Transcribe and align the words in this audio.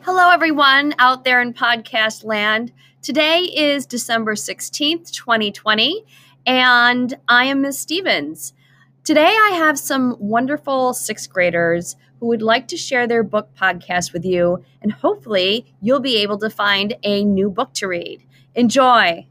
Hello, 0.00 0.30
everyone 0.30 0.94
out 0.98 1.22
there 1.22 1.40
in 1.40 1.52
podcast 1.54 2.24
land. 2.24 2.72
Today 3.02 3.40
is 3.42 3.86
December 3.86 4.34
16th, 4.34 5.12
2020, 5.12 6.04
and 6.44 7.14
I 7.28 7.44
am 7.44 7.60
Miss 7.60 7.78
Stevens. 7.78 8.52
Today, 9.04 9.28
I 9.28 9.50
have 9.54 9.78
some 9.78 10.16
wonderful 10.18 10.92
sixth 10.92 11.30
graders 11.30 11.94
who 12.18 12.26
would 12.26 12.42
like 12.42 12.66
to 12.68 12.76
share 12.76 13.06
their 13.06 13.22
book 13.22 13.50
podcast 13.54 14.12
with 14.12 14.24
you, 14.24 14.64
and 14.80 14.90
hopefully, 14.90 15.72
you'll 15.80 16.00
be 16.00 16.16
able 16.16 16.38
to 16.38 16.50
find 16.50 16.94
a 17.04 17.22
new 17.24 17.48
book 17.48 17.72
to 17.74 17.86
read. 17.86 18.24
Enjoy! 18.56 19.26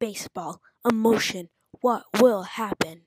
Baseball, 0.00 0.62
emotion. 0.90 1.50
What 1.82 2.04
will 2.18 2.42
happen? 2.42 3.02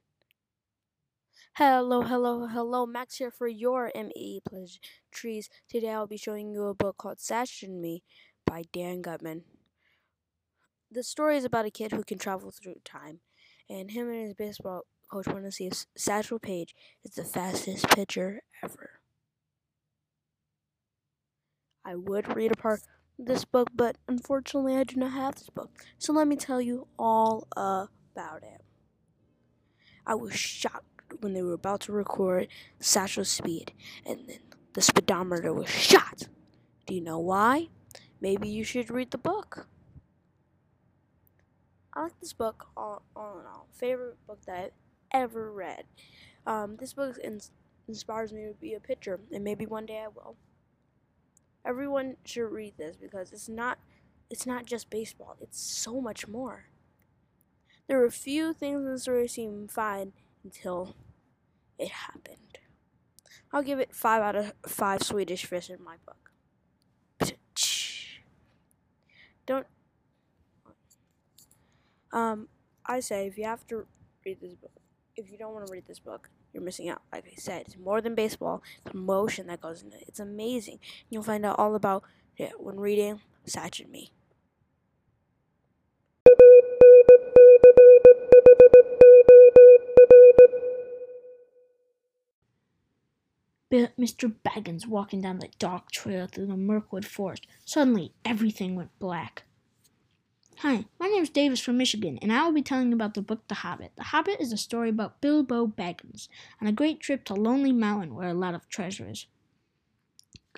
Hello, 1.55 2.03
hello, 2.03 2.47
hello. 2.47 2.85
Max 2.85 3.17
here 3.17 3.31
for 3.31 3.47
your 3.47 3.91
ME 3.95 4.41
Pleasantries. 4.47 5.49
Today 5.67 5.89
I'll 5.89 6.07
be 6.07 6.17
showing 6.17 6.53
you 6.53 6.66
a 6.66 6.73
book 6.73 6.97
called 6.97 7.19
Satchel 7.19 7.69
and 7.69 7.81
Me 7.81 8.03
by 8.45 8.63
Dan 8.71 9.02
Gutman. 9.02 9.43
The 10.91 11.03
story 11.03 11.38
is 11.38 11.45
about 11.45 11.66
a 11.66 11.71
kid 11.71 11.91
who 11.91 12.03
can 12.03 12.19
travel 12.19 12.52
through 12.52 12.75
time, 12.85 13.19
and 13.67 13.91
him 13.91 14.09
and 14.09 14.21
his 14.21 14.33
baseball 14.35 14.83
coach 15.11 15.27
want 15.27 15.45
to 15.45 15.52
see 15.52 15.67
if 15.67 15.85
Satchel 15.97 16.39
Paige 16.39 16.75
is 17.03 17.16
the 17.16 17.23
fastest 17.23 17.89
pitcher 17.89 18.41
ever. 18.63 18.99
I 21.83 21.95
would 21.95 22.35
read 22.35 22.52
a 22.52 22.55
part 22.55 22.81
this 23.17 23.45
book, 23.45 23.70
but 23.76 23.98
unfortunately, 24.08 24.76
I 24.76 24.84
do 24.84 24.95
not 24.95 25.12
have 25.12 25.35
this 25.35 25.49
book. 25.49 25.72
So 25.97 26.14
let 26.14 26.28
me 26.28 26.36
tell 26.36 26.61
you 26.61 26.88
all 26.97 27.47
about 27.55 28.44
it. 28.44 28.61
I 30.05 30.16
was 30.16 30.36
shocked 30.36 31.14
when 31.22 31.33
they 31.33 31.42
were 31.42 31.53
about 31.53 31.81
to 31.81 31.92
record 31.92 32.47
Satchel's 32.80 33.30
speed, 33.30 33.73
and 34.05 34.28
then 34.28 34.39
the 34.73 34.81
speedometer 34.81 35.53
was 35.53 35.70
shot. 35.70 36.28
Do 36.86 36.95
you 36.95 37.02
know 37.02 37.20
why? 37.20 37.70
Maybe 38.20 38.50
you 38.50 38.64
should 38.64 38.89
read 38.89 39.11
the 39.11 39.17
book. 39.17 39.67
I 41.94 42.03
like 42.03 42.20
this 42.20 42.33
book 42.33 42.67
all, 42.75 43.03
all 43.16 43.39
in 43.39 43.45
all. 43.45 43.67
Favorite 43.73 44.17
book 44.25 44.39
that 44.48 44.58
I've 44.58 44.72
ever 45.11 45.52
read. 45.52 45.86
Um, 46.48 46.75
this 46.77 46.94
book 46.94 47.17
ins- 47.23 47.52
inspires 47.88 48.33
me 48.33 48.45
to 48.45 48.53
be 48.59 48.73
a 48.73 48.80
pitcher, 48.80 49.20
and 49.31 49.44
maybe 49.44 49.66
one 49.66 49.86
day 49.86 50.03
I 50.03 50.08
will 50.08 50.36
everyone 51.66 52.17
should 52.25 52.52
read 52.52 52.73
this 52.78 52.95
because 52.95 53.31
it's 53.31 53.50
not 53.50 53.80
it's 54.30 54.45
not 54.45 54.66
just 54.66 54.89
baseball. 54.89 55.38
It's 55.42 55.59
so 55.59 56.02
much 56.02 56.28
more. 56.28 56.66
There 57.88 58.03
a 58.05 58.11
few 58.11 58.53
things 58.53 58.78
in 58.86 58.92
the 58.92 59.00
story 59.00 59.28
seem 59.28 59.67
fine 59.67 60.14
until 60.44 60.95
it 61.78 61.89
happened. 61.89 62.59
I'll 63.52 63.61
give 63.61 63.80
it 63.80 63.94
five 63.94 64.22
out 64.22 64.36
of 64.36 64.53
five 64.66 65.03
Swedish 65.03 65.45
fish 65.45 65.70
in 65.70 65.83
my 65.83 65.97
book. 66.05 67.36
Don't. 69.45 69.67
Um, 72.11 72.48
I 72.86 73.00
say 73.02 73.27
if 73.27 73.38
you 73.38 73.44
have 73.44 73.67
to 73.67 73.86
read 74.25 74.39
this 74.42 74.55
book, 74.55 74.72
if 75.16 75.30
you 75.30 75.38
don't 75.38 75.53
want 75.53 75.67
to 75.67 75.73
read 75.73 75.86
this 75.88 76.00
book, 76.00 76.30
you're 76.53 76.63
missing 76.63 76.89
out. 76.89 77.01
Like 77.11 77.25
I 77.25 77.35
said, 77.35 77.63
it's 77.65 77.77
more 77.77 78.01
than 78.01 78.15
baseball. 78.15 78.61
It's 78.85 78.93
emotion 78.93 79.47
that 79.47 79.61
goes 79.61 79.81
into 79.81 79.97
it. 79.97 80.05
It's 80.07 80.19
amazing. 80.19 80.79
You'll 81.09 81.23
find 81.23 81.45
out 81.45 81.59
all 81.59 81.75
about 81.75 82.03
it 82.37 82.59
when 82.59 82.79
reading 82.79 83.21
Satch 83.47 83.79
and 83.81 83.91
Me. 83.91 84.11
Mr. 93.73 94.31
Baggins 94.45 94.86
walking 94.86 95.21
down 95.21 95.39
the 95.39 95.49
dark 95.58 95.89
trail 95.92 96.27
through 96.27 96.45
the 96.45 96.55
Mirkwood 96.55 97.05
forest. 97.05 97.47
Suddenly, 97.65 98.13
everything 98.23 98.75
went 98.75 98.97
black. 98.99 99.43
Hi, 100.59 100.86
my 100.97 101.08
name 101.08 101.23
is 101.23 101.30
Davis 101.30 101.59
from 101.59 101.77
Michigan, 101.77 102.17
and 102.21 102.31
I 102.31 102.45
will 102.45 102.53
be 102.53 102.61
telling 102.61 102.87
you 102.87 102.93
about 102.93 103.15
the 103.15 103.21
book 103.21 103.47
The 103.49 103.55
Hobbit. 103.55 103.91
The 103.97 104.03
Hobbit 104.03 104.39
is 104.39 104.53
a 104.53 104.58
story 104.58 104.89
about 104.89 105.19
Bilbo 105.19 105.67
Baggins 105.67 106.30
on 106.61 106.67
a 106.67 106.71
great 106.71 107.02
trip 107.02 107.25
to 107.25 107.33
Lonely 107.33 107.73
Mountain 107.73 108.15
where 108.15 108.30
a 108.30 108.33
lot 108.33 108.55
of 108.55 108.69
treasure 108.69 109.09
is. 109.09 109.25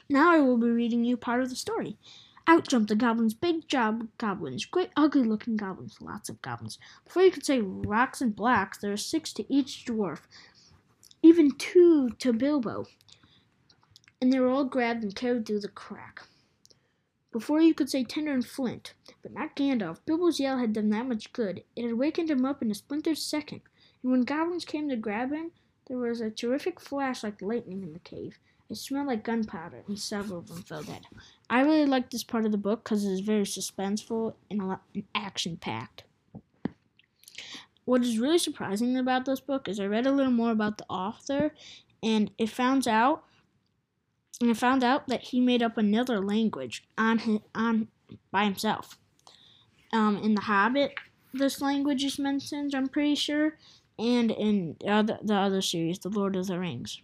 Now 0.07 0.31
I 0.31 0.39
will 0.39 0.57
be 0.57 0.69
reading 0.69 1.05
you 1.05 1.17
part 1.17 1.41
of 1.41 1.49
the 1.49 1.55
story. 1.55 1.97
Out 2.45 2.67
jumped 2.67 2.89
the 2.89 2.95
goblins, 2.95 3.33
big 3.33 3.67
job 3.67 4.07
goblins, 4.19 4.65
great 4.65 4.91
ugly 4.95 5.23
looking 5.23 5.57
goblins, 5.57 5.97
lots 5.99 6.29
of 6.29 6.41
goblins. 6.43 6.77
Before 7.05 7.23
you 7.23 7.31
could 7.31 7.45
say 7.45 7.61
rocks 7.61 8.21
and 8.21 8.35
blocks, 8.35 8.77
there 8.77 8.91
are 8.91 8.97
six 8.97 9.33
to 9.33 9.51
each 9.51 9.85
dwarf, 9.87 10.19
even 11.23 11.51
two 11.51 12.09
to 12.19 12.31
Bilbo. 12.31 12.85
And 14.21 14.31
they 14.31 14.39
were 14.39 14.49
all 14.49 14.65
grabbed 14.65 15.03
and 15.03 15.15
carried 15.15 15.47
through 15.47 15.61
the 15.61 15.67
crack. 15.67 16.21
Before 17.31 17.59
you 17.59 17.73
could 17.73 17.89
say 17.89 18.03
Tinder 18.03 18.33
and 18.33 18.45
Flint, 18.45 18.93
but 19.25 19.33
not 19.33 19.55
Gandalf. 19.55 19.97
Bilbo's 20.05 20.39
yell 20.39 20.59
had 20.59 20.71
done 20.71 20.91
that 20.91 21.07
much 21.07 21.33
good. 21.33 21.63
It 21.75 21.83
had 21.83 21.95
wakened 21.95 22.29
him 22.29 22.45
up 22.45 22.61
in 22.61 22.69
a 22.69 22.75
splintered 22.75 23.17
second, 23.17 23.61
and 24.03 24.11
when 24.11 24.21
goblins 24.21 24.65
came 24.65 24.87
to 24.89 24.95
grab 24.95 25.31
him, 25.31 25.49
there 25.87 25.97
was 25.97 26.21
a 26.21 26.29
terrific 26.29 26.79
flash 26.79 27.23
like 27.23 27.41
lightning 27.41 27.81
in 27.81 27.93
the 27.93 27.99
cave. 27.99 28.37
It 28.69 28.77
smelled 28.77 29.07
like 29.07 29.23
gunpowder, 29.23 29.83
and 29.87 29.97
several 29.97 30.37
of 30.37 30.47
them 30.47 30.61
fell 30.61 30.83
dead. 30.83 31.07
I 31.49 31.61
really 31.61 31.87
like 31.87 32.11
this 32.11 32.23
part 32.23 32.45
of 32.45 32.51
the 32.51 32.59
book 32.59 32.83
because 32.83 33.03
it 33.03 33.11
is 33.13 33.21
very 33.21 33.45
suspenseful 33.45 34.35
and, 34.51 34.61
a 34.61 34.65
lot, 34.65 34.83
action-packed. 35.15 36.03
What 37.85 38.03
is 38.03 38.19
really 38.19 38.37
surprising 38.37 38.95
about 38.95 39.25
this 39.25 39.39
book 39.39 39.67
is 39.67 39.79
I 39.79 39.87
read 39.87 40.05
a 40.05 40.11
little 40.11 40.31
more 40.31 40.51
about 40.51 40.77
the 40.77 40.85
author, 40.87 41.51
and 42.03 42.29
it 42.37 42.49
found 42.51 42.87
out 42.87 43.23
and 44.39 44.51
I 44.51 44.53
found 44.53 44.83
out 44.83 45.07
that 45.07 45.23
he 45.23 45.39
made 45.39 45.63
up 45.63 45.77
another 45.79 46.19
language 46.19 46.83
on 46.95 47.19
his, 47.19 47.39
on 47.55 47.87
by 48.31 48.43
himself. 48.43 48.99
Um, 49.95 50.17
in 50.17 50.35
The 50.35 50.41
Hobbit, 50.41 50.93
this 51.33 51.61
language 51.61 52.03
is 52.03 52.19
mentioned, 52.19 52.75
I'm 52.75 52.89
pretty 52.89 53.15
sure, 53.15 53.57
and 53.97 54.29
in 54.29 54.75
the 54.81 54.89
other, 54.89 55.19
the 55.23 55.35
other 55.35 55.61
series, 55.61 55.99
The 55.99 56.09
Lord 56.09 56.35
of 56.35 56.47
the 56.47 56.59
Rings. 56.59 57.01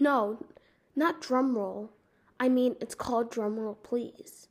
No, 0.00 0.38
not 0.96 1.20
drumroll. 1.20 1.88
I 2.40 2.48
mean, 2.48 2.76
it's 2.80 2.94
called 2.94 3.30
Drumroll, 3.30 3.76
please. 3.82 4.48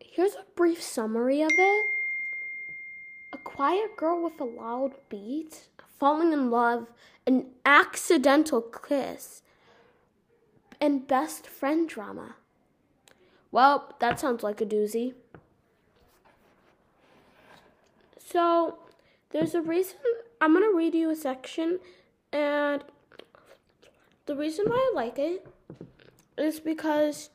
Here's 0.00 0.34
a 0.34 0.44
brief 0.54 0.82
summary 0.82 1.42
of 1.42 1.50
it. 1.52 1.84
A 3.34 3.38
quiet 3.38 3.96
girl 3.98 4.22
with 4.22 4.40
a 4.40 4.44
loud 4.44 4.92
beat, 5.10 5.68
falling 5.98 6.32
in 6.32 6.50
love, 6.50 6.86
an 7.26 7.48
accidental 7.66 8.62
kiss, 8.62 9.42
and 10.80 11.06
best 11.06 11.46
friend 11.46 11.86
drama. 11.86 12.36
Well, 13.50 13.94
that 14.00 14.20
sounds 14.20 14.42
like 14.42 14.60
a 14.60 14.66
doozy. 14.66 15.14
So, 18.28 18.78
there's 19.30 19.54
a 19.54 19.62
reason 19.62 19.98
I'm 20.40 20.52
going 20.52 20.68
to 20.68 20.76
read 20.76 20.94
you 20.94 21.10
a 21.10 21.14
section, 21.14 21.78
and 22.32 22.82
the 24.26 24.34
reason 24.34 24.64
why 24.66 24.90
I 24.90 24.96
like 24.96 25.16
it 25.16 25.46
is 26.36 26.58
because, 26.58 27.30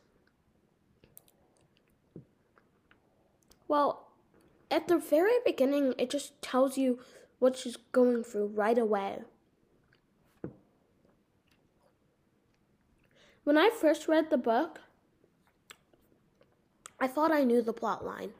well, 3.70 4.10
at 4.70 4.90
the 4.90 4.98
very 4.98 5.36
beginning, 5.46 5.94
it 5.98 6.10
just 6.10 6.40
tells 6.42 6.78
you 6.78 7.00
what 7.40 7.56
she's 7.56 7.78
going 7.94 8.26
through 8.26 8.48
right 8.48 8.78
away. 8.78 9.20
When 13.46 13.58
I 13.58 13.70
first 13.70 14.10
read 14.10 14.30
the 14.30 14.38
book, 14.38 14.82
I 17.00 17.08
thought 17.08 17.32
I 17.32 17.46
knew 17.46 17.62
the 17.62 17.72
plot 17.72 18.06
line. 18.06 18.32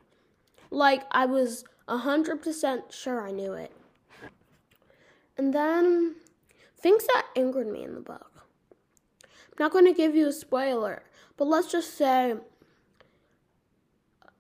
Like, 0.70 1.04
I 1.12 1.26
was 1.26 1.64
100% 1.92 2.92
sure 2.92 3.22
I 3.22 3.32
knew 3.32 3.54
it. 3.54 3.72
And 5.38 5.54
then, 5.54 6.16
things 6.78 7.06
that 7.08 7.28
angered 7.36 7.68
me 7.68 7.84
in 7.84 7.96
the 7.96 8.02
book. 8.02 8.46
I'm 9.24 9.58
not 9.60 9.72
going 9.72 9.86
to 9.86 9.94
give 9.94 10.16
you 10.16 10.28
a 10.28 10.34
spoiler, 10.34 11.04
but 11.38 11.46
let's 11.46 11.72
just 11.72 11.98
say 11.98 12.36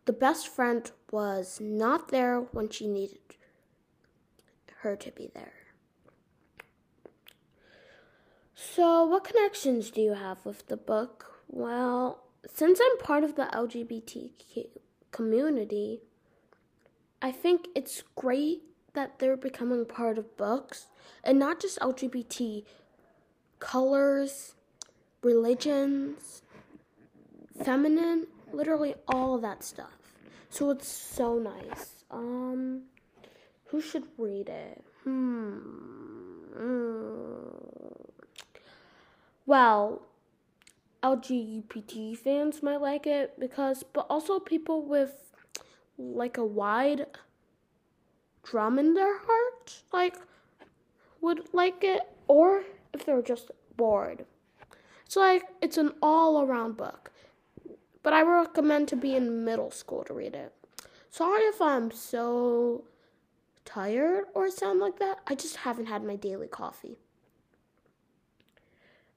the 0.05 0.13
best 0.13 0.47
friend 0.47 0.89
was 1.11 1.59
not 1.61 2.09
there 2.09 2.39
when 2.39 2.69
she 2.69 2.87
needed 2.87 3.19
her 4.79 4.95
to 4.95 5.11
be 5.11 5.29
there. 5.33 5.53
So, 8.55 9.05
what 9.05 9.23
connections 9.23 9.91
do 9.91 10.01
you 10.01 10.13
have 10.13 10.45
with 10.45 10.67
the 10.67 10.77
book? 10.77 11.41
Well, 11.47 12.23
since 12.47 12.79
I'm 12.79 12.97
part 12.99 13.23
of 13.23 13.35
the 13.35 13.49
LGBTQ 13.53 14.67
community, 15.11 16.01
I 17.21 17.31
think 17.31 17.67
it's 17.75 18.03
great 18.15 18.63
that 18.93 19.19
they're 19.19 19.37
becoming 19.37 19.85
part 19.85 20.17
of 20.17 20.35
books 20.37 20.87
and 21.23 21.37
not 21.37 21.61
just 21.61 21.79
LGBT 21.79 22.65
colors, 23.59 24.55
religions, 25.21 26.41
feminine, 27.63 28.27
literally 28.51 28.95
all 29.07 29.37
that 29.37 29.63
stuff. 29.63 29.97
So 30.49 30.71
it's 30.71 30.87
so 30.87 31.37
nice. 31.37 32.03
Um, 32.09 32.83
who 33.65 33.79
should 33.79 34.03
read 34.17 34.49
it? 34.49 34.83
Hmm. 35.03 35.59
Mm. 36.57 38.11
Well, 39.45 40.01
LGBT 41.01 42.17
fans 42.17 42.61
might 42.61 42.81
like 42.81 43.07
it 43.07 43.39
because, 43.39 43.83
but 43.83 44.05
also 44.09 44.39
people 44.39 44.85
with 44.85 45.30
like 46.15 46.37
a 46.37 46.45
wide 46.45 47.05
drum 48.43 48.79
in 48.79 48.93
their 48.93 49.19
heart, 49.19 49.83
like, 49.93 50.17
would 51.21 51.53
like 51.53 51.83
it, 51.83 52.01
or 52.27 52.63
if 52.93 53.05
they're 53.05 53.21
just 53.21 53.51
bored. 53.77 54.25
It's 55.05 55.15
like 55.15 55.43
it's 55.61 55.77
an 55.77 55.91
all 56.01 56.41
around 56.41 56.77
book, 56.77 57.11
but 58.01 58.13
I 58.13 58.21
recommend 58.21 58.87
to 58.89 58.95
be 58.95 59.15
in 59.15 59.43
middle 59.43 59.71
school 59.71 60.03
to 60.05 60.13
read 60.13 60.35
it. 60.35 60.53
Sorry 61.09 61.41
if 61.43 61.61
I'm 61.61 61.91
so 61.91 62.85
tired 63.65 64.25
or 64.33 64.49
sound 64.49 64.79
like 64.79 64.99
that. 64.99 65.19
I 65.27 65.35
just 65.35 65.57
haven't 65.57 65.87
had 65.87 66.03
my 66.03 66.15
daily 66.15 66.47
coffee. 66.47 66.97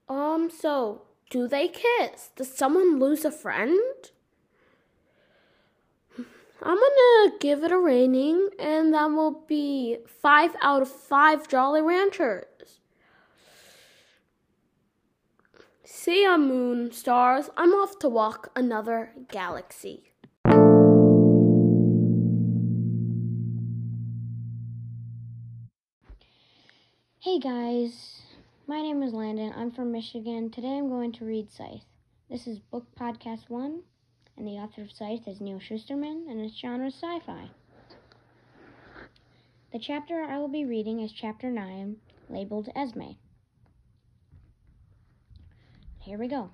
Um, 0.09 0.51
so 0.51 1.03
do 1.31 1.47
they 1.49 1.69
kiss? 1.69 2.31
Does 2.37 2.53
someone 2.53 2.99
lose 2.99 3.25
a 3.25 3.31
friend? 3.31 3.81
I'm 6.67 6.79
gonna 6.79 7.39
give 7.41 7.63
it 7.63 7.73
a 7.73 7.79
rating, 7.79 8.49
and 8.59 8.95
that 8.95 9.11
will 9.11 9.45
be 9.47 9.99
five 10.07 10.57
out 10.63 10.81
of 10.81 10.89
five 10.89 11.47
Jolly 11.47 11.83
Ranchers. 11.83 12.47
See 15.85 16.23
ya, 16.23 16.39
moon 16.39 16.91
stars. 16.91 17.51
I'm 17.59 17.75
off 17.75 17.99
to 17.99 18.09
walk 18.09 18.51
another 18.57 19.13
galaxy. 19.31 20.13
Hey 27.21 27.39
guys, 27.39 28.23
my 28.67 28.81
name 28.81 29.03
is 29.03 29.13
Landon. 29.13 29.53
I'm 29.55 29.71
from 29.71 29.93
Michigan. 29.93 30.51
Today 30.51 30.79
I'm 30.79 30.89
going 30.89 31.13
to 31.13 31.27
read 31.27 31.51
Scythe. 31.51 31.85
This 32.31 32.47
is 32.47 32.59
Book 32.59 32.87
Podcast 32.99 33.51
1, 33.51 33.83
and 34.37 34.47
the 34.47 34.53
author 34.53 34.83
of 34.83 34.93
Scythe 34.93 35.29
is 35.29 35.41
Neal 35.41 35.59
Shusterman, 35.59 36.29
and 36.29 36.41
its 36.41 36.59
genre 36.59 36.89
is 36.89 36.95
sci 36.95 37.21
fi. 37.21 37.51
The 39.73 39.79
chapter 39.79 40.23
I 40.23 40.39
will 40.39 40.49
be 40.49 40.65
reading 40.65 41.01
is 41.01 41.13
Chapter 41.13 41.51
9, 41.51 41.97
labeled 42.29 42.69
Esme. 42.75 43.13
Here 46.01 46.19
we 46.19 46.29
go. 46.29 46.51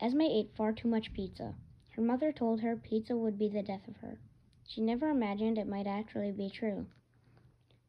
Esme 0.00 0.20
ate 0.22 0.54
far 0.56 0.72
too 0.72 0.88
much 0.88 1.12
pizza. 1.12 1.54
Her 1.92 2.02
mother 2.02 2.32
told 2.32 2.60
her 2.60 2.76
pizza 2.76 3.16
would 3.16 3.38
be 3.38 3.48
the 3.48 3.62
death 3.62 3.88
of 3.88 3.96
her. 3.96 4.18
She 4.66 4.80
never 4.80 5.08
imagined 5.08 5.58
it 5.58 5.68
might 5.68 5.86
actually 5.86 6.32
be 6.32 6.50
true. 6.50 6.86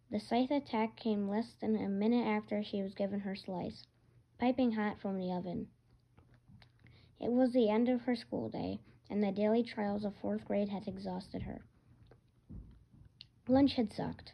The 0.09 0.19
scythe 0.19 0.51
attack 0.51 0.95
came 0.95 1.27
less 1.27 1.53
than 1.59 1.75
a 1.75 1.89
minute 1.89 2.25
after 2.25 2.63
she 2.63 2.81
was 2.81 2.93
given 2.93 3.19
her 3.19 3.35
slice, 3.35 3.85
piping 4.39 4.71
hot 4.71 4.99
from 4.99 5.17
the 5.17 5.33
oven. 5.33 5.67
It 7.19 7.31
was 7.31 7.51
the 7.51 7.69
end 7.69 7.89
of 7.89 8.01
her 8.03 8.15
school 8.15 8.47
day, 8.47 8.79
and 9.09 9.23
the 9.23 9.31
daily 9.31 9.63
trials 9.63 10.03
of 10.03 10.15
fourth 10.15 10.45
grade 10.45 10.69
had 10.69 10.87
exhausted 10.87 11.41
her. 11.41 11.61
Lunch 13.47 13.73
had 13.75 13.93
sucked. 13.93 14.33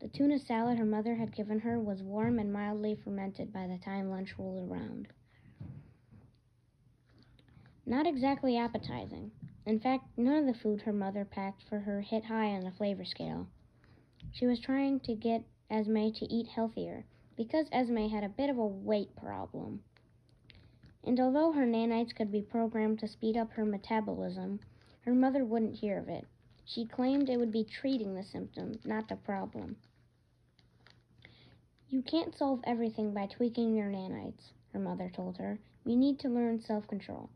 The 0.00 0.08
tuna 0.08 0.38
salad 0.38 0.78
her 0.78 0.84
mother 0.84 1.14
had 1.14 1.34
given 1.34 1.60
her 1.60 1.80
was 1.80 2.02
warm 2.02 2.38
and 2.38 2.52
mildly 2.52 2.94
fermented 2.94 3.52
by 3.52 3.66
the 3.66 3.78
time 3.78 4.10
lunch 4.10 4.38
rolled 4.38 4.70
around. 4.70 5.08
Not 7.84 8.06
exactly 8.06 8.56
appetizing. 8.56 9.32
In 9.66 9.80
fact, 9.80 10.06
none 10.16 10.36
of 10.36 10.46
the 10.46 10.60
food 10.60 10.82
her 10.82 10.92
mother 10.92 11.24
packed 11.24 11.62
for 11.62 11.80
her 11.80 12.00
hit 12.00 12.24
high 12.24 12.54
on 12.54 12.60
the 12.60 12.70
flavor 12.70 13.04
scale. 13.04 13.46
She 14.32 14.46
was 14.46 14.60
trying 14.60 15.00
to 15.00 15.14
get 15.14 15.44
Esme 15.70 16.10
to 16.10 16.24
eat 16.26 16.46
healthier 16.46 17.04
because 17.36 17.68
Esme 17.72 18.08
had 18.08 18.24
a 18.24 18.28
bit 18.28 18.50
of 18.50 18.58
a 18.58 18.66
weight 18.66 19.14
problem. 19.16 19.82
And 21.04 21.18
although 21.18 21.52
her 21.52 21.66
nanites 21.66 22.14
could 22.14 22.30
be 22.30 22.42
programmed 22.42 23.00
to 23.00 23.08
speed 23.08 23.36
up 23.36 23.50
her 23.52 23.64
metabolism, 23.64 24.60
her 25.00 25.12
mother 25.12 25.44
wouldn't 25.44 25.74
hear 25.74 25.98
of 25.98 26.08
it. 26.08 26.26
She 26.64 26.86
claimed 26.86 27.28
it 27.28 27.38
would 27.38 27.50
be 27.50 27.64
treating 27.64 28.14
the 28.14 28.22
symptom, 28.22 28.78
not 28.84 29.08
the 29.08 29.16
problem. 29.16 29.76
You 31.88 32.02
can't 32.02 32.36
solve 32.36 32.60
everything 32.64 33.12
by 33.12 33.26
tweaking 33.26 33.74
your 33.74 33.90
nanites, 33.90 34.52
her 34.72 34.78
mother 34.78 35.10
told 35.10 35.38
her. 35.38 35.58
You 35.84 35.96
need 35.96 36.20
to 36.20 36.28
learn 36.28 36.60
self 36.60 36.86
control. 36.86 37.28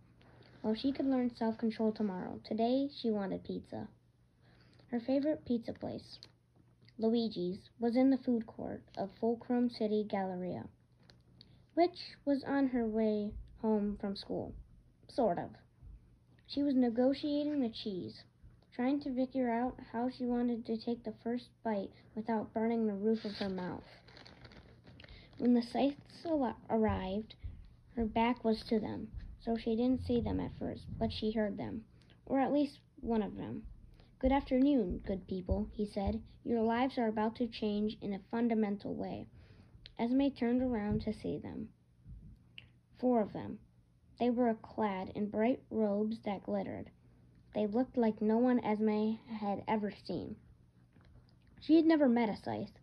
Well, 0.63 0.75
she 0.75 0.93
could 0.93 1.07
learn 1.07 1.35
self 1.35 1.59
control 1.59 1.93
tomorrow. 1.93 2.41
Today, 2.45 2.89
she 2.89 3.11
wanted 3.11 3.43
pizza. 3.43 3.89
Her 4.87 5.01
favorite 5.01 5.45
pizza 5.45 5.73
place, 5.73 6.21
Luigi's, 6.99 7.69
was 7.81 7.97
in 7.97 8.11
the 8.11 8.19
food 8.19 8.47
court 8.47 8.83
of 8.97 9.11
Fulcrum 9.19 9.69
City 9.69 10.05
Galleria, 10.05 10.69
which 11.75 12.17
was 12.25 12.45
on 12.45 12.69
her 12.69 12.87
way 12.87 13.33
home 13.67 13.99
from 14.01 14.15
school. 14.15 14.55
Sort 15.09 15.39
of. 15.39 15.51
She 16.47 16.63
was 16.63 16.77
negotiating 16.77 17.61
the 17.61 17.69
cheese, 17.69 18.23
trying 18.73 19.01
to 19.01 19.13
figure 19.13 19.51
out 19.51 19.77
how 19.93 20.09
she 20.09 20.25
wanted 20.25 20.65
to 20.67 20.77
take 20.77 21.03
the 21.03 21.15
first 21.25 21.49
bite 21.65 21.91
without 22.15 22.55
burning 22.55 22.87
the 22.87 22.95
roof 22.95 23.25
of 23.25 23.33
her 23.39 23.49
mouth. 23.49 23.83
When 25.39 25.53
the 25.53 25.63
scythes 25.63 26.25
arrived, 26.71 27.35
her 27.97 28.05
back 28.05 28.45
was 28.45 28.63
to 28.69 28.79
them, 28.79 29.09
so 29.41 29.57
she 29.57 29.75
didn't 29.75 30.07
see 30.07 30.21
them 30.21 30.39
at 30.39 30.57
first, 30.61 30.85
but 30.97 31.11
she 31.11 31.33
heard 31.33 31.57
them, 31.57 31.85
or 32.25 32.39
at 32.39 32.53
least 32.53 32.79
one 33.01 33.23
of 33.23 33.37
them. 33.37 33.65
Good 34.21 34.31
afternoon, 34.31 35.03
good 35.05 35.27
people, 35.27 35.67
he 35.73 35.87
said. 35.87 36.23
Your 36.45 36.63
lives 36.63 36.99
are 36.99 37.09
about 37.09 37.35
to 37.37 37.49
change 37.49 37.99
in 38.01 38.15
a 38.15 38.21
fundamental 38.31 38.95
way. 38.95 39.27
Esme 39.99 40.29
turned 40.29 40.63
around 40.63 41.01
to 41.03 41.13
see 41.13 41.39
them. 41.39 41.69
Four 42.99 43.21
of 43.21 43.33
them. 43.33 43.59
They 44.19 44.31
were 44.31 44.55
clad 44.55 45.11
in 45.15 45.29
bright 45.29 45.63
robes 45.71 46.21
that 46.21 46.45
glittered. 46.45 46.91
They 47.55 47.67
looked 47.67 47.97
like 47.97 48.23
no 48.23 48.39
one 48.39 48.59
Esme 48.65 49.17
had 49.27 49.63
ever 49.69 49.91
seen. 49.91 50.37
She 51.61 51.77
had 51.77 51.85
never 51.85 52.09
met 52.09 52.29
a 52.29 52.37
scythe. 52.37 52.79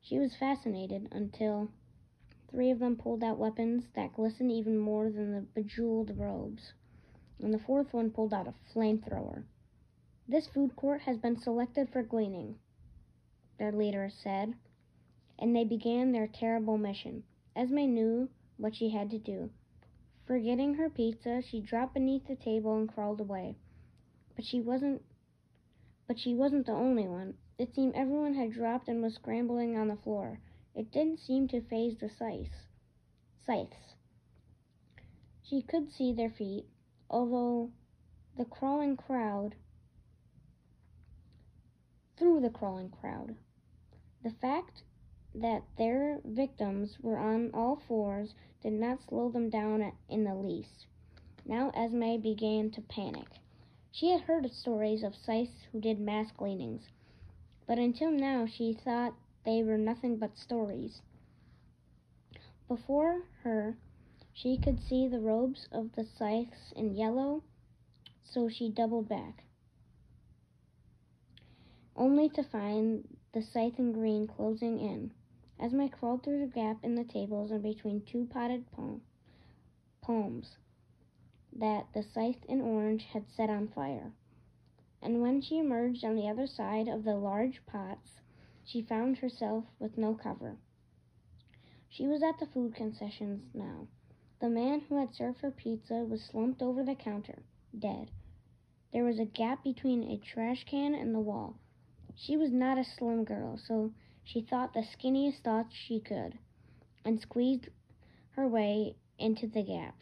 She 0.00 0.18
was 0.18 0.36
fascinated 0.36 1.08
until 1.12 1.68
three 2.48 2.70
of 2.70 2.78
them 2.78 2.96
pulled 2.96 3.22
out 3.22 3.38
weapons 3.38 3.88
that 3.94 4.14
glistened 4.14 4.50
even 4.50 4.78
more 4.78 5.10
than 5.10 5.32
the 5.32 5.42
bejeweled 5.42 6.16
robes, 6.16 6.72
and 7.38 7.52
the 7.52 7.58
fourth 7.58 7.92
one 7.92 8.10
pulled 8.10 8.32
out 8.32 8.48
a 8.48 8.54
flamethrower. 8.72 9.44
This 10.26 10.46
food 10.46 10.76
court 10.76 11.02
has 11.02 11.18
been 11.18 11.36
selected 11.36 11.90
for 11.90 12.02
gleaning, 12.02 12.58
their 13.58 13.72
leader 13.72 14.08
said, 14.08 14.54
and 15.38 15.54
they 15.54 15.64
began 15.64 16.12
their 16.12 16.26
terrible 16.26 16.78
mission. 16.78 17.24
Esme 17.54 17.86
knew 17.86 18.28
what 18.60 18.76
she 18.76 18.90
had 18.90 19.10
to 19.10 19.18
do. 19.18 19.50
Forgetting 20.26 20.74
her 20.74 20.90
pizza, 20.90 21.42
she 21.42 21.60
dropped 21.60 21.94
beneath 21.94 22.26
the 22.26 22.36
table 22.36 22.76
and 22.76 22.88
crawled 22.88 23.20
away. 23.20 23.56
But 24.36 24.44
she 24.44 24.60
wasn't 24.60 25.02
but 26.06 26.18
she 26.18 26.34
wasn't 26.34 26.66
the 26.66 26.72
only 26.72 27.06
one. 27.06 27.34
It 27.56 27.74
seemed 27.74 27.94
everyone 27.94 28.34
had 28.34 28.52
dropped 28.52 28.88
and 28.88 29.02
was 29.02 29.14
scrambling 29.14 29.76
on 29.76 29.88
the 29.88 29.96
floor. 29.96 30.40
It 30.74 30.90
didn't 30.90 31.20
seem 31.20 31.46
to 31.48 31.60
phase 31.60 31.98
the 31.98 32.08
scythes. 32.08 32.66
Scythes. 33.44 33.94
She 35.42 35.62
could 35.62 35.90
see 35.92 36.12
their 36.12 36.30
feet, 36.30 36.66
although 37.08 37.70
the 38.36 38.44
crawling 38.44 38.96
crowd 38.96 39.54
through 42.16 42.40
the 42.40 42.50
crawling 42.50 42.90
crowd. 42.90 43.36
The 44.22 44.30
fact 44.30 44.82
that 45.34 45.62
their 45.76 46.20
victims 46.24 46.98
were 47.00 47.18
on 47.18 47.50
all 47.54 47.76
fours 47.76 48.34
did 48.62 48.72
not 48.72 49.02
slow 49.02 49.30
them 49.30 49.48
down 49.48 49.92
in 50.08 50.24
the 50.24 50.34
least. 50.34 50.86
Now 51.46 51.70
Esme 51.74 52.18
began 52.20 52.70
to 52.72 52.82
panic. 52.82 53.28
She 53.92 54.10
had 54.10 54.20
heard 54.22 54.50
stories 54.52 55.02
of 55.02 55.14
scythes 55.16 55.64
who 55.72 55.80
did 55.80 55.98
mass 55.98 56.30
gleanings, 56.30 56.82
but 57.66 57.78
until 57.78 58.10
now 58.10 58.46
she 58.46 58.72
thought 58.72 59.14
they 59.44 59.62
were 59.62 59.78
nothing 59.78 60.16
but 60.16 60.36
stories. 60.36 61.00
Before 62.68 63.22
her, 63.42 63.76
she 64.32 64.56
could 64.56 64.80
see 64.80 65.08
the 65.08 65.20
robes 65.20 65.68
of 65.72 65.92
the 65.92 66.04
scythes 66.04 66.72
in 66.76 66.94
yellow, 66.94 67.42
so 68.22 68.48
she 68.48 68.68
doubled 68.70 69.08
back, 69.08 69.42
only 71.96 72.28
to 72.28 72.42
find 72.42 73.16
the 73.32 73.42
scythe 73.42 73.78
in 73.78 73.92
green 73.92 74.26
closing 74.26 74.78
in. 74.78 75.10
Esme 75.60 75.88
crawled 75.88 76.22
through 76.22 76.40
the 76.40 76.46
gap 76.46 76.82
in 76.82 76.94
the 76.94 77.04
tables 77.04 77.50
and 77.50 77.62
between 77.62 78.00
two 78.00 78.26
potted 78.30 78.64
palms 80.00 80.56
that 81.52 81.86
the 81.92 82.02
scythe 82.02 82.42
in 82.48 82.62
orange 82.62 83.04
had 83.04 83.28
set 83.28 83.50
on 83.50 83.68
fire. 83.68 84.12
And 85.02 85.20
when 85.20 85.42
she 85.42 85.58
emerged 85.58 86.02
on 86.02 86.16
the 86.16 86.28
other 86.28 86.46
side 86.46 86.88
of 86.88 87.04
the 87.04 87.16
large 87.16 87.60
pots, 87.66 88.20
she 88.64 88.80
found 88.80 89.18
herself 89.18 89.64
with 89.78 89.98
no 89.98 90.14
cover. 90.14 90.56
She 91.90 92.06
was 92.06 92.22
at 92.22 92.38
the 92.38 92.46
food 92.46 92.74
concessions 92.74 93.42
now. 93.52 93.86
The 94.40 94.48
man 94.48 94.80
who 94.80 94.94
had 94.96 95.14
served 95.14 95.40
her 95.40 95.50
pizza 95.50 96.04
was 96.04 96.22
slumped 96.22 96.62
over 96.62 96.82
the 96.82 96.94
counter, 96.94 97.42
dead. 97.78 98.10
There 98.92 99.04
was 99.04 99.18
a 99.18 99.26
gap 99.26 99.62
between 99.62 100.04
a 100.04 100.16
trash 100.16 100.64
can 100.64 100.94
and 100.94 101.14
the 101.14 101.20
wall. 101.20 101.56
She 102.14 102.36
was 102.36 102.50
not 102.50 102.78
a 102.78 102.84
slim 102.84 103.24
girl, 103.24 103.58
so 103.58 103.92
she 104.22 104.40
thought 104.40 104.74
the 104.74 104.82
skinniest 104.82 105.42
thoughts 105.42 105.74
she 105.74 105.98
could, 105.98 106.38
and 107.04 107.20
squeezed 107.20 107.68
her 108.30 108.46
way 108.46 108.94
into 109.18 109.46
the 109.46 109.62
gap. 109.62 109.96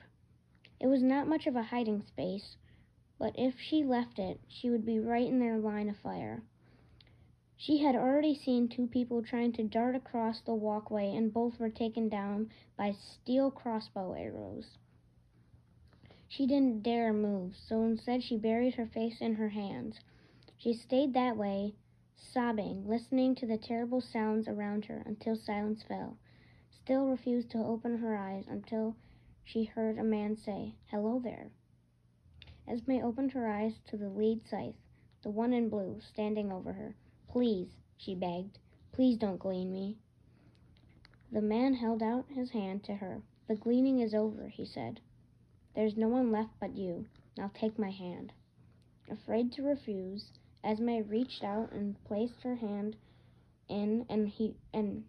It 0.80 0.86
was 0.86 1.02
not 1.02 1.26
much 1.26 1.46
of 1.46 1.56
a 1.56 1.62
hiding 1.62 2.02
space, 2.02 2.56
but 3.18 3.38
if 3.38 3.58
she 3.60 3.82
left 3.82 4.18
it, 4.18 4.40
she 4.48 4.70
would 4.70 4.84
be 4.84 5.00
right 5.00 5.26
in 5.26 5.40
their 5.40 5.58
line 5.58 5.88
of 5.88 5.96
fire. 5.96 6.42
She 7.56 7.78
had 7.78 7.96
already 7.96 8.36
seen 8.36 8.68
two 8.68 8.86
people 8.86 9.22
trying 9.22 9.52
to 9.54 9.64
dart 9.64 9.96
across 9.96 10.40
the 10.40 10.54
walkway, 10.54 11.14
and 11.16 11.32
both 11.32 11.58
were 11.58 11.70
taken 11.70 12.08
down 12.08 12.50
by 12.76 12.92
steel 12.92 13.50
crossbow 13.50 14.12
arrows. 14.12 14.78
She 16.28 16.46
didn't 16.46 16.82
dare 16.82 17.12
move, 17.12 17.56
so 17.56 17.82
instead 17.82 18.22
she 18.22 18.36
buried 18.36 18.74
her 18.74 18.86
face 18.86 19.20
in 19.20 19.34
her 19.34 19.48
hands. 19.48 19.98
She 20.56 20.72
stayed 20.72 21.14
that 21.14 21.36
way 21.36 21.74
sobbing, 22.20 22.86
listening 22.86 23.34
to 23.34 23.46
the 23.46 23.56
terrible 23.56 24.00
sounds 24.00 24.48
around 24.48 24.84
her 24.84 25.02
until 25.06 25.36
silence 25.36 25.82
fell, 25.82 26.18
still 26.70 27.06
refused 27.06 27.50
to 27.50 27.58
open 27.58 27.98
her 27.98 28.16
eyes 28.16 28.46
until 28.48 28.96
she 29.44 29.64
heard 29.64 29.96
a 29.98 30.04
man 30.04 30.36
say, 30.36 30.74
Hello 30.90 31.18
there. 31.18 31.50
Esme 32.66 33.00
opened 33.02 33.32
her 33.32 33.48
eyes 33.48 33.78
to 33.86 33.96
the 33.96 34.08
lead 34.08 34.46
scythe, 34.46 34.74
the 35.22 35.30
one 35.30 35.52
in 35.52 35.68
blue, 35.68 36.00
standing 36.00 36.52
over 36.52 36.72
her. 36.72 36.94
Please, 37.28 37.76
she 37.96 38.14
begged, 38.14 38.58
please 38.92 39.16
don't 39.16 39.38
glean 39.38 39.72
me. 39.72 39.96
The 41.30 41.40
man 41.40 41.74
held 41.74 42.02
out 42.02 42.28
his 42.28 42.50
hand 42.50 42.82
to 42.84 42.96
her. 42.96 43.22
The 43.46 43.54
gleaning 43.54 44.00
is 44.00 44.14
over, 44.14 44.48
he 44.48 44.64
said. 44.64 45.00
There's 45.74 45.96
no 45.96 46.08
one 46.08 46.32
left 46.32 46.50
but 46.58 46.76
you. 46.76 47.06
Now 47.36 47.50
take 47.54 47.78
my 47.78 47.90
hand. 47.90 48.32
Afraid 49.10 49.52
to 49.52 49.62
refuse, 49.62 50.32
Esme 50.68 51.08
reached 51.08 51.42
out 51.42 51.72
and 51.72 51.96
placed 52.04 52.42
her 52.42 52.56
hand 52.56 52.94
in 53.70 54.04
and 54.10 54.28
he 54.28 54.54
and 54.74 55.02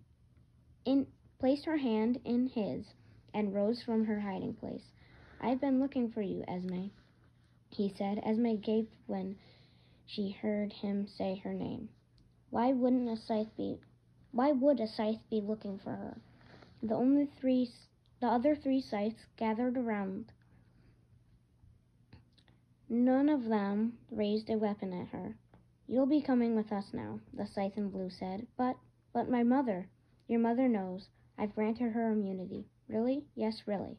in 0.85 1.05
placed 1.37 1.65
her 1.65 1.75
hand 1.75 2.17
in 2.23 2.47
his 2.47 2.93
and 3.33 3.53
rose 3.53 3.83
from 3.83 4.05
her 4.05 4.21
hiding 4.21 4.53
place. 4.53 4.93
I've 5.41 5.59
been 5.59 5.81
looking 5.81 6.11
for 6.11 6.21
you, 6.21 6.45
Esme, 6.47 6.85
he 7.71 7.89
said. 7.89 8.21
Esme 8.23 8.55
gaped 8.55 8.93
when 9.07 9.35
she 10.05 10.29
heard 10.29 10.71
him 10.71 11.07
say 11.07 11.35
her 11.43 11.53
name. 11.53 11.89
Why 12.51 12.71
wouldn't 12.71 13.09
a 13.09 13.17
scythe 13.17 13.53
be 13.57 13.79
why 14.31 14.53
would 14.53 14.79
a 14.79 14.87
scythe 14.87 15.29
be 15.29 15.41
looking 15.41 15.77
for 15.77 15.91
her? 15.91 16.17
The 16.81 16.95
only 16.95 17.25
three 17.25 17.69
the 18.21 18.27
other 18.27 18.55
three 18.55 18.79
scythes 18.79 19.25
gathered 19.35 19.75
around 19.77 20.31
None 22.87 23.27
of 23.27 23.43
them 23.43 23.97
raised 24.09 24.49
a 24.49 24.57
weapon 24.57 24.93
at 24.93 25.09
her. 25.09 25.35
You'll 25.91 26.05
be 26.05 26.21
coming 26.21 26.55
with 26.55 26.71
us 26.71 26.93
now, 26.93 27.19
the 27.33 27.47
scythe 27.47 27.75
in 27.75 27.89
blue 27.89 28.11
said. 28.11 28.45
But, 28.55 28.77
but 29.11 29.27
my 29.29 29.41
mother. 29.41 29.89
Your 30.27 30.39
mother 30.39 30.67
knows. 30.67 31.09
I've 31.37 31.55
granted 31.55 31.93
her 31.93 32.11
immunity. 32.11 32.67
Really? 32.87 33.25
Yes, 33.33 33.63
really. 33.65 33.97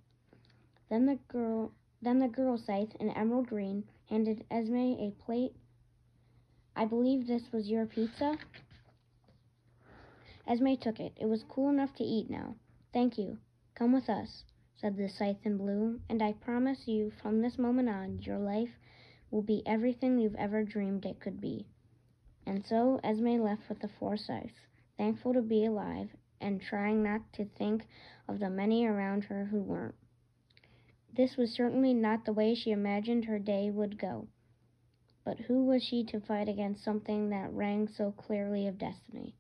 Then 0.89 1.07
the 1.07 1.19
girl, 1.27 1.73
then 2.01 2.21
the 2.21 2.29
girl 2.29 2.57
scythe 2.57 2.95
in 3.01 3.11
emerald 3.11 3.49
green 3.49 3.83
handed 4.09 4.45
Esme 4.51 4.77
a 4.77 5.13
plate. 5.25 5.57
I 6.77 6.85
believe 6.85 7.27
this 7.27 7.51
was 7.53 7.69
your 7.69 7.87
pizza. 7.87 8.39
Esme 10.47 10.75
took 10.81 11.01
it. 11.01 11.13
It 11.21 11.27
was 11.27 11.43
cool 11.49 11.71
enough 11.71 11.95
to 11.97 12.05
eat 12.05 12.31
now. 12.31 12.55
Thank 12.93 13.19
you. 13.19 13.39
Come 13.75 13.93
with 13.93 14.09
us 14.09 14.45
said 14.81 14.97
the 14.97 15.09
scythe 15.09 15.45
in 15.45 15.59
blue, 15.59 16.01
and 16.09 16.23
I 16.23 16.33
promise 16.33 16.89
you 16.89 17.11
from 17.21 17.43
this 17.43 17.59
moment 17.59 17.91
on 17.91 18.23
your 18.23 18.39
life 18.39 18.79
will 19.31 19.43
be 19.43 19.63
everything 19.67 20.19
you've 20.19 20.35
ever 20.37 20.65
dreamed 20.65 21.05
it 21.05 21.21
could 21.21 21.39
be. 21.39 21.67
And 22.47 22.67
so 22.67 23.01
Esme 23.05 23.41
left 23.41 23.69
with 23.69 23.81
the 23.81 23.89
four 23.89 24.17
scythes, 24.17 24.67
thankful 24.97 25.33
to 25.35 25.43
be 25.43 25.65
alive 25.65 26.09
and 26.41 26.61
trying 26.61 27.03
not 27.03 27.21
to 27.35 27.45
think 27.45 27.87
of 28.29 28.39
the 28.39 28.51
many 28.51 28.87
around 28.87 29.25
her 29.25 29.45
who 29.47 29.61
weren't. 29.61 29.95
This 31.15 31.37
was 31.37 31.53
certainly 31.53 31.93
not 31.93 32.25
the 32.25 32.33
way 32.33 32.55
she 32.55 32.71
imagined 32.71 33.25
her 33.25 33.39
day 33.39 33.71
would 33.71 33.99
go. 33.99 34.29
But 35.25 35.39
who 35.41 35.65
was 35.65 35.83
she 35.83 36.05
to 36.05 36.21
fight 36.21 36.49
against 36.49 36.83
something 36.83 37.31
that 37.31 37.53
rang 37.53 37.89
so 37.89 38.13
clearly 38.13 38.67
of 38.67 38.79
destiny? 38.79 39.35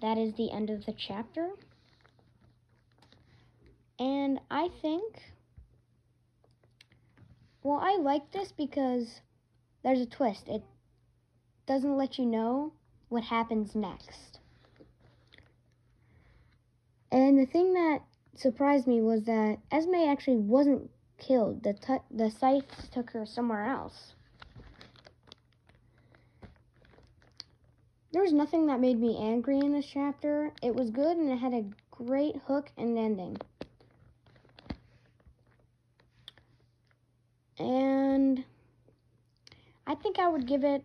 That 0.00 0.16
is 0.16 0.32
the 0.34 0.50
end 0.50 0.70
of 0.70 0.86
the 0.86 0.94
chapter. 0.94 1.50
And 3.98 4.40
I 4.50 4.70
think, 4.80 5.34
well, 7.62 7.78
I 7.82 7.96
like 7.96 8.30
this 8.32 8.50
because 8.50 9.20
there's 9.82 10.00
a 10.00 10.06
twist. 10.06 10.48
It 10.48 10.62
doesn't 11.66 11.96
let 11.96 12.18
you 12.18 12.26
know 12.26 12.72
what 13.08 13.24
happens 13.24 13.74
next. 13.74 14.38
And 17.12 17.38
the 17.38 17.46
thing 17.46 17.72
that 17.74 18.02
surprised 18.36 18.86
me 18.86 19.00
was 19.02 19.24
that 19.24 19.58
Esme 19.70 19.94
actually 19.94 20.36
wasn't 20.36 20.90
killed. 21.18 21.62
The 21.62 21.74
t- 21.74 22.06
the 22.10 22.30
scythes 22.30 22.88
took 22.90 23.10
her 23.10 23.26
somewhere 23.26 23.66
else. 23.66 24.14
There 28.12 28.22
was 28.22 28.32
nothing 28.32 28.66
that 28.66 28.80
made 28.80 28.98
me 28.98 29.16
angry 29.16 29.58
in 29.58 29.72
this 29.72 29.86
chapter. 29.86 30.52
It 30.62 30.74
was 30.74 30.90
good 30.90 31.16
and 31.16 31.30
it 31.30 31.36
had 31.36 31.54
a 31.54 31.64
great 31.90 32.36
hook 32.46 32.70
and 32.76 32.98
ending. 32.98 33.36
And 37.58 38.44
I 39.90 39.96
think 39.96 40.20
I 40.20 40.28
would 40.28 40.46
give 40.46 40.62
it 40.62 40.84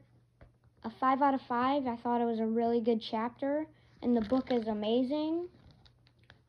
a 0.83 0.89
5 0.89 1.21
out 1.21 1.35
of 1.35 1.41
5. 1.41 1.85
I 1.85 1.95
thought 1.95 2.21
it 2.21 2.25
was 2.25 2.39
a 2.39 2.45
really 2.47 2.81
good 2.81 2.99
chapter, 2.99 3.67
and 4.01 4.17
the 4.17 4.21
book 4.21 4.51
is 4.51 4.65
amazing. 4.65 5.47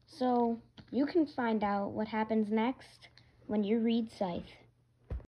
So 0.06 0.58
you 0.90 1.04
can 1.04 1.26
find 1.26 1.62
out 1.62 1.92
what 1.92 2.08
happens 2.08 2.50
next 2.50 3.08
when 3.46 3.62
you 3.62 3.80
read 3.80 4.10
Scythe. 4.10 4.56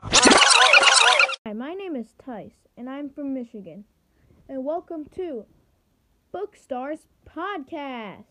Hi, 0.03 1.53
my 1.53 1.74
name 1.74 1.96
is 1.96 2.13
Tice, 2.24 2.67
and 2.77 2.88
I'm 2.88 3.10
from 3.10 3.34
Michigan. 3.34 3.86
And 4.48 4.63
welcome 4.63 5.05
to 5.15 5.46
Bookstars 6.32 7.08
Podcast. 7.27 8.25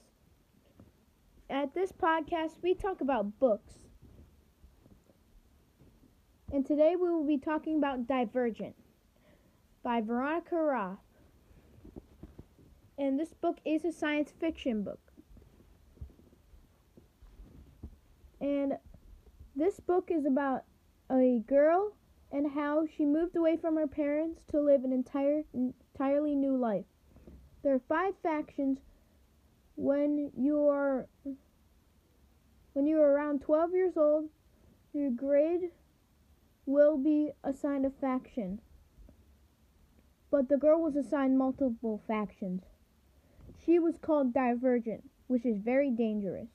At 1.50 1.74
this 1.74 1.90
podcast, 1.90 2.62
we 2.62 2.74
talk 2.74 3.00
about 3.00 3.40
books 3.40 3.74
and 6.54 6.64
today 6.64 6.94
we 6.94 7.10
will 7.10 7.26
be 7.26 7.36
talking 7.36 7.76
about 7.76 8.06
Divergent 8.06 8.76
by 9.84 10.00
Veronica 10.00 10.56
Roth. 10.56 10.98
And 12.98 13.20
this 13.20 13.34
book 13.34 13.58
is 13.64 13.84
a 13.84 13.92
science 13.92 14.32
fiction 14.40 14.82
book. 14.82 15.00
And 18.40 18.78
this 19.54 19.78
book 19.78 20.10
is 20.10 20.24
about 20.26 20.64
a 21.10 21.42
girl 21.46 21.92
and 22.32 22.50
how 22.50 22.86
she 22.96 23.04
moved 23.04 23.36
away 23.36 23.56
from 23.56 23.76
her 23.76 23.86
parents 23.86 24.40
to 24.50 24.60
live 24.60 24.84
an 24.84 24.92
entire 24.92 25.42
entirely 25.52 26.34
new 26.34 26.56
life. 26.56 26.86
There 27.62 27.74
are 27.74 27.80
five 27.88 28.14
factions 28.22 28.78
when 29.76 30.30
you 30.36 30.66
are 30.66 31.06
when 32.72 32.86
you 32.86 32.98
are 32.98 33.12
around 33.12 33.42
12 33.42 33.72
years 33.72 33.96
old, 33.96 34.28
your 34.92 35.10
grade 35.10 35.70
will 36.66 36.96
be 36.96 37.30
assigned 37.44 37.86
a 37.86 37.90
faction. 37.90 38.60
But 40.34 40.48
the 40.48 40.56
girl 40.56 40.82
was 40.82 40.96
assigned 40.96 41.38
multiple 41.38 42.02
factions. 42.08 42.64
She 43.64 43.78
was 43.78 43.98
called 43.98 44.34
Divergent, 44.34 45.08
which 45.28 45.46
is 45.46 45.58
very 45.58 45.92
dangerous. 45.92 46.48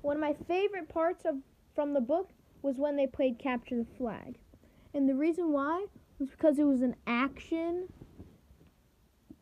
One 0.00 0.16
of 0.16 0.22
my 0.22 0.32
favorite 0.48 0.88
parts 0.88 1.26
of 1.26 1.34
from 1.74 1.92
the 1.92 2.00
book 2.00 2.30
was 2.62 2.78
when 2.78 2.96
they 2.96 3.06
played 3.06 3.38
Capture 3.38 3.76
the 3.76 3.98
Flag. 3.98 4.38
And 4.94 5.06
the 5.06 5.14
reason 5.14 5.52
why 5.52 5.84
was 6.18 6.30
because 6.30 6.58
it 6.58 6.64
was 6.64 6.80
an 6.80 6.96
action 7.06 7.88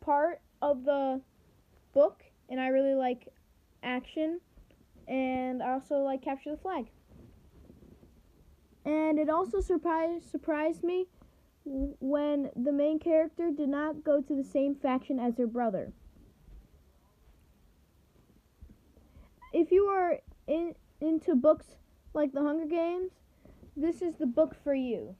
part 0.01 0.41
of 0.61 0.83
the 0.83 1.21
book 1.93 2.21
and 2.49 2.59
I 2.59 2.67
really 2.67 2.95
like 2.95 3.29
action 3.81 4.41
and 5.07 5.63
I 5.63 5.71
also 5.71 5.99
like 5.99 6.21
Capture 6.21 6.51
the 6.51 6.57
Flag. 6.57 6.87
And 8.83 9.19
it 9.19 9.29
also 9.29 9.61
surprised 9.61 10.29
surprised 10.29 10.83
me 10.83 11.07
when 11.65 12.51
the 12.55 12.71
main 12.71 12.99
character 12.99 13.49
did 13.51 13.69
not 13.69 14.03
go 14.03 14.21
to 14.21 14.35
the 14.35 14.43
same 14.43 14.75
faction 14.75 15.19
as 15.19 15.37
her 15.37 15.47
brother. 15.47 15.91
If 19.51 19.71
you 19.71 19.85
are 19.85 20.19
in, 20.47 20.75
into 21.01 21.35
books 21.35 21.65
like 22.13 22.33
The 22.33 22.41
Hunger 22.41 22.65
Games, 22.65 23.11
this 23.75 24.01
is 24.01 24.15
the 24.15 24.25
book 24.25 24.55
for 24.63 24.73
you. 24.73 25.15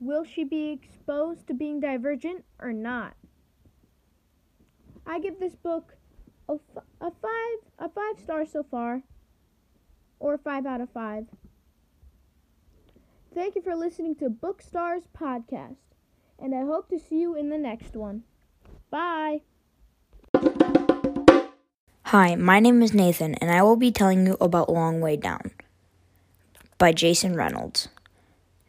Will 0.00 0.24
she 0.24 0.44
be 0.44 0.70
exposed 0.70 1.46
to 1.48 1.54
being 1.54 1.80
divergent 1.80 2.44
or 2.60 2.72
not? 2.72 3.14
I 5.06 5.18
give 5.18 5.40
this 5.40 5.56
book 5.56 5.96
a, 6.48 6.54
f- 6.54 6.84
a 7.00 7.10
five 7.10 7.58
a 7.78 7.88
five 7.88 8.18
star 8.22 8.46
so 8.46 8.62
far, 8.62 9.02
or 10.20 10.38
five 10.38 10.66
out 10.66 10.80
of 10.80 10.90
five. 10.90 11.26
Thank 13.38 13.54
you 13.54 13.62
for 13.62 13.76
listening 13.76 14.16
to 14.16 14.28
Bookstars 14.30 15.02
podcast, 15.16 15.76
and 16.40 16.52
I 16.52 16.62
hope 16.62 16.88
to 16.88 16.98
see 16.98 17.20
you 17.20 17.36
in 17.36 17.50
the 17.50 17.56
next 17.56 17.94
one. 17.94 18.24
Bye. 18.90 19.42
Hi, 22.06 22.34
my 22.34 22.58
name 22.58 22.82
is 22.82 22.92
Nathan, 22.92 23.36
and 23.36 23.48
I 23.48 23.62
will 23.62 23.76
be 23.76 23.92
telling 23.92 24.26
you 24.26 24.36
about 24.40 24.68
Long 24.68 25.00
Way 25.00 25.16
Down 25.16 25.52
by 26.78 26.90
Jason 26.90 27.36
Reynolds. 27.36 27.86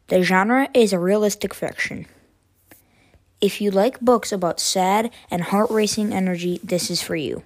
The 0.09 0.21
genre 0.21 0.69
is 0.75 0.93
a 0.93 0.99
realistic 0.99 1.55
fiction. 1.55 2.05
If 3.41 3.59
you 3.61 3.71
like 3.71 3.99
books 3.99 4.31
about 4.31 4.59
sad 4.59 5.11
and 5.31 5.45
heart 5.45 5.71
racing 5.71 6.13
energy, 6.13 6.59
this 6.63 6.91
is 6.91 7.01
for 7.01 7.15
you. 7.15 7.41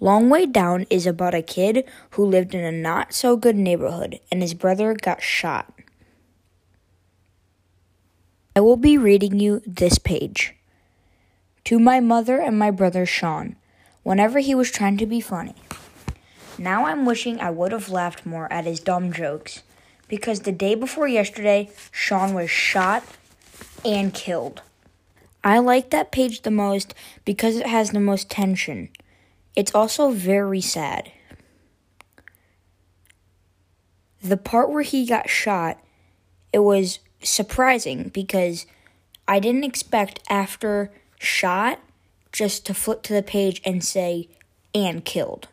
Long 0.00 0.30
Way 0.30 0.46
Down 0.46 0.86
is 0.90 1.06
about 1.06 1.34
a 1.34 1.42
kid 1.42 1.84
who 2.10 2.24
lived 2.24 2.54
in 2.54 2.62
a 2.62 2.70
not 2.70 3.12
so 3.12 3.36
good 3.36 3.56
neighborhood 3.56 4.20
and 4.30 4.42
his 4.42 4.54
brother 4.54 4.94
got 4.94 5.22
shot. 5.22 5.72
I 8.54 8.60
will 8.60 8.76
be 8.76 8.96
reading 8.96 9.40
you 9.40 9.60
this 9.66 9.98
page. 9.98 10.54
To 11.64 11.80
my 11.80 11.98
mother 11.98 12.40
and 12.40 12.58
my 12.58 12.70
brother 12.70 13.06
Sean, 13.06 13.56
whenever 14.04 14.38
he 14.38 14.54
was 14.54 14.70
trying 14.70 14.96
to 14.98 15.06
be 15.06 15.20
funny. 15.20 15.54
Now 16.56 16.86
I'm 16.86 17.04
wishing 17.04 17.40
I 17.40 17.50
would 17.50 17.72
have 17.72 17.88
laughed 17.88 18.24
more 18.24 18.52
at 18.52 18.64
his 18.64 18.80
dumb 18.80 19.12
jokes 19.12 19.62
because 20.08 20.40
the 20.40 20.52
day 20.52 20.74
before 20.74 21.08
yesterday, 21.08 21.70
Sean 21.90 22.34
was 22.34 22.50
shot 22.50 23.04
and 23.84 24.14
killed. 24.14 24.62
I 25.44 25.58
like 25.58 25.90
that 25.90 26.12
page 26.12 26.42
the 26.42 26.50
most 26.50 26.94
because 27.24 27.56
it 27.56 27.66
has 27.66 27.90
the 27.90 28.00
most 28.00 28.30
tension. 28.30 28.90
It's 29.56 29.74
also 29.74 30.10
very 30.10 30.60
sad. 30.60 31.10
The 34.22 34.36
part 34.36 34.70
where 34.70 34.82
he 34.82 35.06
got 35.06 35.28
shot, 35.28 35.78
it 36.52 36.60
was 36.60 36.98
surprising 37.22 38.08
because 38.08 38.66
I 39.26 39.40
didn't 39.40 39.64
expect 39.64 40.20
after 40.28 40.90
shot 41.18 41.80
just 42.32 42.66
to 42.66 42.74
flip 42.74 43.02
to 43.04 43.12
the 43.12 43.22
page 43.22 43.60
and 43.64 43.82
say 43.82 44.28
and 44.74 45.04
killed. 45.04 45.48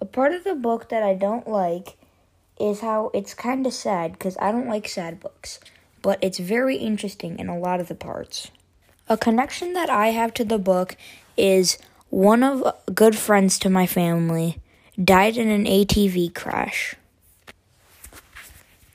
A 0.00 0.04
part 0.04 0.32
of 0.32 0.44
the 0.44 0.54
book 0.54 0.88
that 0.90 1.02
I 1.02 1.14
don't 1.14 1.48
like 1.48 1.96
is 2.60 2.80
how 2.80 3.10
it's 3.14 3.34
kind 3.34 3.66
of 3.66 3.72
sad 3.72 4.12
because 4.12 4.36
I 4.40 4.52
don't 4.52 4.68
like 4.68 4.88
sad 4.88 5.20
books, 5.20 5.60
but 6.02 6.18
it's 6.22 6.38
very 6.38 6.76
interesting 6.76 7.38
in 7.38 7.48
a 7.48 7.58
lot 7.58 7.80
of 7.80 7.88
the 7.88 7.94
parts. 7.94 8.50
A 9.08 9.16
connection 9.16 9.72
that 9.72 9.90
I 9.90 10.08
have 10.08 10.32
to 10.34 10.44
the 10.44 10.58
book 10.58 10.96
is 11.36 11.78
one 12.14 12.44
of 12.44 12.62
good 12.94 13.16
friends 13.16 13.58
to 13.58 13.68
my 13.68 13.88
family 13.88 14.62
died 15.02 15.36
in 15.36 15.48
an 15.48 15.64
ATV 15.64 16.32
crash. 16.32 16.94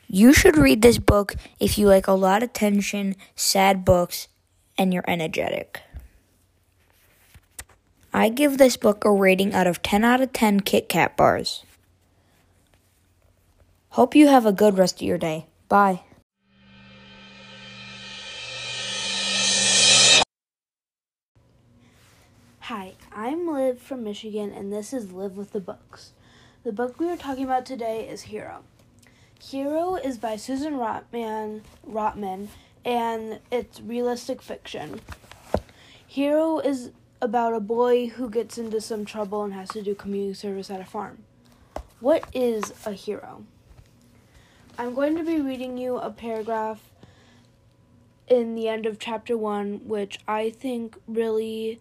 You 0.07 0.31
should 0.31 0.55
read 0.55 0.81
this 0.81 0.97
book 0.97 1.35
if 1.59 1.77
you 1.77 1.85
like 1.85 2.07
a 2.07 2.13
lot 2.13 2.43
of 2.43 2.53
tension, 2.53 3.17
sad 3.35 3.83
books, 3.83 4.29
and 4.77 4.93
you're 4.93 5.03
energetic. 5.05 5.81
I 8.13 8.29
give 8.29 8.57
this 8.57 8.77
book 8.77 9.03
a 9.03 9.11
rating 9.11 9.53
out 9.53 9.67
of 9.67 9.81
10 9.81 10.05
out 10.05 10.21
of 10.21 10.31
10 10.31 10.61
Kit 10.61 10.87
Kat 10.87 11.17
bars. 11.17 11.65
Hope 13.89 14.15
you 14.15 14.29
have 14.29 14.45
a 14.45 14.53
good 14.53 14.77
rest 14.77 15.01
of 15.01 15.07
your 15.07 15.17
day. 15.17 15.47
Bye. 15.67 16.03
From 23.89 24.03
Michigan, 24.03 24.51
and 24.51 24.71
this 24.71 24.93
is 24.93 25.11
Live 25.13 25.35
with 25.35 25.51
the 25.51 25.59
Books. 25.59 26.11
The 26.63 26.71
book 26.71 26.99
we 26.99 27.09
are 27.09 27.17
talking 27.17 27.45
about 27.45 27.65
today 27.65 28.07
is 28.07 28.21
Hero. 28.21 28.59
Hero 29.41 29.95
is 29.95 30.19
by 30.19 30.35
Susan 30.35 30.75
Rottman, 30.75 31.61
Rottman 31.89 32.49
and 32.85 33.39
it's 33.49 33.81
realistic 33.81 34.43
fiction. 34.43 35.01
Hero 36.05 36.59
is 36.59 36.91
about 37.19 37.55
a 37.55 37.59
boy 37.59 38.09
who 38.09 38.29
gets 38.29 38.59
into 38.59 38.79
some 38.79 39.05
trouble 39.05 39.43
and 39.43 39.55
has 39.55 39.69
to 39.69 39.81
do 39.81 39.95
community 39.95 40.35
service 40.35 40.69
at 40.69 40.79
a 40.79 40.85
farm. 40.85 41.23
What 41.99 42.29
is 42.31 42.71
a 42.85 42.91
hero? 42.91 43.43
I'm 44.77 44.93
going 44.93 45.17
to 45.17 45.23
be 45.23 45.41
reading 45.41 45.79
you 45.79 45.97
a 45.97 46.11
paragraph 46.11 46.91
in 48.27 48.53
the 48.53 48.67
end 48.67 48.85
of 48.85 48.99
chapter 48.99 49.35
1 49.35 49.87
which 49.87 50.19
I 50.27 50.51
think 50.51 50.95
really 51.07 51.79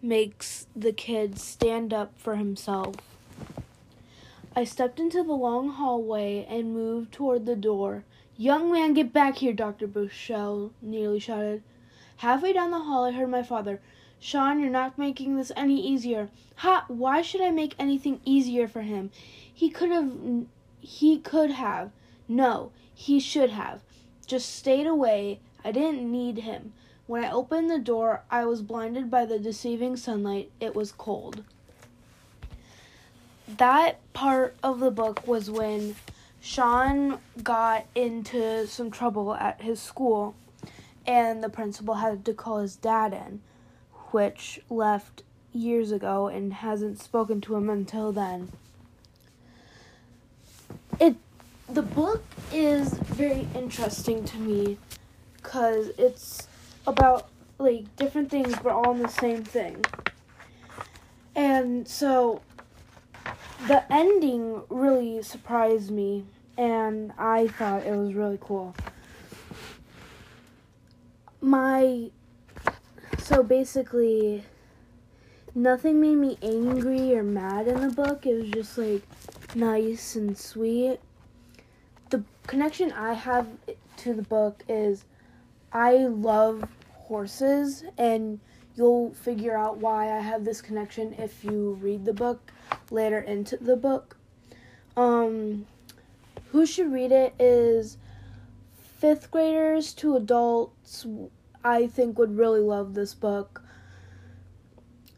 makes 0.00 0.66
the 0.76 0.92
kid 0.92 1.38
stand 1.38 1.92
up 1.92 2.12
for 2.16 2.36
himself. 2.36 2.96
I 4.54 4.64
stepped 4.64 4.98
into 4.98 5.22
the 5.22 5.32
long 5.32 5.70
hallway 5.70 6.46
and 6.48 6.74
moved 6.74 7.12
toward 7.12 7.46
the 7.46 7.56
door. 7.56 8.04
Young 8.36 8.72
man, 8.72 8.94
get 8.94 9.12
back 9.12 9.36
here, 9.36 9.52
Dr. 9.52 9.86
Bushell 9.86 10.72
nearly 10.80 11.18
shouted. 11.18 11.62
Halfway 12.18 12.52
down 12.52 12.70
the 12.70 12.80
hall, 12.80 13.04
I 13.04 13.12
heard 13.12 13.30
my 13.30 13.42
father. 13.42 13.80
Sean, 14.20 14.58
you're 14.60 14.70
not 14.70 14.98
making 14.98 15.36
this 15.36 15.52
any 15.56 15.80
easier. 15.80 16.28
Ha! 16.56 16.84
Why 16.88 17.22
should 17.22 17.40
I 17.40 17.50
make 17.50 17.74
anything 17.78 18.20
easier 18.24 18.66
for 18.66 18.82
him? 18.82 19.10
He 19.52 19.70
could 19.70 19.90
have. 19.90 20.12
He 20.80 21.18
could 21.18 21.52
have. 21.52 21.90
No, 22.26 22.72
he 22.92 23.20
should 23.20 23.50
have. 23.50 23.82
Just 24.26 24.54
stayed 24.54 24.86
away. 24.86 25.40
I 25.64 25.70
didn't 25.70 26.10
need 26.10 26.38
him. 26.38 26.72
When 27.08 27.24
I 27.24 27.32
opened 27.32 27.70
the 27.70 27.78
door, 27.78 28.22
I 28.30 28.44
was 28.44 28.60
blinded 28.60 29.10
by 29.10 29.24
the 29.24 29.38
deceiving 29.38 29.96
sunlight. 29.96 30.50
It 30.60 30.76
was 30.76 30.92
cold. 30.92 31.42
That 33.48 33.98
part 34.12 34.54
of 34.62 34.78
the 34.78 34.90
book 34.90 35.26
was 35.26 35.50
when 35.50 35.96
Sean 36.42 37.18
got 37.42 37.86
into 37.94 38.66
some 38.66 38.90
trouble 38.90 39.34
at 39.34 39.62
his 39.62 39.80
school, 39.80 40.34
and 41.06 41.42
the 41.42 41.48
principal 41.48 41.94
had 41.94 42.26
to 42.26 42.34
call 42.34 42.58
his 42.58 42.76
dad 42.76 43.14
in 43.14 43.40
which 44.10 44.60
left 44.68 45.22
years 45.54 45.90
ago 45.90 46.28
and 46.28 46.52
hasn't 46.52 47.00
spoken 47.00 47.40
to 47.40 47.56
him 47.56 47.70
until 47.70 48.12
then. 48.12 48.52
It 51.00 51.16
the 51.70 51.80
book 51.80 52.22
is 52.52 52.92
very 52.92 53.48
interesting 53.54 54.24
to 54.26 54.36
me 54.36 54.76
cuz 55.42 55.88
it's 55.96 56.48
about 56.88 57.28
like 57.58 57.94
different 57.96 58.30
things 58.30 58.54
but 58.62 58.72
all 58.72 58.92
in 58.92 59.02
the 59.02 59.08
same 59.08 59.44
thing. 59.44 59.84
And 61.34 61.86
so 61.86 62.42
the 63.66 63.84
ending 63.92 64.62
really 64.68 65.22
surprised 65.22 65.90
me, 65.90 66.24
and 66.56 67.12
I 67.18 67.48
thought 67.48 67.86
it 67.86 67.94
was 67.94 68.14
really 68.14 68.38
cool. 68.40 68.74
My 71.40 72.10
so 73.18 73.42
basically, 73.42 74.44
nothing 75.54 76.00
made 76.00 76.16
me 76.16 76.38
angry 76.42 77.14
or 77.14 77.22
mad 77.22 77.68
in 77.68 77.80
the 77.80 77.94
book. 77.94 78.26
It 78.26 78.34
was 78.34 78.50
just 78.50 78.78
like 78.78 79.02
nice 79.54 80.16
and 80.16 80.36
sweet. 80.36 80.98
The 82.10 82.24
connection 82.46 82.90
I 82.92 83.12
have 83.12 83.46
to 83.98 84.14
the 84.14 84.22
book 84.22 84.64
is 84.68 85.04
I 85.72 85.96
love 86.06 86.64
horses, 87.08 87.84
and 87.96 88.38
you'll 88.76 89.12
figure 89.14 89.56
out 89.56 89.78
why 89.78 90.16
I 90.16 90.20
have 90.20 90.44
this 90.44 90.60
connection 90.60 91.14
if 91.14 91.42
you 91.42 91.78
read 91.80 92.04
the 92.04 92.12
book 92.12 92.52
later 92.90 93.18
into 93.18 93.56
the 93.56 93.76
book. 93.76 94.16
Um, 94.96 95.66
who 96.52 96.64
should 96.64 96.92
read 96.92 97.10
it 97.10 97.34
is 97.38 97.98
fifth 98.98 99.30
graders 99.30 99.92
to 99.94 100.16
adults. 100.16 101.06
I 101.64 101.86
think 101.86 102.18
would 102.18 102.36
really 102.36 102.60
love 102.60 102.94
this 102.94 103.14
book. 103.14 103.62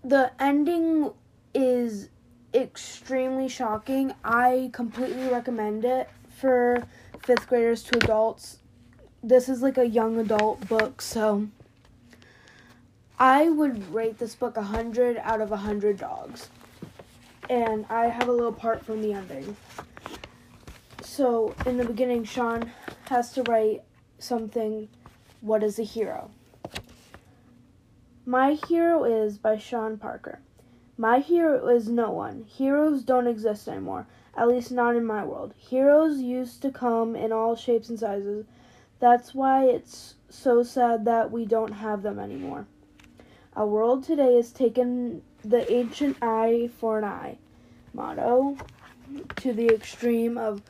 The 0.03 0.33
ending 0.41 1.11
is 1.55 2.09
extremely 2.55 3.49
shocking. 3.49 4.15
I 4.25 4.71
completely 4.73 5.29
recommend 5.29 5.85
it 5.85 6.09
for 6.29 6.83
fifth 7.23 7.49
graders 7.49 7.83
to 7.85 7.99
adults. 7.99 8.59
This 9.23 9.49
is 9.49 9.61
like 9.61 9.77
a 9.77 9.87
young 9.87 10.19
adult 10.19 10.67
book, 10.67 11.03
so 11.03 11.49
I 13.23 13.51
would 13.51 13.93
rate 13.93 14.17
this 14.17 14.35
book 14.35 14.57
100 14.57 15.19
out 15.19 15.43
of 15.43 15.51
100 15.51 15.99
dogs. 15.99 16.49
And 17.51 17.85
I 17.91 18.07
have 18.07 18.29
a 18.29 18.33
little 18.33 18.53
part 18.53 18.83
from 18.83 19.03
the 19.03 19.13
ending. 19.13 19.59
So, 21.03 21.55
in 21.67 21.77
the 21.77 21.85
beginning, 21.85 22.25
Sean 22.25 22.73
has 23.11 23.31
to 23.33 23.43
write 23.43 23.83
something 24.19 24.89
What 25.43 25.63
is 25.63 25.79
a 25.79 25.83
Hero? 25.83 26.31
My 28.25 28.55
Hero 28.55 29.05
is 29.05 29.37
by 29.37 29.59
Sean 29.59 29.99
Parker. 29.99 30.41
My 30.97 31.19
hero 31.19 31.69
is 31.69 31.89
no 31.89 32.11
one. 32.11 32.45
Heroes 32.45 33.03
don't 33.03 33.27
exist 33.27 33.69
anymore, 33.69 34.07
at 34.35 34.49
least 34.49 34.71
not 34.71 34.97
in 34.97 35.05
my 35.05 35.25
world. 35.25 35.53
Heroes 35.57 36.21
used 36.21 36.63
to 36.63 36.71
come 36.71 37.17
in 37.17 37.33
all 37.33 37.57
shapes 37.57 37.89
and 37.89 37.99
sizes. 37.99 38.47
That's 38.99 39.35
why 39.35 39.65
it's 39.65 40.15
so 40.29 40.63
sad 40.63 41.05
that 41.07 41.31
we 41.31 41.45
don't 41.45 41.73
have 41.73 42.03
them 42.03 42.19
anymore. 42.19 42.67
Our 43.57 43.67
world 43.67 44.05
today 44.05 44.37
has 44.37 44.53
taken 44.53 45.23
the 45.45 45.71
ancient 45.73 46.17
eye 46.23 46.71
for 46.79 46.99
an 46.99 47.05
eye 47.05 47.39
motto 47.93 48.57
to 49.37 49.53
the 49.53 49.67
extreme 49.67 50.39
of 50.39 50.63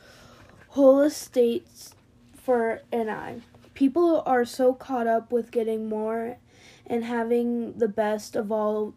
whole 0.68 1.02
estates 1.02 1.94
for 2.34 2.80
an 2.90 3.10
eye. 3.10 3.40
People 3.74 4.22
are 4.24 4.44
so 4.44 4.72
caught 4.72 5.06
up 5.06 5.30
with 5.30 5.50
getting 5.50 5.88
more 5.88 6.38
and 6.86 7.04
having 7.04 7.74
the 7.78 7.88
best 7.88 8.34
of 8.34 8.50
all, 8.50 8.94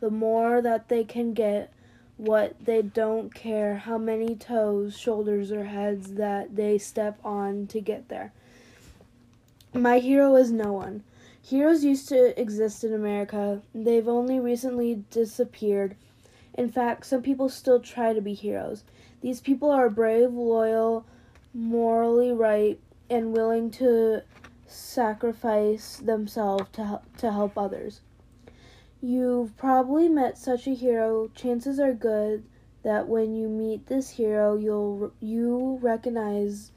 the 0.00 0.10
more 0.10 0.62
that 0.62 0.88
they 0.88 1.04
can 1.04 1.34
get 1.34 1.72
what 2.16 2.64
they 2.64 2.82
don't 2.82 3.34
care 3.34 3.76
how 3.76 3.98
many 3.98 4.34
toes, 4.34 4.98
shoulders, 4.98 5.52
or 5.52 5.64
heads 5.64 6.14
that 6.14 6.56
they 6.56 6.78
step 6.78 7.18
on 7.24 7.66
to 7.66 7.80
get 7.80 8.08
there. 8.08 8.32
My 9.72 9.98
hero 9.98 10.36
is 10.36 10.50
no 10.50 10.72
one. 10.72 11.02
Heroes 11.42 11.84
used 11.84 12.08
to 12.10 12.38
exist 12.40 12.84
in 12.84 12.92
America. 12.92 13.62
They've 13.74 14.08
only 14.08 14.38
recently 14.38 15.04
disappeared. 15.10 15.96
In 16.54 16.70
fact, 16.70 17.06
some 17.06 17.22
people 17.22 17.48
still 17.48 17.80
try 17.80 18.12
to 18.12 18.20
be 18.20 18.34
heroes. 18.34 18.84
These 19.20 19.40
people 19.40 19.70
are 19.70 19.90
brave, 19.90 20.32
loyal, 20.32 21.04
morally 21.52 22.32
right, 22.32 22.78
and 23.08 23.32
willing 23.32 23.70
to 23.72 24.22
sacrifice 24.66 25.96
themselves 25.96 26.66
to 26.72 26.84
help, 26.84 27.16
to 27.16 27.32
help 27.32 27.58
others. 27.58 28.00
You've 29.02 29.56
probably 29.56 30.08
met 30.08 30.38
such 30.38 30.66
a 30.66 30.74
hero. 30.74 31.30
Chances 31.34 31.80
are 31.80 31.94
good 31.94 32.44
that 32.82 33.08
when 33.08 33.34
you 33.34 33.48
meet 33.48 33.86
this 33.86 34.10
hero, 34.10 34.56
you'll 34.56 35.12
you 35.20 35.78
recognize 35.82 36.70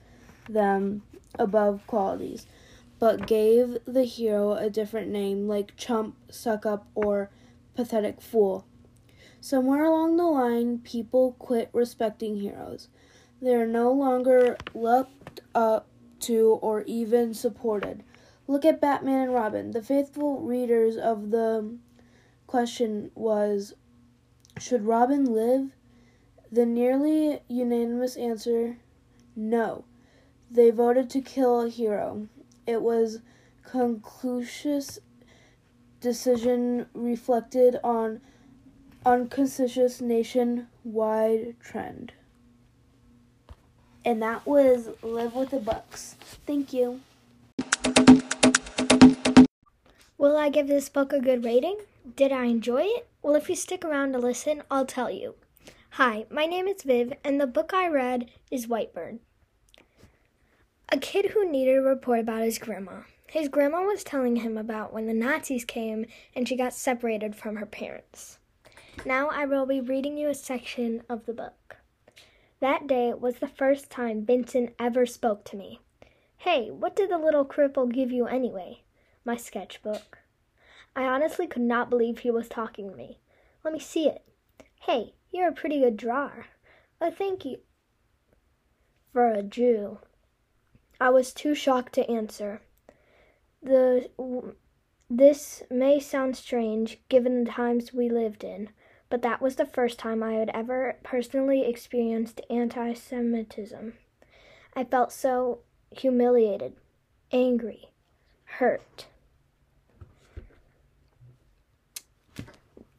them 0.50 1.02
above 1.40 1.86
qualities, 1.88 2.46
but 3.04 3.28
gave 3.28 3.78
the 3.84 4.06
hero 4.06 4.54
a 4.54 4.70
different 4.70 5.10
name 5.10 5.46
like 5.46 5.76
chump, 5.76 6.16
suck 6.32 6.66
up, 6.66 6.88
or 6.96 7.30
pathetic 7.76 8.22
fool. 8.22 8.66
Somewhere 9.42 9.84
along 9.84 10.16
the 10.16 10.24
line, 10.24 10.80
people 10.80 11.36
quit 11.38 11.70
respecting 11.74 12.38
heroes. 12.38 12.88
They 13.42 13.56
are 13.56 13.68
no 13.68 13.92
longer 13.92 14.56
looked 14.74 15.42
up 15.54 15.88
to 16.22 16.58
or 16.62 16.84
even 16.84 17.34
supported. 17.34 18.04
Look 18.48 18.64
at 18.64 18.80
Batman 18.80 19.20
and 19.20 19.34
Robin. 19.34 19.72
The 19.72 19.82
faithful 19.82 20.40
readers 20.40 20.96
of 20.96 21.32
the 21.32 21.76
question 22.48 23.12
was 23.16 23.74
Should 24.58 24.86
Robin 24.86 25.26
live? 25.26 25.72
The 26.54 26.66
nearly 26.66 27.42
unanimous 27.50 28.16
answer 28.16 28.78
no. 29.36 29.84
They 30.50 30.72
voted 30.72 31.10
to 31.10 31.20
kill 31.20 31.64
a 31.64 31.70
hero. 31.70 32.30
It 32.66 32.82
was 32.82 33.20
conclusive 33.64 35.00
decision 36.00 36.86
reflected 36.94 37.80
on 37.84 38.22
unconscious 39.06 40.02
nationwide 40.02 41.56
trend. 41.60 42.14
And 44.06 44.22
that 44.22 44.46
was 44.46 44.90
Live 45.02 45.34
with 45.34 45.52
the 45.52 45.60
Books. 45.60 46.16
Thank 46.46 46.74
you. 46.74 47.02
Will 50.18 50.38
I 50.38 50.50
give 50.50 50.68
this 50.68 50.90
book 50.90 51.12
a 51.12 51.20
good 51.20 51.44
rating? 51.44 51.78
Did 52.16 52.32
I 52.32 52.46
enjoy 52.46 52.84
it? 52.84 53.08
Well, 53.22 53.36
if 53.36 53.50
you 53.50 53.56
stick 53.56 53.84
around 53.84 54.14
to 54.14 54.20
listen, 54.20 54.64
I'll 54.70 54.86
tell 54.86 55.10
you. 55.10 55.36
Hi, 55.92 56.26
my 56.30 56.46
name 56.46 56.68
is 56.68 56.84
Viv, 56.84 57.14
and 57.24 57.40
the 57.40 57.48
book 57.48 57.74
I 57.74 57.88
read 57.88 58.30
is 58.50 58.68
Whitebird. 58.68 59.20
A 60.94 60.98
kid 61.00 61.32
who 61.32 61.50
needed 61.50 61.80
a 61.80 61.82
report 61.82 62.20
about 62.20 62.44
his 62.44 62.60
grandma. 62.60 63.02
His 63.26 63.50
grandma 63.50 63.82
was 63.82 64.04
telling 64.04 64.36
him 64.36 64.60
about 64.60 64.94
when 64.94 65.08
the 65.08 65.14
Nazis 65.16 65.66
came 65.66 66.06
and 66.36 66.48
she 66.48 66.56
got 66.56 66.72
separated 66.72 67.36
from 67.36 67.56
her 67.56 67.66
parents. 67.66 68.38
Now 69.04 69.28
I 69.30 69.48
will 69.48 69.66
be 69.66 69.82
reading 69.82 70.18
you 70.20 70.30
a 70.30 70.36
section 70.36 71.02
of 71.10 71.26
the 71.26 71.34
book. 71.34 71.78
That 72.60 72.86
day 72.86 73.12
was 73.12 73.38
the 73.38 73.48
first 73.48 73.90
time 73.90 74.24
Vincent 74.24 74.76
ever 74.78 75.08
spoke 75.08 75.44
to 75.46 75.58
me. 75.58 75.80
Hey, 76.38 76.70
what 76.70 76.96
did 76.96 77.10
the 77.10 77.18
little 77.18 77.44
cripple 77.44 77.92
give 77.92 78.12
you 78.12 78.28
anyway? 78.28 78.84
My 79.26 79.36
sketchbook. 79.36 80.20
I 80.96 81.06
honestly 81.06 81.48
could 81.48 81.64
not 81.64 81.90
believe 81.90 82.20
he 82.20 82.30
was 82.30 82.48
talking 82.48 82.92
to 82.92 82.96
me. 82.96 83.18
Let 83.64 83.74
me 83.74 83.80
see 83.80 84.10
it. 84.10 84.24
Hey, 84.82 85.16
you're 85.32 85.48
a 85.48 85.54
pretty 85.54 85.80
good 85.80 85.98
drawer. 85.98 86.46
Oh, 87.02 87.10
thank 87.10 87.46
you. 87.46 87.62
For 89.12 89.28
a 89.34 89.42
Jew. 89.42 89.98
I 91.04 91.10
was 91.10 91.34
too 91.34 91.54
shocked 91.54 91.92
to 91.96 92.10
answer. 92.10 92.62
The 93.62 94.10
this 95.10 95.62
may 95.70 96.00
sound 96.00 96.38
strange 96.38 96.98
given 97.10 97.44
the 97.44 97.52
times 97.52 97.94
we 97.94 98.08
lived 98.08 98.42
in, 98.42 98.70
but 99.10 99.22
that 99.22 99.42
was 99.42 99.58
the 99.58 99.66
first 99.66 100.00
time 100.00 100.24
I 100.24 100.36
had 100.36 100.50
ever 100.54 100.96
personally 101.04 101.66
experienced 101.66 102.40
anti 102.50 102.94
Semitism. 102.94 103.96
I 104.78 104.86
felt 104.86 105.12
so 105.12 105.60
humiliated, 105.92 106.78
angry, 107.34 107.90
hurt. 108.46 109.08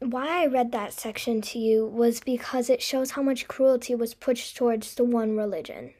Why 0.00 0.42
I 0.42 0.46
read 0.46 0.72
that 0.72 0.92
section 0.92 1.40
to 1.40 1.58
you 1.58 1.86
was 1.86 2.20
because 2.20 2.68
it 2.68 2.82
shows 2.82 3.12
how 3.12 3.22
much 3.22 3.48
cruelty 3.48 3.94
was 3.94 4.12
pushed 4.12 4.58
towards 4.58 4.94
the 4.94 5.04
one 5.04 5.38
religion. 5.38 5.94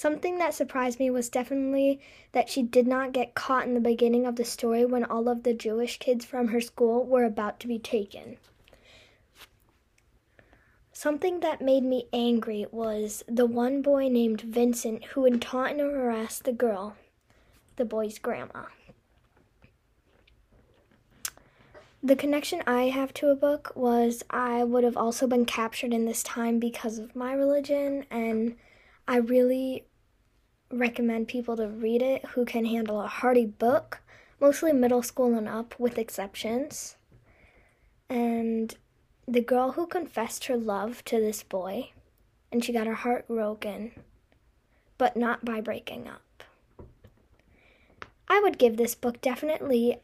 Something 0.00 0.38
that 0.38 0.54
surprised 0.54 0.98
me 0.98 1.10
was 1.10 1.28
definitely 1.28 2.00
that 2.32 2.48
she 2.48 2.62
did 2.62 2.86
not 2.86 3.12
get 3.12 3.34
caught 3.34 3.66
in 3.66 3.74
the 3.74 3.80
beginning 3.80 4.24
of 4.24 4.36
the 4.36 4.46
story 4.46 4.82
when 4.86 5.04
all 5.04 5.28
of 5.28 5.42
the 5.42 5.52
Jewish 5.52 5.98
kids 5.98 6.24
from 6.24 6.48
her 6.48 6.60
school 6.62 7.04
were 7.04 7.24
about 7.24 7.60
to 7.60 7.68
be 7.68 7.78
taken. 7.78 8.38
Something 10.94 11.40
that 11.40 11.60
made 11.60 11.82
me 11.82 12.08
angry 12.14 12.64
was 12.72 13.22
the 13.28 13.44
one 13.44 13.82
boy 13.82 14.08
named 14.08 14.40
Vincent 14.40 15.04
who 15.04 15.24
had 15.24 15.42
taunt 15.42 15.72
and 15.72 15.80
harassed 15.80 16.44
the 16.44 16.52
girl, 16.52 16.96
the 17.76 17.84
boy's 17.84 18.18
grandma. 18.18 18.68
The 22.02 22.16
connection 22.16 22.62
I 22.66 22.84
have 22.84 23.12
to 23.12 23.28
a 23.28 23.36
book 23.36 23.72
was 23.74 24.22
I 24.30 24.64
would 24.64 24.82
have 24.82 24.96
also 24.96 25.26
been 25.26 25.44
captured 25.44 25.92
in 25.92 26.06
this 26.06 26.22
time 26.22 26.58
because 26.58 26.98
of 26.98 27.14
my 27.14 27.34
religion, 27.34 28.06
and 28.10 28.56
I 29.06 29.16
really 29.16 29.84
recommend 30.70 31.28
people 31.28 31.56
to 31.56 31.68
read 31.68 32.02
it 32.02 32.24
who 32.26 32.44
can 32.44 32.64
handle 32.64 33.00
a 33.00 33.06
hardy 33.06 33.46
book, 33.46 34.00
mostly 34.40 34.72
middle 34.72 35.02
school 35.02 35.36
and 35.36 35.48
up, 35.48 35.74
with 35.78 35.98
exceptions. 35.98 36.96
And 38.08 38.74
the 39.26 39.40
girl 39.40 39.72
who 39.72 39.86
confessed 39.86 40.46
her 40.46 40.56
love 40.56 41.04
to 41.06 41.20
this 41.20 41.42
boy 41.42 41.90
and 42.52 42.64
she 42.64 42.72
got 42.72 42.86
her 42.86 42.94
heart 42.94 43.28
broken, 43.28 43.92
but 44.98 45.16
not 45.16 45.44
by 45.44 45.60
breaking 45.60 46.08
up. 46.08 46.44
I 48.28 48.40
would 48.40 48.58
give 48.58 48.76
this 48.76 48.94
book 48.94 49.20
definitely 49.20 49.98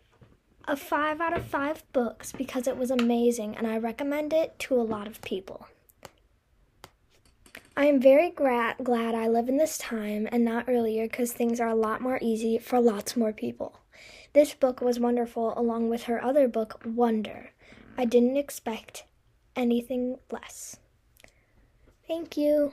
a 0.68 0.76
5 0.76 1.20
out 1.20 1.36
of 1.36 1.44
5 1.44 1.84
books 1.92 2.32
because 2.32 2.66
it 2.66 2.76
was 2.76 2.90
amazing 2.90 3.56
and 3.56 3.66
I 3.66 3.78
recommend 3.78 4.32
it 4.32 4.58
to 4.60 4.74
a 4.74 4.82
lot 4.82 5.06
of 5.06 5.22
people. 5.22 5.68
I 7.78 7.84
am 7.84 8.00
very 8.00 8.30
gra- 8.30 8.74
glad 8.82 9.14
I 9.14 9.28
live 9.28 9.50
in 9.50 9.58
this 9.58 9.76
time 9.76 10.26
and 10.32 10.42
not 10.42 10.64
earlier 10.66 11.02
because 11.04 11.34
things 11.34 11.60
are 11.60 11.68
a 11.68 11.74
lot 11.74 12.00
more 12.00 12.18
easy 12.22 12.56
for 12.56 12.80
lots 12.80 13.18
more 13.18 13.34
people. 13.34 13.80
This 14.32 14.54
book 14.54 14.80
was 14.80 14.98
wonderful 14.98 15.52
along 15.58 15.90
with 15.90 16.04
her 16.04 16.24
other 16.24 16.48
book, 16.48 16.80
Wonder. 16.86 17.50
I 17.98 18.06
didn't 18.06 18.38
expect 18.38 19.04
anything 19.54 20.16
less. 20.32 20.78
Thank 22.08 22.38
you. 22.38 22.72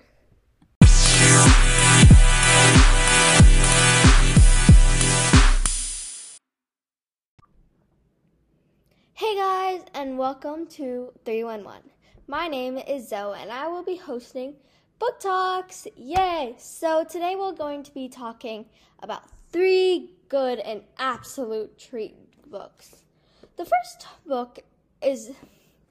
Hey 9.16 9.36
guys, 9.36 9.82
and 9.94 10.18
welcome 10.18 10.66
to 10.68 11.12
311. 11.26 11.92
My 12.26 12.48
name 12.48 12.78
is 12.78 13.10
Zoe, 13.10 13.38
and 13.38 13.52
I 13.52 13.68
will 13.68 13.84
be 13.84 13.98
hosting 13.98 14.56
Book 15.04 15.20
Talks. 15.20 15.86
Yay! 15.98 16.56
So, 16.58 17.04
today 17.04 17.36
we're 17.38 17.52
going 17.52 17.84
to 17.84 17.94
be 17.94 18.08
talking 18.08 18.68
about 19.02 19.24
three 19.52 20.12
good 20.30 20.60
and 20.60 20.82
absolute 20.98 21.78
treat 21.78 22.16
books. 22.50 23.04
The 23.58 23.66
first 23.66 24.08
book 24.26 24.60
is 25.02 25.32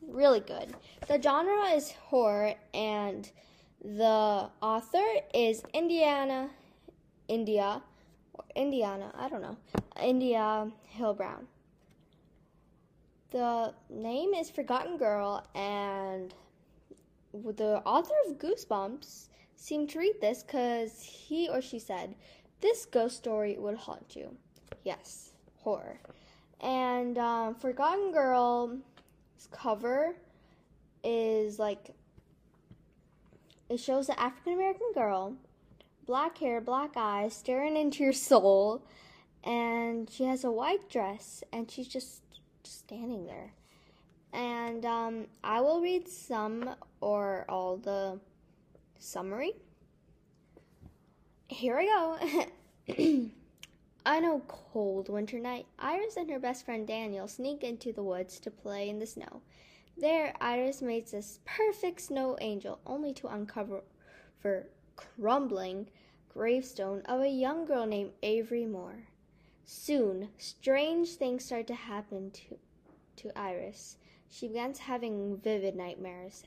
really 0.01 0.41
good. 0.41 0.75
The 1.09 1.21
genre 1.21 1.75
is 1.75 1.91
horror, 1.91 2.55
and 2.73 3.31
the 3.85 4.49
author 4.63 5.05
is 5.35 5.63
Indiana, 5.75 6.49
India, 7.29 7.83
or 8.33 8.45
Indiana, 8.57 9.13
I 9.15 9.29
don't 9.29 9.43
know, 9.43 9.59
India 10.03 10.73
Hill 10.85 11.13
Brown. 11.13 11.47
The 13.31 13.75
name 13.91 14.33
is 14.33 14.49
Forgotten 14.49 14.97
Girl, 14.97 15.47
and 15.55 16.33
the 17.33 17.83
author 17.85 18.15
of 18.29 18.39
Goosebumps 18.39 19.29
seemed 19.57 19.91
to 19.91 19.99
read 19.99 20.15
this 20.21 20.43
because 20.43 21.03
he 21.03 21.49
or 21.49 21.63
she 21.63 21.79
said, 21.79 22.15
This 22.61 22.87
ghost 22.87 23.17
story 23.17 23.57
would 23.59 23.77
haunt 23.77 24.15
you. 24.17 24.37
Yes, 24.85 25.31
horror. 25.57 25.99
And 26.61 27.19
um, 27.19 27.55
Forgotten 27.55 28.13
Girl's 28.13 28.79
cover 29.51 30.15
is 31.03 31.59
like, 31.59 31.91
it 33.69 33.79
shows 33.79 34.09
an 34.09 34.17
African 34.19 34.55
American 34.55 34.93
girl, 34.95 35.35
black 36.07 36.39
hair, 36.39 36.61
black 36.61 36.93
eyes, 36.97 37.35
staring 37.35 37.77
into 37.77 38.05
your 38.05 38.13
soul, 38.13 38.83
and 39.45 40.11
she 40.11 40.25
has 40.25 40.45
a 40.45 40.51
white 40.51 40.89
dress, 40.89 41.43
and 41.53 41.71
she's 41.71 41.89
just 41.89 42.23
standing 42.65 43.27
there. 43.27 43.53
And 44.33 44.85
um, 44.87 45.27
I 45.45 45.61
will 45.61 45.81
read 45.81 46.09
some 46.09 46.75
or 47.01 47.45
all 47.49 47.77
the 47.77 48.19
summary. 48.99 49.53
Here 51.49 51.79
I 51.79 51.85
go. 51.85 53.29
On 54.05 54.25
a 54.25 54.41
cold 54.49 55.09
winter 55.09 55.39
night, 55.39 55.67
Iris 55.79 56.17
and 56.17 56.29
her 56.31 56.41
best 56.41 56.65
friend 56.65 56.87
Daniel 56.87 57.29
sneak 57.29 57.63
into 57.63 57.93
the 57.93 58.03
woods 58.03 58.41
to 58.41 58.51
play 58.51 58.89
in 58.89 58.99
the 58.99 59.07
snow. 59.07 59.43
There, 59.97 60.35
Iris 60.41 60.83
makes 60.83 61.13
this 61.13 61.39
perfect 61.45 62.01
snow 62.01 62.37
angel, 62.41 62.81
only 62.87 63.13
to 63.15 63.29
uncover 63.29 63.83
for 64.41 64.67
crumbling 64.97 65.89
gravestone 66.33 67.03
of 67.03 67.21
a 67.21 67.29
young 67.29 67.65
girl 67.65 67.87
named 67.87 68.13
Avery 68.23 68.67
Moore. 68.67 69.05
Soon, 69.65 70.31
strange 70.39 71.11
things 71.11 71.45
start 71.45 71.67
to 71.69 71.75
happen 71.75 72.31
to, 72.31 72.59
to 73.17 73.39
Iris. 73.39 73.99
She 74.33 74.49
begins 74.49 74.79
having 74.79 75.37
vivid 75.37 75.77
nightmares, 75.77 76.45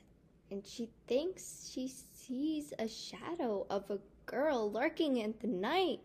and 0.50 0.66
she 0.66 0.90
thinks 1.06 1.70
she 1.72 1.86
sees 1.86 2.72
a 2.80 2.88
shadow 2.88 3.64
of 3.70 3.88
a 3.90 4.00
girl 4.26 4.72
lurking 4.72 5.18
in 5.18 5.34
the 5.40 5.46
night. 5.46 6.00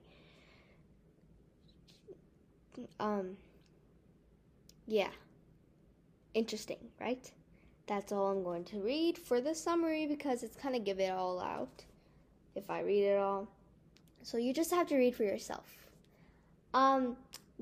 Um, 3.00 3.36
yeah. 4.86 5.10
Interesting, 6.36 6.78
right? 7.00 7.32
That's 7.88 8.12
all 8.12 8.28
I'm 8.28 8.44
going 8.44 8.64
to 8.66 8.80
read 8.80 9.18
for 9.18 9.42
the 9.42 9.56
summary 9.56 10.06
because 10.06 10.44
it's 10.44 10.56
kind 10.56 10.76
of 10.76 10.84
give 10.84 11.00
it 11.00 11.12
all 11.12 11.42
out 11.42 11.84
if 12.54 12.70
I 12.70 12.82
read 12.82 13.06
it 13.06 13.18
all. 13.18 13.48
So 14.22 14.38
you 14.38 14.54
just 14.54 14.70
have 14.70 14.86
to 14.90 14.98
read 14.98 15.16
for 15.16 15.24
yourself. 15.24 15.66
Um, 16.76 17.18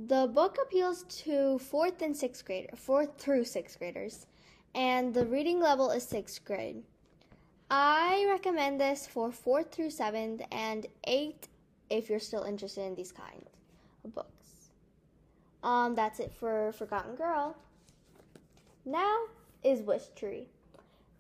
the 0.07 0.27
book 0.27 0.57
appeals 0.61 1.03
to 1.03 1.59
fourth 1.59 2.01
and 2.01 2.15
sixth 2.15 2.45
grade, 2.45 2.69
fourth 2.77 3.17
through 3.17 3.43
sixth 3.43 3.77
graders, 3.79 4.27
and 4.73 5.13
the 5.13 5.25
reading 5.25 5.59
level 5.59 5.91
is 5.91 6.03
sixth 6.03 6.45
grade. 6.45 6.83
I 7.69 8.25
recommend 8.29 8.79
this 8.79 9.05
for 9.05 9.31
fourth 9.31 9.71
through 9.71 9.89
seventh 9.89 10.41
and 10.51 10.87
eighth 11.05 11.49
if 11.89 12.09
you're 12.09 12.19
still 12.19 12.43
interested 12.43 12.85
in 12.85 12.95
these 12.95 13.11
kinds 13.11 13.49
of 14.05 14.15
books. 14.15 14.69
Um, 15.63 15.95
that's 15.95 16.19
it 16.21 16.31
for 16.31 16.71
Forgotten 16.71 17.15
Girl. 17.15 17.57
Now 18.85 19.17
is 19.63 19.81
Wish 19.81 20.07
Tree. 20.15 20.47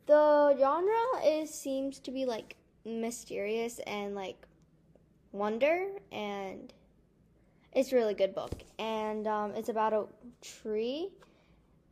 The 0.05 0.55
genre 0.57 1.25
is 1.25 1.53
seems 1.53 1.99
to 1.99 2.11
be 2.11 2.25
like 2.25 2.55
mysterious 2.85 3.79
and 3.79 4.15
like 4.15 4.47
wonder 5.33 5.87
and 6.13 6.73
it's 7.73 7.91
a 7.91 7.95
really 7.95 8.13
good 8.13 8.33
book, 8.33 8.53
and 8.77 9.27
um, 9.27 9.53
it's 9.55 9.69
about 9.69 9.93
a 9.93 10.05
tree, 10.41 11.09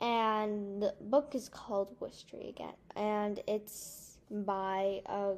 and 0.02 0.82
the 0.82 0.94
book 1.02 1.34
is 1.36 1.50
called 1.50 1.96
Wish 2.00 2.24
Tree 2.24 2.50
again, 2.50 2.74
and 2.96 3.40
it's 3.48 4.18
by 4.30 5.02
a 5.06 5.34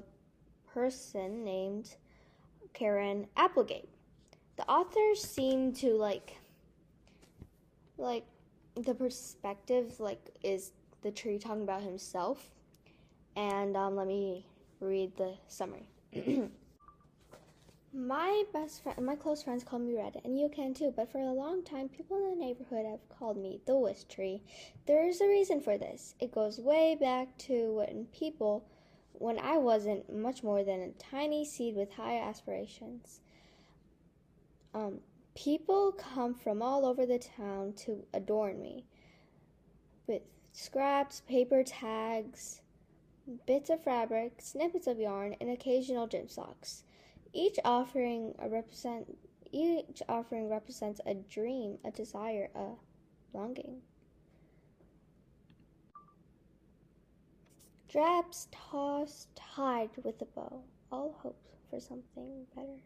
person 0.74 1.44
named 1.44 1.96
Karen 2.74 3.28
Applegate. 3.36 3.90
The 4.56 4.68
authors 4.70 5.22
seem 5.22 5.74
to 5.74 5.94
like, 5.94 6.38
like, 7.98 8.26
the 8.76 8.94
perspective 8.94 10.00
like 10.00 10.30
is 10.42 10.72
the 11.02 11.12
tree 11.12 11.38
talking 11.38 11.64
about 11.64 11.82
himself, 11.82 12.52
and 13.36 13.76
um, 13.76 13.96
let 13.96 14.08
me 14.08 14.46
read 14.80 15.16
the 15.18 15.34
summary. 15.48 15.90
My 17.92 18.44
best 18.54 18.84
friend, 18.84 19.04
my 19.04 19.16
close 19.16 19.42
friends 19.42 19.64
call 19.64 19.80
me 19.80 19.96
Red, 19.96 20.22
and 20.24 20.40
you 20.40 20.48
can 20.48 20.76
too. 20.76 20.94
But 20.96 21.12
for 21.12 21.20
a 21.20 21.34
long 21.34 21.64
time, 21.64 21.90
people 21.90 22.18
in 22.18 22.30
the 22.30 22.46
neighborhood 22.46 22.86
have 22.86 23.10
called 23.10 23.38
me 23.38 23.62
the 23.66 23.76
Wish 23.76 24.04
Tree. 24.04 24.44
There 24.86 25.08
is 25.08 25.22
a 25.22 25.28
reason 25.28 25.60
for 25.60 25.76
this. 25.78 26.14
It 26.20 26.32
goes 26.32 26.60
way 26.60 26.96
back 27.00 27.36
to 27.40 27.74
when 27.74 28.06
people, 28.14 28.64
when 29.14 29.40
I 29.40 29.58
wasn't 29.58 30.14
much 30.16 30.44
more 30.44 30.64
than 30.64 30.82
a 30.82 30.92
tiny 30.92 31.44
seed 31.44 31.76
with 31.76 31.92
high 31.94 32.20
aspirations. 32.20 33.22
Um, 34.76 35.00
people 35.34 35.92
come 35.92 36.36
from 36.36 36.62
all 36.62 36.86
over 36.86 37.08
the 37.08 37.18
town 37.18 37.74
to 37.86 38.06
adorn 38.14 38.62
me 38.62 38.86
with 40.06 40.22
scraps, 40.52 41.22
paper 41.22 41.64
tags, 41.64 42.62
bits 43.48 43.72
of 43.72 43.84
fabric, 43.84 44.42
snippets 44.42 44.86
of 44.86 45.00
yarn, 45.00 45.36
and 45.42 45.50
occasional 45.50 46.06
gym 46.06 46.30
socks. 46.30 46.84
Each 47.34 47.60
offering 47.64 48.34
a 48.40 48.50
represent 48.50 49.18
each 49.52 50.02
offering 50.08 50.50
represents 50.50 51.02
a 51.06 51.16
dream, 51.16 51.80
a 51.84 51.92
desire, 51.92 52.50
a 52.56 52.74
longing. 53.34 53.82
Straps 57.88 58.48
tossed 58.52 59.36
tied 59.36 59.90
with 60.04 60.22
a 60.22 60.26
bow, 60.26 60.62
all 60.92 61.16
hope 61.24 61.42
for 61.70 61.80
something 61.80 62.46
better. 62.56 62.78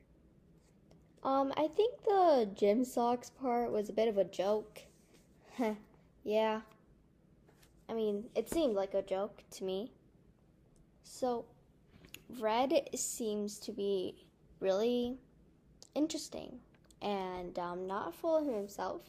Um, 1.23 1.53
I 1.57 1.67
think 1.67 2.03
the 2.03 2.49
gym 2.53 2.85
socks 2.85 3.29
part 3.29 3.71
was 3.71 3.89
a 3.89 3.93
bit 3.93 4.07
of 4.07 4.17
a 4.17 4.23
joke. 4.23 4.81
yeah. 6.23 6.61
I 7.89 7.93
mean, 7.93 8.25
it 8.35 8.49
seemed 8.49 8.75
like 8.75 8.93
a 8.93 9.01
joke 9.01 9.43
to 9.51 9.63
me. 9.65 9.91
So, 11.03 11.45
red 12.39 12.89
seems 12.95 13.59
to 13.59 13.73
be 13.73 14.22
really 14.63 15.17
interesting 15.93 16.57
and 17.01 17.59
um, 17.59 17.85
not 17.85 18.15
full 18.15 18.37
of 18.37 18.45
himself. 18.45 19.01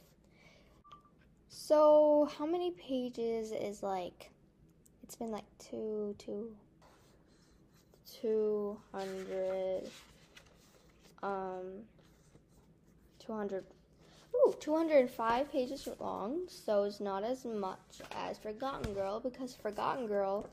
So, 1.49 2.29
how 2.37 2.45
many 2.45 2.73
pages 2.73 3.53
is 3.53 3.83
like? 3.83 4.31
It's 5.05 5.15
been 5.15 5.31
like 5.31 5.45
two, 5.61 6.17
two, 6.19 6.51
two 8.21 8.77
hundred, 8.93 9.89
um, 11.23 11.85
two 13.25 13.33
hundred. 13.33 13.65
ooh, 14.35 14.55
205 14.59 15.53
pages 15.53 15.89
long, 16.01 16.41
so 16.49 16.83
it's 16.83 16.99
not 16.99 17.23
as 17.23 17.45
much 17.45 18.03
as 18.17 18.37
Forgotten 18.39 18.93
Girl 18.93 19.21
because 19.21 19.55
Forgotten 19.55 20.09
Girl 20.09 20.49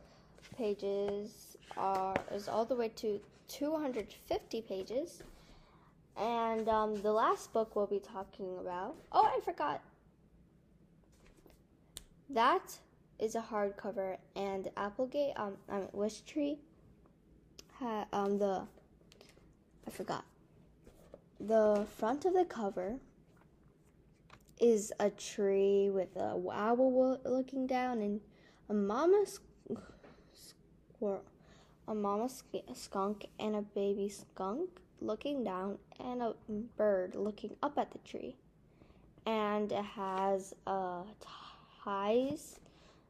pages 0.55 1.57
are 1.77 2.15
is 2.31 2.47
all 2.47 2.65
the 2.65 2.75
way 2.75 2.89
to 2.89 3.19
250 3.51 4.61
pages. 4.61 5.23
And 6.17 6.67
um, 6.67 7.01
the 7.01 7.11
last 7.11 7.53
book 7.53 7.75
we'll 7.75 7.87
be 7.87 7.99
talking 7.99 8.57
about. 8.59 8.95
Oh, 9.11 9.25
I 9.25 9.39
forgot. 9.41 9.81
That 12.29 12.79
is 13.19 13.35
a 13.35 13.41
hardcover, 13.41 14.17
and 14.35 14.69
Applegate, 14.77 15.33
um, 15.35 15.53
I 15.69 15.79
mean, 15.79 15.89
Wish 15.93 16.21
Tree, 16.21 16.57
had 17.79 18.05
um 18.13 18.37
the. 18.37 18.63
I 19.85 19.89
forgot. 19.89 20.23
The 21.39 21.85
front 21.97 22.25
of 22.25 22.33
the 22.33 22.45
cover 22.45 22.99
is 24.59 24.93
a 24.99 25.09
tree 25.09 25.89
with 25.89 26.15
a 26.15 26.39
owl 26.51 27.19
looking 27.25 27.65
down 27.65 28.01
and 28.01 28.21
a 28.69 28.73
mama 28.73 29.25
squirrel, 30.95 31.23
a 31.91 31.95
mama 31.95 32.29
skunk 32.73 33.25
and 33.37 33.55
a 33.55 33.61
baby 33.61 34.07
skunk 34.07 34.69
looking 35.01 35.43
down, 35.43 35.77
and 35.99 36.21
a 36.21 36.33
bird 36.77 37.15
looking 37.15 37.55
up 37.61 37.77
at 37.77 37.91
the 37.91 37.97
tree. 37.99 38.35
And 39.25 39.71
it 39.71 39.83
has 39.83 40.53
uh, 40.65 41.03
ties 41.83 42.59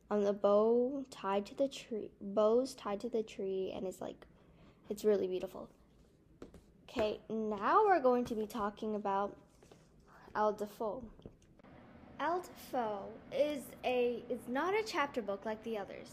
on 0.10 0.24
the 0.24 0.34
bow 0.34 1.06
tied 1.12 1.46
to 1.48 1.56
the 1.56 1.68
tree, 1.68 2.10
bows 2.20 2.74
tied 2.74 3.00
to 3.02 3.10
the 3.10 3.24
tree, 3.24 3.72
and 3.76 3.86
it's 3.86 4.02
like, 4.02 4.26
it's 4.90 5.04
really 5.06 5.28
beautiful. 5.28 5.70
Okay, 6.90 7.20
now 7.30 7.86
we're 7.86 8.02
going 8.02 8.26
to 8.26 8.36
be 8.36 8.48
talking 8.48 8.96
about 8.96 9.36
El 10.36 10.54
Deafo. 10.54 11.04
El 12.20 12.42
Deafo 12.42 13.00
is 13.32 13.64
a 13.86 14.24
is 14.30 14.48
not 14.48 14.74
a 14.74 14.84
chapter 14.86 15.22
book 15.22 15.46
like 15.46 15.64
the 15.64 15.78
others. 15.78 16.10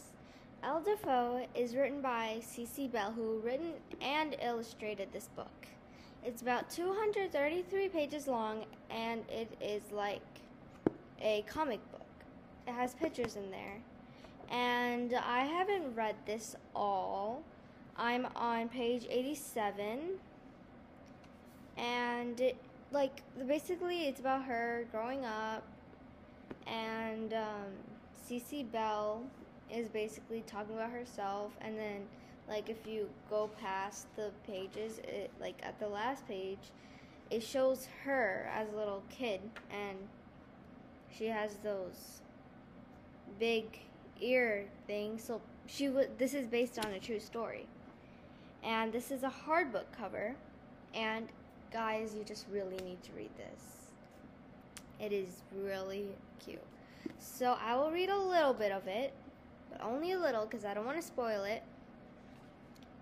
El 0.61 0.81
Deafo 0.81 1.45
is 1.55 1.75
written 1.75 2.01
by 2.01 2.41
Cece 2.41 2.91
Bell, 2.91 3.11
who 3.11 3.39
written 3.39 3.73
and 4.01 4.35
illustrated 4.41 5.07
this 5.13 5.29
book. 5.35 5.67
It's 6.25 6.41
about 6.41 6.69
233 6.69 7.87
pages 7.87 8.27
long, 8.27 8.65
and 8.89 9.23
it 9.29 9.49
is 9.61 9.83
like 9.91 10.21
a 11.21 11.43
comic 11.47 11.79
book. 11.91 12.01
It 12.67 12.73
has 12.73 12.93
pictures 12.93 13.37
in 13.37 13.49
there, 13.51 13.77
and 14.51 15.13
I 15.13 15.45
haven't 15.45 15.95
read 15.95 16.15
this 16.25 16.57
all. 16.75 17.41
I'm 17.95 18.27
on 18.35 18.67
page 18.69 19.05
87 19.09 20.19
and 21.77 22.39
it, 22.39 22.55
like 22.91 23.21
basically 23.47 24.07
it's 24.07 24.19
about 24.19 24.43
her 24.45 24.85
growing 24.91 25.25
up 25.25 25.63
and 26.65 27.33
um, 27.33 27.71
Cece 28.27 28.69
Bell 28.71 29.21
is 29.73 29.89
basically 29.89 30.43
talking 30.47 30.75
about 30.75 30.91
herself 30.91 31.51
and 31.61 31.77
then 31.77 32.01
like 32.47 32.69
if 32.69 32.87
you 32.87 33.07
go 33.29 33.49
past 33.59 34.07
the 34.15 34.31
pages 34.45 34.99
it 34.99 35.31
like 35.39 35.55
at 35.63 35.79
the 35.79 35.87
last 35.87 36.27
page 36.27 36.71
it 37.29 37.43
shows 37.43 37.87
her 38.03 38.49
as 38.53 38.67
a 38.73 38.75
little 38.75 39.03
kid 39.09 39.39
and 39.71 39.97
she 41.15 41.25
has 41.25 41.55
those 41.63 42.21
big 43.39 43.79
ear 44.19 44.65
things 44.87 45.23
so 45.23 45.39
she 45.67 45.87
w- 45.87 46.09
this 46.17 46.33
is 46.33 46.47
based 46.47 46.79
on 46.79 46.91
a 46.93 46.99
true 46.99 47.19
story 47.19 47.67
and 48.63 48.91
this 48.91 49.11
is 49.11 49.23
a 49.23 49.29
hard 49.29 49.71
book 49.71 49.85
cover 49.95 50.35
and 50.95 51.29
Guys, 51.71 52.15
you 52.17 52.23
just 52.23 52.47
really 52.51 52.77
need 52.83 53.01
to 53.03 53.11
read 53.15 53.29
this. 53.37 53.91
It 54.99 55.13
is 55.13 55.43
really 55.55 56.07
cute. 56.43 56.63
So 57.19 57.57
I 57.63 57.75
will 57.75 57.91
read 57.91 58.09
a 58.09 58.17
little 58.17 58.55
bit 58.55 58.71
of 58.71 58.87
it, 58.87 59.13
but 59.71 59.81
only 59.83 60.11
a 60.11 60.19
little 60.19 60.45
because 60.45 60.65
I 60.65 60.73
don't 60.73 60.85
want 60.85 60.97
to 60.97 61.05
spoil 61.05 61.43
it. 61.43 61.63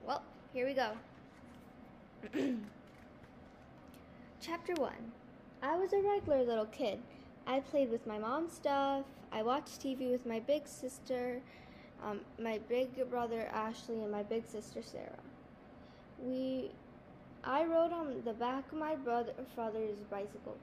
Well, 0.06 0.21
here 0.53 0.65
we 0.65 0.73
go. 0.73 0.91
Chapter 4.41 4.73
1 4.75 4.91
I 5.63 5.75
was 5.75 5.93
a 5.93 6.01
regular 6.01 6.43
little 6.43 6.65
kid. 6.65 6.99
I 7.45 7.60
played 7.60 7.89
with 7.89 8.06
my 8.06 8.17
mom's 8.17 8.53
stuff. 8.53 9.06
I 9.32 9.41
watched 9.43 9.82
TV 9.82 10.12
with 10.12 10.25
my 10.25 10.39
big 10.39 10.67
sister, 10.67 11.41
um, 12.03 12.21
my 12.39 12.60
big 12.69 13.10
brother 13.10 13.47
Ashley, 13.51 13.95
and 14.01 14.12
my 14.12 14.23
big 14.23 14.45
sister 14.45 14.82
Sarah. 14.84 15.23
We 16.21 16.71
I 17.43 17.63
rode 17.63 17.93
on 17.93 18.21
the 18.25 18.34
back 18.34 18.71
of 18.71 18.77
my 18.77 18.95
brother, 18.95 19.32
father's 19.56 19.97
bicycle. 20.10 20.58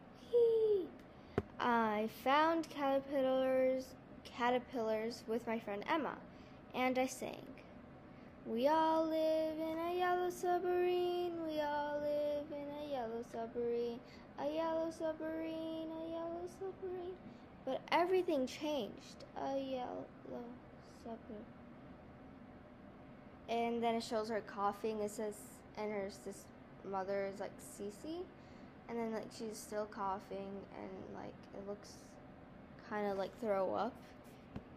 I 1.58 2.08
found 2.22 2.68
caterpillars, 2.68 3.86
caterpillars 4.24 5.22
with 5.26 5.46
my 5.46 5.58
friend 5.58 5.84
Emma, 5.88 6.16
and 6.74 6.98
I 6.98 7.06
sang. 7.06 7.46
We 8.46 8.68
all 8.68 9.06
live 9.06 9.58
in 9.58 9.78
a 9.78 9.96
yellow 9.96 10.28
submarine. 10.30 11.32
We 11.46 11.60
all 11.60 12.00
live 12.00 12.46
in 12.52 12.66
a 12.82 12.92
yellow 12.92 13.24
submarine. 13.32 14.00
A 14.38 14.52
yellow 14.52 14.90
submarine, 14.90 15.88
a 15.90 16.10
yellow 16.10 16.42
submarine. 16.58 17.14
But 17.64 17.80
everything 17.90 18.46
changed. 18.46 19.24
A 19.36 19.58
yellow 19.58 20.04
submarine. 21.02 21.44
And 23.48 23.82
then 23.82 23.94
it 23.94 24.02
shows 24.02 24.28
her 24.28 24.42
coughing. 24.42 25.00
It 25.00 25.10
says, 25.10 25.36
and 25.78 25.90
her 25.90 26.10
mother 26.90 27.30
is 27.32 27.40
like 27.40 27.52
Cece, 27.58 28.22
and 28.88 28.98
then 28.98 29.12
like 29.12 29.28
she's 29.36 29.56
still 29.56 29.86
coughing 29.86 30.50
and 30.78 30.90
like 31.14 31.34
it 31.54 31.66
looks 31.66 31.92
kind 32.88 33.10
of 33.10 33.18
like 33.18 33.30
throw 33.40 33.74
up. 33.74 33.94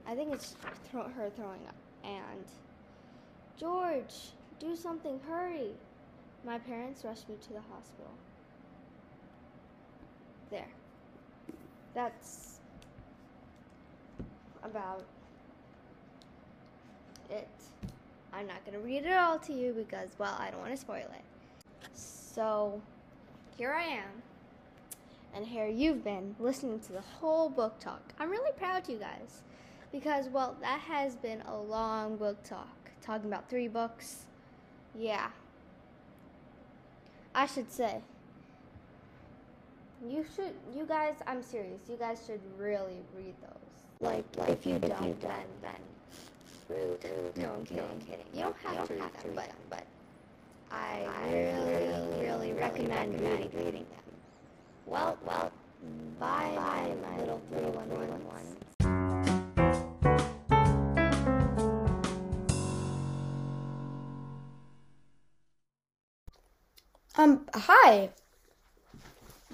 I 0.08 0.16
think 0.16 0.34
it's 0.34 0.56
throw- 0.90 1.10
her 1.10 1.30
throwing 1.30 1.60
up. 1.68 1.76
And 2.04 2.46
George, 3.60 4.32
do 4.60 4.76
something, 4.76 5.20
hurry! 5.28 5.72
My 6.46 6.58
parents 6.60 7.04
rushed 7.04 7.28
me 7.28 7.36
to 7.42 7.50
the 7.50 7.62
hospital. 7.74 8.12
There. 10.50 10.70
That's 11.94 12.60
about 14.64 15.04
it. 17.30 17.50
I'm 18.32 18.48
not 18.48 18.64
going 18.66 18.78
to 18.78 18.84
read 18.84 19.06
it 19.06 19.14
all 19.14 19.40
to 19.40 19.54
you 19.54 19.74
because, 19.74 20.10
well, 20.18 20.36
I 20.40 20.52
don't 20.52 20.60
want 20.62 20.72
to 20.72 20.78
spoil 20.78 20.98
it. 21.00 21.90
So 21.94 22.82
here 23.58 23.74
I 23.74 23.84
am. 23.84 24.22
And 25.34 25.46
here 25.46 25.68
you've 25.68 26.04
been 26.04 26.36
listening 26.40 26.80
to 26.82 26.94
the 26.94 27.02
whole 27.02 27.50
book 27.50 27.80
talk. 27.80 28.02
I'm 28.20 28.30
really 28.30 28.52
proud 28.58 28.84
of 28.84 28.90
you 28.90 28.98
guys 28.98 29.42
because, 29.92 30.28
well, 30.30 30.56
that 30.62 30.80
has 30.82 31.16
been 31.16 31.42
a 31.42 31.58
long 31.58 32.18
book 32.18 32.44
talk. 32.44 32.68
Talking 33.02 33.28
about 33.28 33.50
three 33.50 33.68
books. 33.68 34.26
Yeah. 34.98 35.30
I 37.34 37.46
should 37.46 37.72
say. 37.72 38.02
You 40.08 40.26
should, 40.36 40.54
you 40.76 40.86
guys, 40.86 41.16
I'm 41.26 41.42
serious, 41.42 41.82
you 41.90 41.96
guys 41.98 42.22
should 42.26 42.42
really 42.58 43.02
read 43.16 43.34
those. 43.42 43.52
Like, 44.00 44.26
like 44.38 44.50
if 44.50 44.66
you 44.66 44.76
if 44.76 44.82
don't, 44.82 45.08
you 45.08 45.18
then, 45.22 45.32
then, 45.64 45.72
rude, 46.70 47.04
rude, 47.04 47.38
no, 47.38 47.54
I'm 47.54 47.66
kidding, 47.66 47.84
I'm 47.84 48.00
kidding. 48.02 48.26
You 48.34 48.42
don't 48.42 48.56
have, 48.58 48.72
you 48.74 48.78
don't 48.78 48.88
to, 48.88 49.02
have 49.02 49.24
to 49.24 49.30
read 49.30 49.38
them, 49.38 49.56
but 49.72 49.86
I 50.72 51.08
really, 51.32 52.22
really 52.22 52.54
recommend 52.54 53.20
reading, 53.20 53.50
reading 53.56 53.86
them. 53.86 54.14
Well, 54.86 55.18
well, 55.26 55.52
bye, 56.20 56.52
bye, 56.56 56.94
my 57.02 57.20
little 57.20 57.42
little 57.52 57.72
one, 57.72 57.90
one, 57.90 58.26
one. 58.26 58.77
Um, 67.18 67.48
hi. 67.52 68.12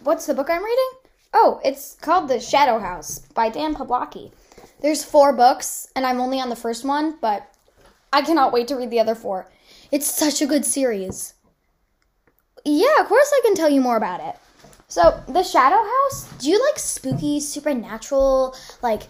What's 0.04 0.26
the 0.26 0.34
book 0.34 0.50
I'm 0.50 0.64
reading? 0.64 0.90
Oh, 1.34 1.62
it's 1.64 1.96
called 1.96 2.28
The 2.28 2.42
Shadow 2.42 2.78
House 2.78 3.20
by 3.34 3.48
Dan 3.48 3.74
Poblocki. 3.74 4.34
There's 4.82 5.06
four 5.06 5.32
books, 5.32 5.88
and 5.96 6.06
I'm 6.06 6.20
only 6.20 6.42
on 6.42 6.50
the 6.50 6.58
first 6.58 6.84
one, 6.84 7.18
but 7.22 7.50
I 8.12 8.22
cannot 8.22 8.52
wait 8.52 8.68
to 8.68 8.76
read 8.76 8.92
the 8.92 9.00
other 9.00 9.16
four. 9.16 9.50
It's 9.94 10.06
such 10.06 10.42
a 10.42 10.46
good 10.46 10.66
series. 10.66 11.36
Yeah, 12.66 13.00
of 13.00 13.08
course 13.08 13.32
I 13.34 13.42
can 13.46 13.56
tell 13.56 13.70
you 13.70 13.80
more 13.80 13.96
about 13.96 14.20
it. 14.20 14.36
So, 14.90 15.24
The 15.30 15.44
Shadow 15.44 15.78
House, 15.78 16.28
do 16.40 16.50
you 16.50 16.62
like 16.68 16.78
spooky, 16.78 17.40
supernatural, 17.40 18.58
like 18.82 19.04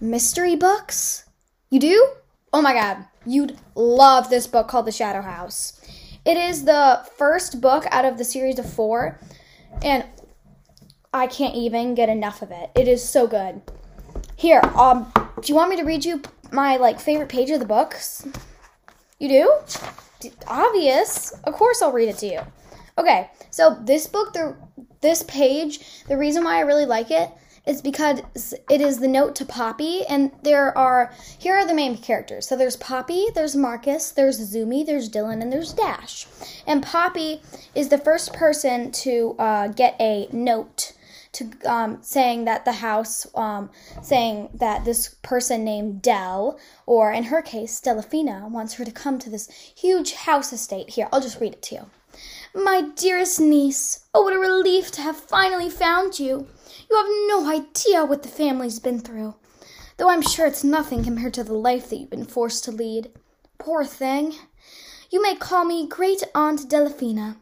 mystery 0.00 0.54
books? 0.54 1.24
You 1.70 1.80
do? 1.80 2.08
Oh 2.52 2.62
my 2.62 2.72
god, 2.72 3.04
you'd 3.26 3.58
love 3.74 4.30
this 4.30 4.46
book 4.46 4.68
called 4.68 4.86
The 4.86 4.92
Shadow 4.92 5.22
House. 5.22 5.80
It 6.26 6.36
is 6.36 6.64
the 6.64 7.06
first 7.16 7.60
book 7.60 7.84
out 7.92 8.04
of 8.04 8.18
the 8.18 8.24
series 8.24 8.58
of 8.58 8.68
four, 8.68 9.20
and 9.80 10.04
I 11.14 11.28
can't 11.28 11.54
even 11.54 11.94
get 11.94 12.08
enough 12.08 12.42
of 12.42 12.50
it. 12.50 12.70
It 12.74 12.88
is 12.88 13.08
so 13.08 13.28
good. 13.28 13.62
Here, 14.34 14.60
um, 14.74 15.12
do 15.14 15.52
you 15.52 15.54
want 15.54 15.70
me 15.70 15.76
to 15.76 15.84
read 15.84 16.04
you 16.04 16.20
my 16.50 16.78
like 16.78 16.98
favorite 16.98 17.28
page 17.28 17.50
of 17.50 17.60
the 17.60 17.66
books? 17.66 18.26
You 19.20 19.28
do? 19.28 19.52
obvious. 20.48 21.30
Of 21.44 21.54
course 21.54 21.80
I'll 21.80 21.92
read 21.92 22.08
it 22.08 22.18
to 22.18 22.26
you. 22.26 22.40
Okay, 22.98 23.30
so 23.50 23.78
this 23.82 24.08
book, 24.08 24.32
the 24.32 24.56
this 25.00 25.22
page, 25.22 26.02
the 26.08 26.16
reason 26.16 26.42
why 26.42 26.56
I 26.56 26.60
really 26.60 26.86
like 26.86 27.12
it 27.12 27.30
is 27.66 27.82
because 27.82 28.22
it 28.70 28.80
is 28.80 28.98
the 28.98 29.08
note 29.08 29.34
to 29.36 29.44
Poppy, 29.44 30.04
and 30.06 30.30
there 30.42 30.76
are 30.78 31.12
here 31.38 31.56
are 31.56 31.66
the 31.66 31.74
main 31.74 31.98
characters. 31.98 32.46
So 32.46 32.56
there's 32.56 32.76
Poppy, 32.76 33.26
there's 33.34 33.56
Marcus, 33.56 34.12
there's 34.12 34.38
Zumi, 34.54 34.86
there's 34.86 35.10
Dylan, 35.10 35.42
and 35.42 35.52
there's 35.52 35.72
Dash. 35.72 36.26
And 36.66 36.82
Poppy 36.82 37.42
is 37.74 37.88
the 37.88 37.98
first 37.98 38.32
person 38.32 38.92
to 38.92 39.34
uh, 39.38 39.68
get 39.68 39.96
a 40.00 40.28
note 40.32 40.92
to 41.32 41.50
um, 41.66 41.98
saying 42.00 42.46
that 42.46 42.64
the 42.64 42.72
house, 42.72 43.26
um, 43.34 43.68
saying 44.02 44.48
that 44.54 44.84
this 44.84 45.16
person 45.22 45.64
named 45.64 46.00
Dell, 46.02 46.58
or 46.86 47.12
in 47.12 47.24
her 47.24 47.42
case, 47.42 47.80
Delafina, 47.80 48.48
wants 48.50 48.74
her 48.74 48.84
to 48.84 48.92
come 48.92 49.18
to 49.18 49.28
this 49.28 49.50
huge 49.50 50.14
house 50.14 50.52
estate. 50.52 50.90
Here, 50.90 51.08
I'll 51.12 51.20
just 51.20 51.40
read 51.40 51.52
it 51.52 51.62
to 51.62 51.74
you. 51.74 51.90
My 52.54 52.80
dearest 52.96 53.38
niece, 53.38 54.06
oh, 54.14 54.22
what 54.22 54.32
a 54.32 54.38
relief 54.38 54.90
to 54.92 55.02
have 55.02 55.16
finally 55.16 55.68
found 55.68 56.18
you. 56.18 56.46
You 56.88 56.96
have 56.96 57.06
no 57.28 57.50
idea 57.50 58.04
what 58.04 58.22
the 58.22 58.28
family's 58.28 58.78
been 58.78 59.00
through, 59.00 59.34
though 59.96 60.08
I'm 60.08 60.22
sure 60.22 60.46
it's 60.46 60.64
nothing 60.64 61.02
compared 61.02 61.34
to 61.34 61.44
the 61.44 61.54
life 61.54 61.90
that 61.90 61.96
you've 61.96 62.10
been 62.10 62.24
forced 62.24 62.64
to 62.64 62.72
lead. 62.72 63.10
Poor 63.58 63.84
thing. 63.84 64.34
You 65.10 65.22
may 65.22 65.34
call 65.34 65.64
me 65.64 65.88
Great 65.88 66.22
Aunt 66.34 66.68
Delafina. 66.68 67.36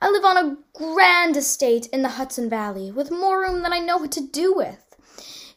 I 0.00 0.10
live 0.10 0.24
on 0.24 0.36
a 0.36 0.56
grand 0.72 1.36
estate 1.36 1.86
in 1.86 2.02
the 2.02 2.10
Hudson 2.10 2.48
Valley, 2.48 2.90
with 2.90 3.10
more 3.10 3.40
room 3.40 3.62
than 3.62 3.72
I 3.72 3.78
know 3.78 3.98
what 3.98 4.12
to 4.12 4.20
do 4.20 4.54
with. 4.54 4.96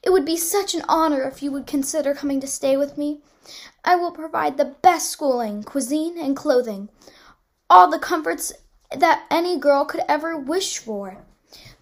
It 0.04 0.12
would 0.12 0.26
be 0.26 0.38
such 0.38 0.74
an 0.74 0.84
honor 0.90 1.24
if 1.24 1.42
you 1.42 1.52
would 1.52 1.68
consider 1.68 2.14
coming 2.14 2.40
to 2.42 2.48
stay 2.48 2.76
with 2.76 2.98
me. 2.98 3.22
I 3.84 3.96
will 3.96 4.12
provide 4.12 4.58
the 4.58 4.76
best 4.82 5.10
schooling, 5.10 5.64
cuisine, 5.64 6.18
and 6.18 6.36
clothing, 6.36 6.90
all 7.70 7.90
the 7.90 8.00
comforts 8.00 8.52
that 8.96 9.26
any 9.32 9.58
girl 9.58 9.86
could 9.86 10.02
ever 10.08 10.38
wish 10.38 10.78
for. 10.78 11.24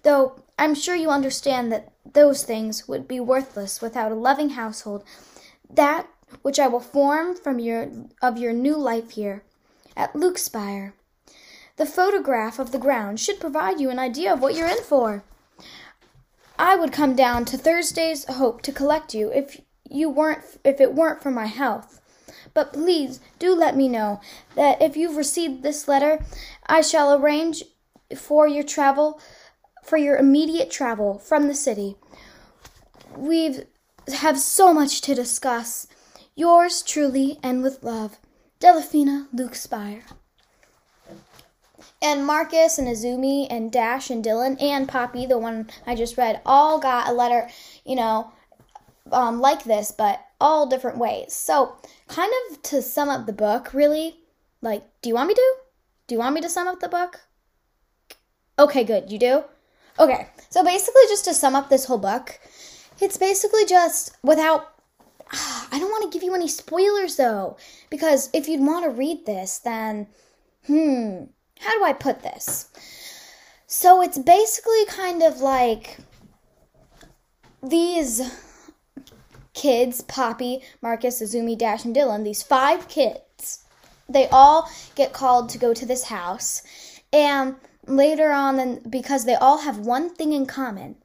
Though 0.04 0.44
I'm 0.60 0.76
sure 0.76 0.94
you 0.94 1.10
understand 1.10 1.72
that 1.72 1.94
those 2.14 2.44
things 2.44 2.86
would 2.86 3.08
be 3.08 3.22
worthless 3.22 3.82
without 3.82 4.12
a 4.12 4.16
loving 4.16 4.50
household, 4.50 5.06
that 5.70 6.08
which 6.42 6.60
I 6.60 6.68
will 6.68 6.82
form 6.82 7.34
from 7.34 7.60
your 7.60 7.90
of 8.22 8.38
your 8.38 8.52
new 8.52 8.76
life 8.76 9.12
here 9.12 9.44
at 9.96 10.14
Lukespire. 10.14 10.92
The 11.78 11.86
photograph 11.86 12.60
of 12.60 12.74
the 12.74 12.78
ground 12.78 13.22
should 13.22 13.40
provide 13.40 13.80
you 13.80 13.90
an 13.90 14.00
idea 14.00 14.34
of 14.34 14.42
what 14.42 14.54
you're 14.54 14.68
in 14.68 14.84
for. 14.84 15.24
I 16.58 16.76
would 16.76 16.92
come 16.92 17.16
down 17.16 17.46
to 17.46 17.58
Thursday's 17.58 18.26
Hope 18.26 18.62
to 18.64 18.74
collect 18.74 19.14
you 19.14 19.32
if 19.32 19.62
you 19.90 20.10
weren't 20.10 20.44
if 20.66 20.82
it 20.82 20.94
weren't 20.94 21.24
for 21.24 21.32
my 21.32 21.46
health. 21.46 22.02
But 22.54 22.74
please 22.74 23.22
do 23.40 23.56
let 23.56 23.78
me 23.78 23.88
know 23.88 24.20
that 24.56 24.82
if 24.82 24.98
you've 24.98 25.16
received 25.16 25.64
this 25.64 25.88
letter, 25.88 26.20
I 26.68 26.82
shall 26.82 27.14
arrange 27.14 27.64
for 28.14 28.46
your 28.46 28.64
travel 28.64 29.22
for 29.84 29.98
your 29.98 30.18
immediate 30.18 30.70
travel 30.72 31.18
from 31.18 31.48
the 31.48 31.56
city. 31.56 31.96
We've 33.16 33.66
have 34.14 34.40
so 34.40 34.74
much 34.74 35.02
to 35.02 35.16
discuss. 35.16 35.88
Yours 36.36 36.82
truly 36.82 37.38
and 37.44 37.62
with 37.62 37.84
love, 37.84 38.18
Delafina 38.60 39.28
Lukespire. 39.34 40.04
And 42.02 42.26
Marcus 42.26 42.78
and 42.78 42.88
Azumi 42.88 43.46
and 43.50 43.72
Dash 43.72 44.10
and 44.10 44.24
Dylan 44.24 44.62
and 44.62 44.88
Poppy, 44.88 45.26
the 45.26 45.38
one 45.38 45.70
I 45.86 45.96
just 45.96 46.18
read, 46.18 46.42
all 46.46 46.80
got 46.80 47.10
a 47.10 47.14
letter, 47.14 47.50
you 47.86 47.96
know, 47.96 48.32
um, 49.12 49.42
like 49.42 49.66
this, 49.66 49.92
but 49.92 50.26
all 50.40 50.68
different 50.68 50.98
ways. 50.98 51.34
So, 51.34 51.76
kind 52.08 52.32
of 52.50 52.62
to 52.64 52.82
sum 52.82 53.10
up 53.10 53.26
the 53.26 53.34
book, 53.34 53.74
really, 53.74 54.20
like, 54.62 54.84
do 55.02 55.10
you 55.10 55.16
want 55.16 55.28
me 55.28 55.34
to? 55.34 55.56
Do 56.08 56.16
you 56.16 56.20
want 56.20 56.36
me 56.36 56.42
to 56.42 56.50
sum 56.50 56.68
up 56.68 56.80
the 56.80 56.88
book? 56.88 57.22
Okay, 58.58 58.86
good. 58.86 59.12
You 59.12 59.20
do? 59.20 59.44
Okay, 60.00 60.28
so 60.50 60.64
basically, 60.64 61.02
just 61.10 61.26
to 61.26 61.34
sum 61.34 61.56
up 61.56 61.70
this 61.70 61.86
whole 61.86 61.98
book, 61.98 62.40
it's 63.02 63.18
basically 63.18 63.66
just 63.66 64.16
without. 64.24 64.74
I 65.72 65.78
don't 65.78 65.92
want 65.92 66.12
to 66.12 66.16
give 66.16 66.24
you 66.24 66.34
any 66.34 66.48
spoilers 66.48 67.18
though, 67.18 67.58
because 67.90 68.30
if 68.34 68.48
you'd 68.48 68.66
want 68.66 68.86
to 68.86 68.90
read 68.90 69.26
this, 69.26 69.60
then. 69.60 70.08
Hmm, 70.68 71.26
how 71.60 71.78
do 71.78 71.84
I 71.84 71.94
put 71.94 72.22
this? 72.22 72.70
So 73.68 74.02
it's 74.02 74.18
basically 74.18 74.86
kind 74.86 75.22
of 75.22 75.42
like 75.42 75.98
these 77.62 78.22
kids 79.54 80.02
Poppy, 80.02 80.62
Marcus, 80.82 81.22
Azumi, 81.22 81.58
Dash, 81.58 81.86
and 81.86 81.96
Dylan, 81.96 82.24
these 82.24 82.44
five 82.44 82.88
kids, 82.88 83.64
they 84.08 84.28
all 84.30 84.70
get 84.96 85.14
called 85.14 85.50
to 85.50 85.58
go 85.58 85.74
to 85.74 85.86
this 85.86 86.06
house. 86.06 86.64
And 87.12 87.56
later 87.90 88.32
on, 88.32 88.58
then 88.58 88.82
because 88.90 89.26
they 89.26 89.36
all 89.36 89.60
have 89.60 89.80
one 89.80 90.10
thing 90.10 90.34
in 90.34 90.46
common, 90.46 90.96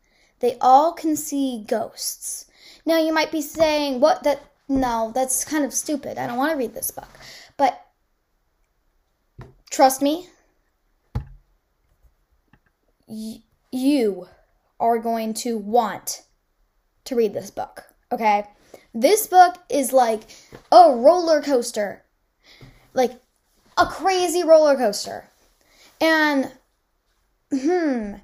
they 0.41 0.57
all 0.61 0.93
can 0.93 1.17
see 1.17 1.65
ghosts. 1.67 2.47
Now 2.85 2.99
you 2.99 3.13
might 3.13 3.33
be 3.33 3.43
saying, 3.43 4.01
"What? 4.01 4.23
That 4.23 4.43
no, 4.69 5.11
that's 5.15 5.45
kind 5.45 5.65
of 5.65 5.73
stupid. 5.73 6.19
I 6.19 6.27
don't 6.27 6.39
want 6.39 6.53
to 6.53 6.59
read 6.59 6.75
this 6.75 6.91
book." 6.91 7.09
But 7.57 7.85
trust 9.71 10.03
me, 10.03 10.29
y- 13.07 13.43
you 13.73 14.29
are 14.79 14.99
going 14.99 15.35
to 15.35 15.57
want 15.57 16.23
to 17.05 17.17
read 17.17 17.33
this 17.33 17.51
book. 17.51 17.85
Okay, 18.13 18.47
this 18.93 19.27
book 19.27 19.57
is 19.69 19.93
like 19.93 20.23
a 20.71 20.93
roller 20.95 21.41
coaster, 21.41 22.05
like 22.93 23.13
a 23.79 23.87
crazy 23.87 24.45
roller 24.45 24.77
coaster, 24.77 25.29
and 26.01 26.53
Hmm. 27.53 28.15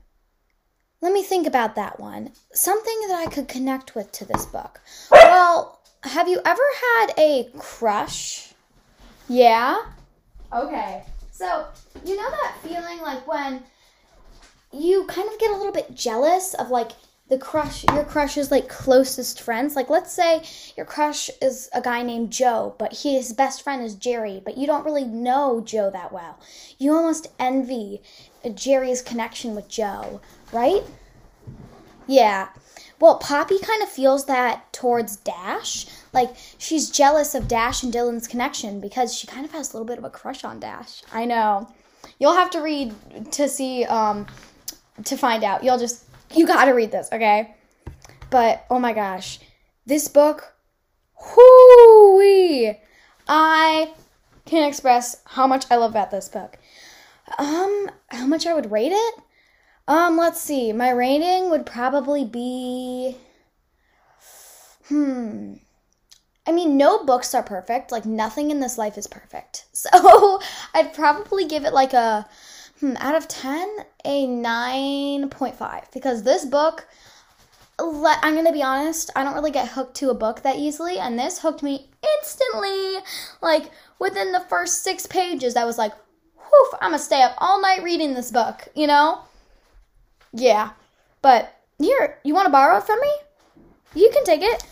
Let 1.02 1.12
me 1.12 1.22
think 1.22 1.46
about 1.46 1.76
that 1.76 1.98
one. 1.98 2.32
Something 2.52 3.00
that 3.08 3.18
I 3.26 3.30
could 3.30 3.48
connect 3.48 3.94
with 3.94 4.12
to 4.12 4.24
this 4.24 4.44
book. 4.46 4.80
Well, 5.10 5.80
have 6.02 6.28
you 6.28 6.40
ever 6.44 6.62
had 6.98 7.12
a 7.18 7.48
crush? 7.58 8.52
Yeah? 9.28 9.78
Okay. 10.52 11.04
So, 11.30 11.66
you 12.04 12.16
know 12.16 12.30
that 12.30 12.56
feeling 12.62 13.00
like 13.00 13.26
when 13.26 13.62
you 14.72 15.06
kind 15.06 15.28
of 15.32 15.38
get 15.38 15.50
a 15.50 15.56
little 15.56 15.72
bit 15.72 15.94
jealous 15.94 16.54
of 16.54 16.70
like 16.70 16.92
the 17.30 17.38
crush 17.38 17.84
your 17.84 18.04
crush's 18.04 18.50
like 18.50 18.68
closest 18.68 19.40
friends. 19.40 19.76
Like 19.76 19.88
let's 19.88 20.12
say 20.12 20.42
your 20.76 20.84
crush 20.84 21.30
is 21.40 21.70
a 21.72 21.80
guy 21.80 22.02
named 22.02 22.30
joe 22.32 22.74
but 22.78 22.98
his 23.02 23.32
best 23.32 23.62
friend 23.62 23.82
is 23.82 23.94
jerry 23.94 24.42
but 24.44 24.58
you 24.58 24.66
don't 24.66 24.84
really 24.84 25.04
know 25.04 25.62
joe 25.64 25.90
that 25.90 26.12
well. 26.12 26.38
You 26.78 26.92
almost 26.92 27.28
envy 27.38 28.02
jerry's 28.54 29.00
connection 29.00 29.54
with 29.54 29.68
joe 29.68 30.20
right? 30.52 30.82
Yeah. 32.06 32.48
Well 32.98 33.18
poppy 33.18 33.60
kind 33.60 33.82
of 33.82 33.88
feels 33.88 34.26
that 34.26 34.72
towards 34.72 35.16
dash. 35.16 35.86
Like 36.12 36.34
she's 36.58 36.90
jealous 36.90 37.36
of 37.36 37.46
dash 37.46 37.84
and 37.84 37.92
dylan's 37.92 38.26
connection 38.26 38.80
because 38.80 39.14
she 39.14 39.28
kind 39.28 39.44
of 39.44 39.52
has 39.52 39.70
a 39.70 39.76
little 39.76 39.86
bit 39.86 39.98
of 39.98 40.04
a 40.04 40.10
crush 40.10 40.42
on 40.42 40.58
dash. 40.58 41.02
I 41.12 41.26
know. 41.26 41.70
You'll 42.18 42.34
have 42.34 42.50
to 42.50 42.60
read 42.60 42.92
to 43.32 43.48
see 43.48 43.84
um 43.84 44.26
to 45.04 45.16
find 45.16 45.44
out. 45.44 45.62
You'll 45.62 45.78
just 45.78 46.09
you 46.34 46.46
gotta 46.46 46.74
read 46.74 46.92
this, 46.92 47.08
okay? 47.12 47.54
But 48.30 48.64
oh 48.70 48.78
my 48.78 48.92
gosh, 48.92 49.40
this 49.86 50.08
book, 50.08 50.54
whoo 51.36 52.74
I 53.28 53.92
can't 54.44 54.68
express 54.68 55.22
how 55.24 55.46
much 55.46 55.66
I 55.70 55.76
love 55.76 55.92
about 55.92 56.10
this 56.10 56.28
book. 56.28 56.58
Um, 57.38 57.90
how 58.08 58.26
much 58.26 58.46
I 58.46 58.54
would 58.54 58.72
rate 58.72 58.92
it? 58.92 59.14
Um, 59.86 60.16
let's 60.16 60.40
see. 60.40 60.72
My 60.72 60.90
rating 60.90 61.50
would 61.50 61.66
probably 61.66 62.24
be. 62.24 63.16
Hmm. 64.88 65.54
I 66.46 66.52
mean, 66.52 66.76
no 66.76 67.04
books 67.04 67.34
are 67.34 67.42
perfect. 67.42 67.92
Like, 67.92 68.04
nothing 68.04 68.50
in 68.50 68.60
this 68.60 68.78
life 68.78 68.98
is 68.98 69.06
perfect. 69.06 69.66
So, 69.72 70.40
I'd 70.74 70.92
probably 70.92 71.46
give 71.46 71.64
it 71.64 71.72
like 71.72 71.92
a 71.92 72.28
Hmm, 72.80 72.96
out 72.96 73.14
of 73.14 73.28
10, 73.28 73.68
a 74.06 74.26
9.5. 74.26 75.92
Because 75.92 76.22
this 76.22 76.46
book, 76.46 76.86
I'm 77.78 78.34
going 78.34 78.46
to 78.46 78.52
be 78.52 78.62
honest, 78.62 79.10
I 79.14 79.22
don't 79.22 79.34
really 79.34 79.50
get 79.50 79.68
hooked 79.68 79.96
to 79.96 80.10
a 80.10 80.14
book 80.14 80.42
that 80.42 80.56
easily. 80.56 80.98
And 80.98 81.18
this 81.18 81.40
hooked 81.40 81.62
me 81.62 81.90
instantly. 82.18 82.96
Like, 83.42 83.70
within 83.98 84.32
the 84.32 84.40
first 84.40 84.82
six 84.82 85.06
pages, 85.06 85.56
I 85.56 85.64
was 85.64 85.76
like, 85.76 85.92
whew, 86.36 86.70
I'm 86.80 86.92
to 86.92 86.98
stay 86.98 87.22
up 87.22 87.34
all 87.38 87.60
night 87.60 87.82
reading 87.82 88.14
this 88.14 88.30
book, 88.30 88.68
you 88.74 88.86
know? 88.86 89.20
Yeah. 90.32 90.70
But 91.20 91.54
here, 91.78 92.18
you 92.24 92.32
want 92.34 92.46
to 92.46 92.52
borrow 92.52 92.78
it 92.78 92.84
from 92.84 93.00
me? 93.00 93.12
You 93.94 94.10
can 94.12 94.24
take 94.24 94.42
it. 94.42 94.64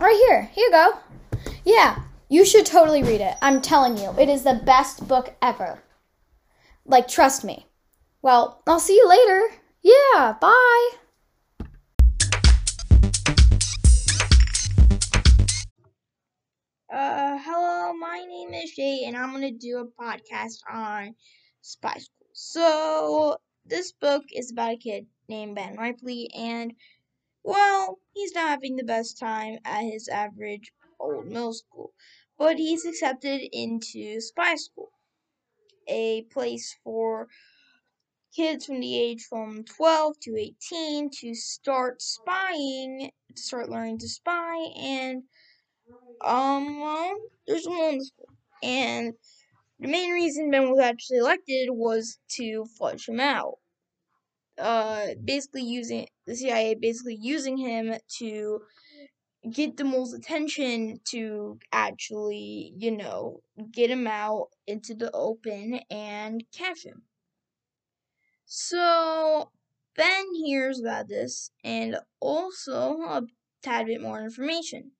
Right 0.00 0.20
here. 0.26 0.42
Here 0.54 0.66
you 0.66 0.70
go. 0.72 0.98
Yeah, 1.64 2.00
you 2.28 2.44
should 2.44 2.66
totally 2.66 3.02
read 3.02 3.20
it. 3.20 3.36
I'm 3.42 3.60
telling 3.60 3.96
you, 3.96 4.12
it 4.18 4.28
is 4.28 4.42
the 4.42 4.60
best 4.64 5.06
book 5.06 5.34
ever. 5.42 5.78
Like, 6.90 7.06
trust 7.06 7.44
me. 7.44 7.66
Well, 8.22 8.62
I'll 8.66 8.80
see 8.80 8.96
you 8.96 9.06
later. 9.06 9.54
Yeah, 9.82 10.32
bye. 10.40 10.88
Uh, 16.90 17.36
hello, 17.44 17.92
my 17.92 18.24
name 18.26 18.54
is 18.54 18.70
Jay, 18.70 19.04
and 19.04 19.18
I'm 19.18 19.32
gonna 19.32 19.50
do 19.50 19.80
a 19.80 20.02
podcast 20.02 20.60
on 20.72 21.14
spy 21.60 21.92
school. 21.98 22.26
So, 22.32 23.36
this 23.66 23.92
book 23.92 24.24
is 24.34 24.50
about 24.50 24.72
a 24.72 24.76
kid 24.78 25.06
named 25.28 25.56
Ben 25.56 25.76
Ripley, 25.76 26.30
and 26.34 26.72
well, 27.44 27.98
he's 28.14 28.32
not 28.32 28.48
having 28.48 28.76
the 28.76 28.84
best 28.84 29.18
time 29.18 29.58
at 29.66 29.82
his 29.82 30.08
average 30.08 30.72
old 30.98 31.26
middle 31.26 31.52
school, 31.52 31.92
but 32.38 32.56
he's 32.56 32.86
accepted 32.86 33.42
into 33.52 34.22
spy 34.22 34.54
school, 34.54 34.90
a 35.88 36.22
place 36.24 36.76
for 36.84 37.28
kids 38.34 38.66
from 38.66 38.80
the 38.80 38.98
age 38.98 39.24
from 39.24 39.64
12 39.64 40.20
to 40.20 40.36
18 40.36 41.10
to 41.10 41.34
start 41.34 42.00
spying, 42.02 43.10
to 43.34 43.42
start 43.42 43.68
learning 43.68 43.98
to 43.98 44.08
spy, 44.08 44.56
and 44.76 45.24
um, 46.24 46.80
well, 46.80 47.16
there's 47.46 47.66
a 47.66 47.70
in 47.70 48.04
school, 48.04 48.28
and 48.62 49.14
the 49.78 49.88
main 49.88 50.12
reason 50.12 50.50
Ben 50.50 50.70
was 50.70 50.80
actually 50.80 51.18
elected 51.18 51.68
was 51.70 52.18
to 52.36 52.66
flush 52.76 53.08
him 53.08 53.20
out. 53.20 53.58
Uh, 54.58 55.14
basically 55.24 55.62
using 55.62 56.08
the 56.26 56.34
CIA, 56.34 56.74
basically 56.74 57.16
using 57.20 57.56
him 57.56 57.94
to 58.18 58.60
get 59.52 59.76
the 59.76 59.84
mole's 59.84 60.12
attention 60.14 61.00
to 61.10 61.58
actually, 61.72 62.72
you 62.76 62.90
know, 62.96 63.40
get 63.72 63.90
him 63.90 64.06
out 64.06 64.48
into 64.66 64.94
the 64.94 65.10
open 65.12 65.80
and 65.90 66.44
catch 66.52 66.84
him. 66.84 67.02
So 68.46 69.52
Ben 69.94 70.34
hears 70.34 70.80
about 70.80 71.08
this 71.08 71.50
and 71.62 71.98
also 72.20 73.00
a 73.02 73.22
tad 73.62 73.86
bit 73.86 74.00
more 74.00 74.22
information. 74.22 74.92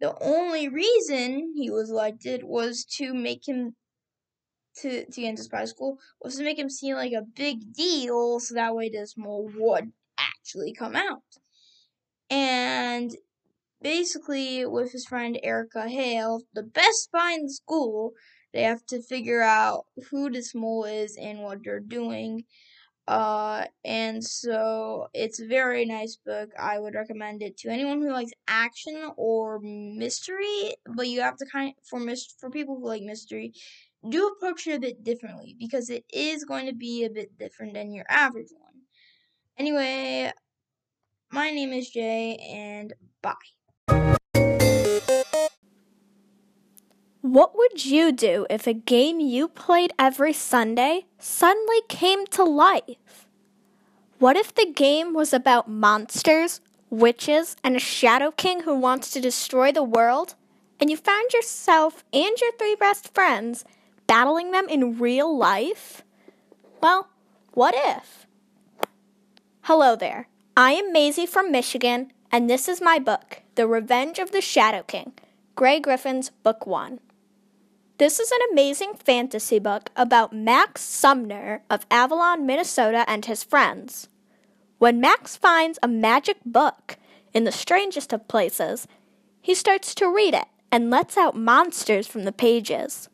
The 0.00 0.16
only 0.22 0.68
reason 0.68 1.54
he 1.56 1.70
was 1.70 1.90
elected 1.90 2.44
was 2.44 2.84
to 2.96 3.14
make 3.14 3.48
him 3.48 3.76
to 4.76 5.06
to 5.06 5.20
get 5.20 5.30
into 5.30 5.42
spy 5.42 5.64
school 5.64 5.98
was 6.20 6.36
to 6.36 6.44
make 6.44 6.58
him 6.58 6.68
seem 6.68 6.94
like 6.96 7.12
a 7.12 7.22
big 7.22 7.72
deal, 7.72 8.40
so 8.40 8.54
that 8.54 8.74
way 8.74 8.90
this 8.90 9.16
mole 9.16 9.50
would 9.56 9.92
actually 10.18 10.74
come 10.74 10.94
out. 10.96 11.22
And 12.30 13.16
basically, 13.82 14.66
with 14.66 14.92
his 14.92 15.06
friend 15.06 15.38
Erica 15.42 15.88
Hale, 15.88 16.42
the 16.54 16.62
best 16.62 17.04
spy 17.04 17.34
in 17.34 17.44
the 17.44 17.52
school, 17.52 18.12
they 18.52 18.62
have 18.62 18.84
to 18.86 19.02
figure 19.02 19.42
out 19.42 19.86
who 20.10 20.30
this 20.30 20.54
mole 20.54 20.84
is 20.84 21.16
and 21.16 21.40
what 21.40 21.58
they're 21.64 21.80
doing. 21.80 22.44
Uh, 23.08 23.66
and 23.84 24.24
so 24.24 25.06
it's 25.14 25.40
a 25.40 25.46
very 25.46 25.84
nice 25.84 26.16
book. 26.26 26.50
I 26.58 26.78
would 26.80 26.94
recommend 26.94 27.42
it 27.42 27.56
to 27.58 27.68
anyone 27.68 28.02
who 28.02 28.10
likes 28.10 28.32
action 28.48 29.12
or 29.16 29.60
mystery, 29.62 30.74
but 30.96 31.06
you 31.06 31.20
have 31.20 31.36
to 31.36 31.46
kind 31.46 31.68
of, 31.70 31.74
for 31.88 32.00
mis- 32.00 32.34
for 32.40 32.50
people 32.50 32.76
who 32.76 32.86
like 32.86 33.02
mystery, 33.02 33.52
do 34.08 34.26
approach 34.26 34.66
it 34.66 34.74
a 34.74 34.80
bit 34.80 35.04
differently 35.04 35.54
because 35.58 35.88
it 35.90 36.04
is 36.12 36.44
going 36.44 36.66
to 36.66 36.74
be 36.74 37.04
a 37.04 37.10
bit 37.10 37.38
different 37.38 37.74
than 37.74 37.92
your 37.92 38.06
average 38.08 38.48
one. 38.58 38.74
Anyway, 39.58 40.32
my 41.30 41.50
name 41.50 41.72
is 41.72 41.90
Jay, 41.90 42.36
and 42.52 42.92
bye. 43.22 43.34
What 47.20 47.56
would 47.56 47.84
you 47.84 48.12
do 48.12 48.46
if 48.48 48.66
a 48.66 48.72
game 48.72 49.20
you 49.20 49.48
played 49.48 49.92
every 49.98 50.32
Sunday 50.32 51.06
suddenly 51.18 51.82
came 51.88 52.24
to 52.28 52.44
life? 52.44 53.26
What 54.18 54.36
if 54.36 54.54
the 54.54 54.72
game 54.72 55.12
was 55.12 55.34
about 55.34 55.68
monsters, 55.68 56.60
witches, 56.88 57.56
and 57.62 57.76
a 57.76 57.80
shadow 57.80 58.30
king 58.30 58.60
who 58.60 58.78
wants 58.78 59.10
to 59.10 59.20
destroy 59.20 59.72
the 59.72 59.82
world, 59.82 60.36
and 60.80 60.88
you 60.88 60.96
found 60.96 61.32
yourself 61.32 62.04
and 62.12 62.40
your 62.40 62.52
three 62.52 62.76
best 62.76 63.12
friends 63.12 63.64
battling 64.06 64.52
them 64.52 64.68
in 64.68 64.98
real 64.98 65.36
life? 65.36 66.02
Well, 66.80 67.08
what 67.52 67.74
if? 67.76 68.26
Hello 69.62 69.96
there. 69.96 70.28
I 70.58 70.72
am 70.72 70.90
Maisie 70.90 71.26
from 71.26 71.52
Michigan, 71.52 72.12
and 72.32 72.48
this 72.48 72.66
is 72.66 72.80
my 72.80 72.98
book, 72.98 73.42
The 73.56 73.66
Revenge 73.66 74.18
of 74.18 74.30
the 74.30 74.40
Shadow 74.40 74.82
King, 74.84 75.12
Grey 75.54 75.78
Griffin's 75.80 76.30
Book 76.30 76.66
One. 76.66 76.98
This 77.98 78.18
is 78.18 78.30
an 78.30 78.38
amazing 78.50 78.94
fantasy 78.94 79.58
book 79.58 79.90
about 79.96 80.32
Max 80.32 80.80
Sumner 80.80 81.60
of 81.68 81.84
Avalon, 81.90 82.46
Minnesota, 82.46 83.04
and 83.06 83.26
his 83.26 83.44
friends. 83.44 84.08
When 84.78 84.98
Max 84.98 85.36
finds 85.36 85.78
a 85.82 85.88
magic 85.88 86.38
book 86.46 86.96
in 87.34 87.44
the 87.44 87.52
strangest 87.52 88.14
of 88.14 88.26
places, 88.26 88.88
he 89.42 89.54
starts 89.54 89.94
to 89.96 90.08
read 90.08 90.32
it 90.32 90.46
and 90.72 90.88
lets 90.88 91.18
out 91.18 91.36
monsters 91.36 92.06
from 92.06 92.24
the 92.24 92.32
pages. 92.32 93.10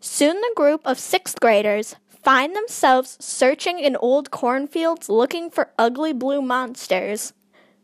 Soon 0.00 0.40
the 0.40 0.52
group 0.56 0.80
of 0.84 0.98
sixth 0.98 1.38
graders 1.38 1.94
find 2.26 2.56
themselves 2.56 3.16
searching 3.20 3.78
in 3.78 3.94
old 3.98 4.32
cornfields 4.32 5.08
looking 5.08 5.48
for 5.48 5.70
ugly 5.78 6.12
blue 6.12 6.42
monsters, 6.42 7.32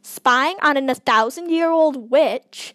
spying 0.03 0.57
on 0.61 0.77
an 0.77 0.91
a 0.91 0.97
thousand 0.97 1.49
year 1.49 1.71
old 1.71 2.11
witch, 2.11 2.75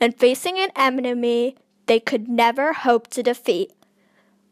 and 0.00 0.16
facing 0.16 0.60
an 0.60 0.70
enemy 0.76 1.56
they 1.86 1.98
could 1.98 2.28
never 2.28 2.72
hope 2.72 3.08
to 3.08 3.20
defeat 3.20 3.72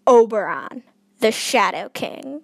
Oberon, 0.09 0.83
the 1.21 1.31
Shadow 1.31 1.89
King. 1.91 2.43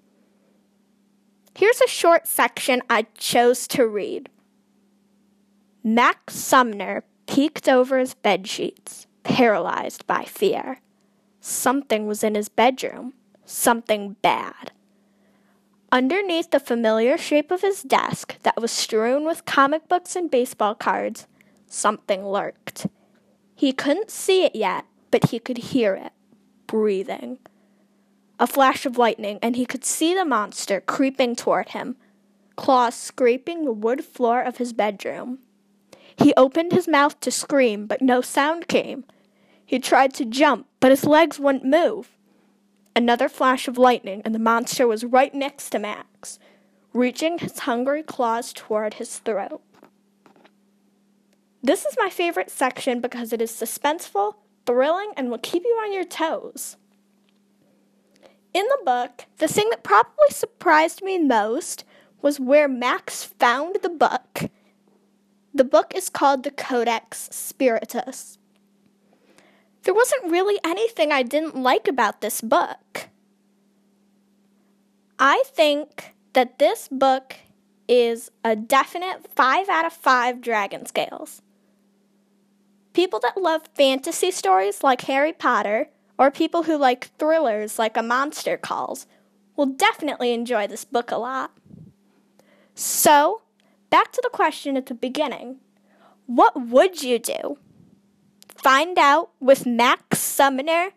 Here's 1.56 1.80
a 1.80 1.88
short 1.88 2.28
section 2.28 2.82
I 2.88 3.06
chose 3.18 3.66
to 3.68 3.88
read. 3.88 4.28
Max 5.82 6.36
Sumner 6.36 7.02
peeked 7.26 7.68
over 7.68 7.98
his 7.98 8.14
bed 8.14 8.46
sheets, 8.46 9.08
paralyzed 9.24 10.06
by 10.06 10.22
fear. 10.22 10.78
Something 11.40 12.06
was 12.06 12.22
in 12.22 12.36
his 12.36 12.48
bedroom, 12.48 13.14
something 13.46 14.16
bad. 14.22 14.72
Underneath 15.90 16.50
the 16.50 16.60
familiar 16.60 17.16
shape 17.16 17.50
of 17.50 17.62
his 17.62 17.82
desk 17.82 18.36
that 18.42 18.60
was 18.60 18.72
strewn 18.72 19.24
with 19.24 19.44
comic 19.44 19.88
books 19.88 20.16
and 20.16 20.30
baseball 20.30 20.74
cards, 20.74 21.26
something 21.66 22.26
lurked. 22.26 22.86
He 23.54 23.72
couldn't 23.72 24.10
see 24.10 24.44
it 24.44 24.54
yet, 24.54 24.84
but 25.10 25.30
he 25.30 25.38
could 25.38 25.58
hear 25.58 25.94
it 25.94 26.12
breathing. 26.66 27.38
A 28.38 28.46
flash 28.46 28.84
of 28.84 28.98
lightning, 28.98 29.38
and 29.40 29.56
he 29.56 29.64
could 29.64 29.84
see 29.84 30.14
the 30.14 30.24
monster 30.24 30.80
creeping 30.80 31.36
toward 31.36 31.70
him, 31.70 31.96
claws 32.56 32.94
scraping 32.94 33.64
the 33.64 33.72
wood 33.72 34.04
floor 34.04 34.42
of 34.42 34.58
his 34.58 34.72
bedroom. 34.72 35.38
He 36.18 36.34
opened 36.36 36.72
his 36.72 36.88
mouth 36.88 37.18
to 37.20 37.30
scream, 37.30 37.86
but 37.86 38.02
no 38.02 38.20
sound 38.20 38.68
came. 38.68 39.04
He 39.64 39.78
tried 39.78 40.14
to 40.14 40.24
jump, 40.24 40.66
but 40.80 40.90
his 40.90 41.04
legs 41.04 41.38
wouldn't 41.38 41.64
move. 41.64 42.15
Another 42.96 43.28
flash 43.28 43.68
of 43.68 43.76
lightning, 43.76 44.22
and 44.24 44.34
the 44.34 44.38
monster 44.38 44.86
was 44.86 45.04
right 45.04 45.34
next 45.34 45.68
to 45.68 45.78
Max, 45.78 46.38
reaching 46.94 47.36
his 47.36 47.58
hungry 47.60 48.02
claws 48.02 48.54
toward 48.54 48.94
his 48.94 49.18
throat. 49.18 49.60
This 51.62 51.84
is 51.84 51.94
my 51.98 52.08
favorite 52.08 52.50
section 52.50 53.02
because 53.02 53.34
it 53.34 53.42
is 53.42 53.52
suspenseful, 53.52 54.36
thrilling, 54.64 55.12
and 55.14 55.30
will 55.30 55.36
keep 55.36 55.62
you 55.64 55.78
on 55.84 55.92
your 55.92 56.04
toes. 56.04 56.78
In 58.54 58.64
the 58.68 58.78
book, 58.82 59.26
the 59.36 59.48
thing 59.48 59.68
that 59.68 59.82
probably 59.82 60.30
surprised 60.30 61.02
me 61.02 61.18
most 61.18 61.84
was 62.22 62.40
where 62.40 62.66
Max 62.66 63.24
found 63.24 63.76
the 63.82 63.90
book. 63.90 64.48
The 65.52 65.64
book 65.64 65.92
is 65.94 66.08
called 66.08 66.44
the 66.44 66.50
Codex 66.50 67.28
Spiritus. 67.30 68.35
There 69.86 69.94
wasn't 69.94 70.32
really 70.32 70.58
anything 70.64 71.12
I 71.12 71.22
didn't 71.22 71.54
like 71.54 71.86
about 71.86 72.20
this 72.20 72.40
book. 72.40 73.08
I 75.16 75.44
think 75.46 76.16
that 76.32 76.58
this 76.58 76.88
book 76.90 77.36
is 77.86 78.32
a 78.44 78.56
definite 78.56 79.28
5 79.36 79.68
out 79.68 79.84
of 79.84 79.92
5 79.92 80.40
dragon 80.40 80.86
scales. 80.86 81.40
People 82.94 83.20
that 83.20 83.40
love 83.40 83.68
fantasy 83.76 84.32
stories 84.32 84.82
like 84.82 85.02
Harry 85.02 85.32
Potter, 85.32 85.90
or 86.18 86.32
people 86.32 86.64
who 86.64 86.76
like 86.76 87.12
thrillers 87.16 87.78
like 87.78 87.96
A 87.96 88.02
Monster 88.02 88.56
Calls, 88.56 89.06
will 89.54 89.66
definitely 89.66 90.32
enjoy 90.32 90.66
this 90.66 90.84
book 90.84 91.12
a 91.12 91.16
lot. 91.16 91.52
So, 92.74 93.42
back 93.88 94.10
to 94.10 94.20
the 94.20 94.30
question 94.30 94.76
at 94.76 94.86
the 94.86 94.94
beginning 94.94 95.60
What 96.26 96.60
would 96.60 97.04
you 97.04 97.20
do? 97.20 97.58
Find 98.66 98.98
out 98.98 99.30
with 99.38 99.64
Max 99.64 100.18
Sumner 100.18 100.90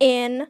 in 0.00 0.48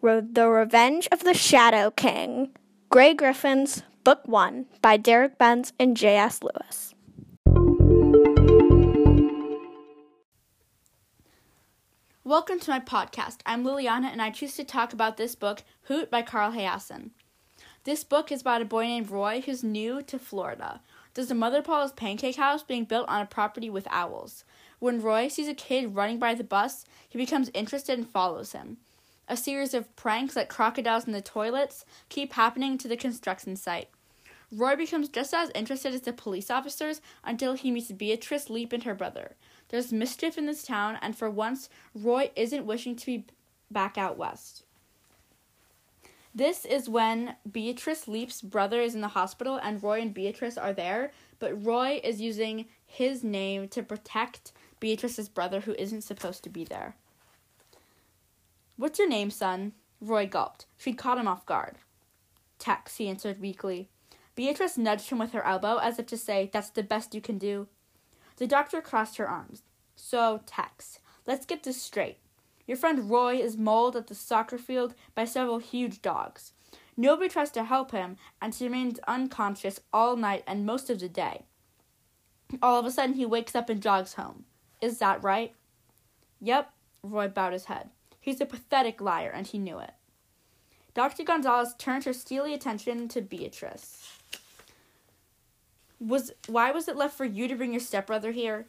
The 0.00 0.48
Revenge 0.48 1.08
of 1.10 1.24
the 1.24 1.34
Shadow 1.34 1.90
King, 1.90 2.50
Grey 2.88 3.14
Griffins, 3.14 3.82
Book 4.04 4.20
1 4.26 4.66
by 4.80 4.96
Derek 4.96 5.38
Benz 5.38 5.72
and 5.80 5.96
J.S. 5.96 6.38
Lewis. 6.44 6.94
Welcome 12.22 12.60
to 12.60 12.70
my 12.70 12.78
podcast. 12.78 13.38
I'm 13.44 13.64
Liliana, 13.64 14.06
and 14.06 14.22
I 14.22 14.30
choose 14.30 14.54
to 14.54 14.62
talk 14.62 14.92
about 14.92 15.16
this 15.16 15.34
book, 15.34 15.64
Hoot 15.88 16.12
by 16.12 16.22
Carl 16.22 16.52
Hiaasen. 16.52 17.10
This 17.82 18.04
book 18.04 18.30
is 18.30 18.42
about 18.42 18.62
a 18.62 18.66
boy 18.66 18.84
named 18.84 19.10
Roy 19.10 19.42
who's 19.44 19.64
new 19.64 20.00
to 20.02 20.16
Florida. 20.16 20.80
There's 21.14 21.32
a 21.32 21.34
Mother 21.34 21.60
Paula's 21.60 21.90
pancake 21.90 22.36
house 22.36 22.62
being 22.62 22.84
built 22.84 23.08
on 23.08 23.20
a 23.20 23.26
property 23.26 23.68
with 23.68 23.88
owls. 23.90 24.44
When 24.80 25.00
Roy 25.00 25.28
sees 25.28 25.46
a 25.46 25.54
kid 25.54 25.94
running 25.94 26.18
by 26.18 26.34
the 26.34 26.42
bus, 26.42 26.84
he 27.08 27.18
becomes 27.18 27.50
interested 27.54 27.98
and 27.98 28.08
follows 28.08 28.52
him. 28.52 28.78
A 29.28 29.36
series 29.36 29.74
of 29.74 29.94
pranks 29.94 30.34
like 30.34 30.48
crocodiles 30.48 31.06
in 31.06 31.12
the 31.12 31.20
toilets 31.20 31.84
keep 32.08 32.32
happening 32.32 32.76
to 32.78 32.88
the 32.88 32.96
construction 32.96 33.54
site. 33.54 33.90
Roy 34.50 34.74
becomes 34.74 35.08
just 35.08 35.32
as 35.32 35.52
interested 35.54 35.94
as 35.94 36.00
the 36.00 36.12
police 36.12 36.50
officers 36.50 37.00
until 37.22 37.52
he 37.52 37.70
meets 37.70 37.92
Beatrice 37.92 38.50
Leap 38.50 38.72
and 38.72 38.82
her 38.82 38.94
brother. 38.94 39.36
There's 39.68 39.92
mischief 39.92 40.36
in 40.36 40.46
this 40.46 40.64
town, 40.64 40.98
and 41.00 41.16
for 41.16 41.30
once, 41.30 41.68
Roy 41.94 42.32
isn't 42.34 42.66
wishing 42.66 42.96
to 42.96 43.06
be 43.06 43.26
back 43.70 43.96
out 43.96 44.16
west. 44.18 44.64
This 46.34 46.64
is 46.64 46.88
when 46.88 47.36
Beatrice 47.50 48.08
Leap's 48.08 48.40
brother 48.40 48.80
is 48.80 48.94
in 48.94 49.00
the 49.00 49.08
hospital 49.08 49.60
and 49.62 49.82
Roy 49.82 50.00
and 50.00 50.14
Beatrice 50.14 50.56
are 50.56 50.72
there, 50.72 51.12
but 51.38 51.64
Roy 51.64 52.00
is 52.02 52.20
using 52.20 52.66
his 52.86 53.24
name 53.24 53.68
to 53.68 53.82
protect 53.82 54.52
Beatrice's 54.80 55.28
brother 55.28 55.60
who 55.60 55.74
isn't 55.78 56.02
supposed 56.02 56.42
to 56.44 56.50
be 56.50 56.64
there. 56.64 56.96
What's 58.76 58.98
your 58.98 59.08
name, 59.08 59.30
son? 59.30 59.72
Roy 60.00 60.26
gulped. 60.26 60.66
She'd 60.78 60.96
caught 60.98 61.18
him 61.18 61.28
off 61.28 61.44
guard. 61.44 61.76
Tex, 62.58 62.96
he 62.96 63.08
answered 63.08 63.40
weakly. 63.40 63.88
Beatrice 64.34 64.78
nudged 64.78 65.10
him 65.10 65.18
with 65.18 65.32
her 65.32 65.44
elbow 65.44 65.76
as 65.76 65.98
if 65.98 66.06
to 66.06 66.16
say, 66.16 66.48
That's 66.50 66.70
the 66.70 66.82
best 66.82 67.14
you 67.14 67.20
can 67.20 67.36
do. 67.36 67.68
The 68.36 68.46
doctor 68.46 68.80
crossed 68.80 69.18
her 69.18 69.28
arms. 69.28 69.62
So, 69.96 70.40
Tex, 70.46 70.98
let's 71.26 71.44
get 71.44 71.62
this 71.62 71.80
straight. 71.82 72.18
Your 72.66 72.78
friend 72.78 73.10
Roy 73.10 73.36
is 73.36 73.58
mauled 73.58 73.96
at 73.96 74.06
the 74.06 74.14
soccer 74.14 74.56
field 74.56 74.94
by 75.14 75.26
several 75.26 75.58
huge 75.58 76.00
dogs. 76.00 76.52
Nobody 76.96 77.28
tries 77.28 77.50
to 77.52 77.64
help 77.64 77.92
him, 77.92 78.16
and 78.40 78.54
he 78.54 78.64
remains 78.64 78.98
unconscious 79.06 79.80
all 79.92 80.16
night 80.16 80.44
and 80.46 80.64
most 80.64 80.88
of 80.88 81.00
the 81.00 81.08
day. 81.08 81.42
All 82.62 82.78
of 82.78 82.86
a 82.86 82.90
sudden, 82.90 83.16
he 83.16 83.26
wakes 83.26 83.54
up 83.54 83.68
and 83.68 83.82
jogs 83.82 84.14
home. 84.14 84.44
Is 84.80 84.98
that 84.98 85.22
right? 85.22 85.54
Yep, 86.40 86.72
Roy 87.02 87.28
bowed 87.28 87.52
his 87.52 87.66
head. 87.66 87.90
He's 88.20 88.40
a 88.40 88.46
pathetic 88.46 89.00
liar, 89.00 89.30
and 89.34 89.46
he 89.46 89.58
knew 89.58 89.78
it. 89.78 89.92
Dr. 90.94 91.22
Gonzalez 91.22 91.74
turned 91.78 92.04
her 92.04 92.12
steely 92.12 92.52
attention 92.52 93.08
to 93.08 93.20
Beatrice. 93.20 94.18
Was 96.00 96.32
why 96.46 96.70
was 96.72 96.88
it 96.88 96.96
left 96.96 97.16
for 97.16 97.26
you 97.26 97.46
to 97.46 97.54
bring 97.54 97.72
your 97.72 97.80
stepbrother 97.80 98.32
here? 98.32 98.66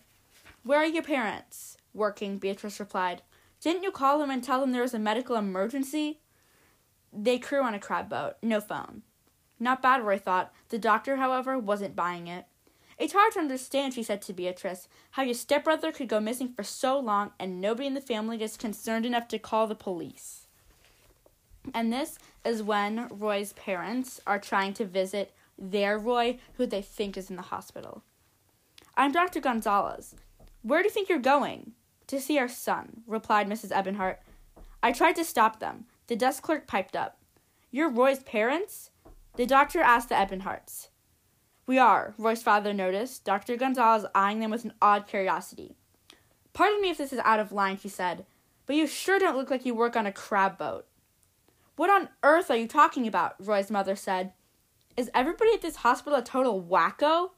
Where 0.64 0.80
are 0.80 0.86
your 0.86 1.04
parents? 1.04 1.78
Working, 1.94 2.38
Beatrice 2.38 2.80
replied. 2.80 3.22
Didn't 3.62 3.84
you 3.84 3.92
call 3.92 4.20
them 4.20 4.30
and 4.30 4.44
tell 4.44 4.60
them 4.60 4.72
there 4.72 4.82
was 4.82 4.94
a 4.94 5.00
medical 5.00 5.36
emergency? 5.36 6.20
They 7.14 7.38
crew 7.38 7.64
on 7.64 7.74
a 7.74 7.80
crab 7.80 8.10
boat, 8.10 8.36
no 8.42 8.62
phone. 8.62 9.02
Not 9.60 9.82
bad, 9.82 10.04
Roy 10.04 10.18
thought. 10.18 10.54
The 10.70 10.80
doctor, 10.80 11.18
however, 11.18 11.58
wasn't 11.58 11.96
buying 11.96 12.28
it. 12.28 12.46
It's 12.98 13.14
hard 13.14 13.34
to 13.34 13.40
understand, 13.40 13.94
she 13.94 14.04
said 14.04 14.22
to 14.24 14.34
Beatrice, 14.34 14.88
how 15.12 15.24
your 15.24 15.34
stepbrother 15.34 15.92
could 15.92 16.08
go 16.08 16.20
missing 16.20 16.54
for 16.54 16.64
so 16.64 17.00
long 17.00 17.32
and 17.40 17.60
nobody 17.62 17.88
in 17.88 17.94
the 17.94 18.02
family 18.02 18.42
is 18.42 18.58
concerned 18.58 19.06
enough 19.06 19.28
to 19.30 19.40
call 19.40 19.68
the 19.68 19.76
police. 19.76 20.48
And 21.74 21.92
this 21.92 22.18
is 22.44 22.64
when 22.64 23.08
Roy's 23.10 23.54
parents 23.54 24.20
are 24.26 24.40
trying 24.40 24.74
to 24.76 24.86
visit 24.86 25.34
their 25.58 25.98
Roy, 25.98 26.40
who 26.54 26.66
they 26.66 26.82
think 26.82 27.18
is 27.18 27.30
in 27.30 27.36
the 27.36 27.44
hospital. 27.44 28.04
I'm 28.98 29.12
Dr. 29.12 29.40
Gonzalez. 29.40 30.16
Where 30.64 30.82
do 30.82 30.88
you 30.88 30.94
think 30.94 31.08
you're 31.08 31.20
going? 31.20 31.74
To 32.08 32.20
see 32.20 32.38
our 32.38 32.50
son, 32.50 33.04
replied 33.08 33.48
Mrs. 33.48 33.72
Ebenhart. 33.72 34.22
I 34.84 34.92
tried 34.92 35.16
to 35.16 35.24
stop 35.24 35.60
them. 35.60 35.86
The 36.08 36.16
desk 36.16 36.44
clerk 36.44 36.68
piped 36.68 36.96
up. 36.96 37.18
You're 37.70 37.90
Roy's 37.90 38.24
parents? 38.24 38.90
The 39.38 39.46
doctor 39.46 39.80
asked 39.80 40.10
the 40.10 40.16
Ebenharts. 40.16 40.90
We 41.72 41.78
are, 41.78 42.14
Roy's 42.18 42.44
father 42.44 42.74
noticed, 42.74 43.24
Dr. 43.24 43.56
Gonzalez 43.56 44.06
eyeing 44.14 44.42
them 44.42 44.52
with 44.52 44.66
an 44.66 44.74
odd 44.82 45.08
curiosity. 45.08 45.78
Pardon 46.52 46.82
me 46.82 46.90
if 46.90 46.98
this 46.98 47.14
is 47.14 47.20
out 47.20 47.40
of 47.40 47.54
line, 47.54 47.78
she 47.78 47.88
said, 47.88 48.26
but 48.66 48.76
you 48.76 48.86
sure 48.86 49.20
don't 49.20 49.38
look 49.38 49.50
like 49.50 49.66
you 49.66 49.74
work 49.74 49.96
on 49.96 50.06
a 50.06 50.12
crab 50.12 50.58
boat. 50.58 50.86
What 51.78 51.90
on 51.90 52.10
earth 52.24 52.52
are 52.52 52.58
you 52.58 52.68
talking 52.68 53.08
about? 53.08 53.36
Roy's 53.40 53.72
mother 53.72 53.96
said. 53.96 54.34
Is 54.98 55.10
everybody 55.14 55.54
at 55.54 55.62
this 55.62 55.78
hospital 55.78 56.20
a 56.20 56.22
total 56.22 56.62
wacko? 56.62 57.30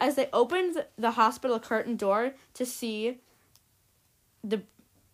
As 0.00 0.14
they 0.14 0.28
opened 0.32 0.84
the 0.96 1.10
hospital 1.10 1.58
curtain 1.58 1.96
door 1.96 2.34
to 2.54 2.64
see 2.64 3.18
the 4.44 4.62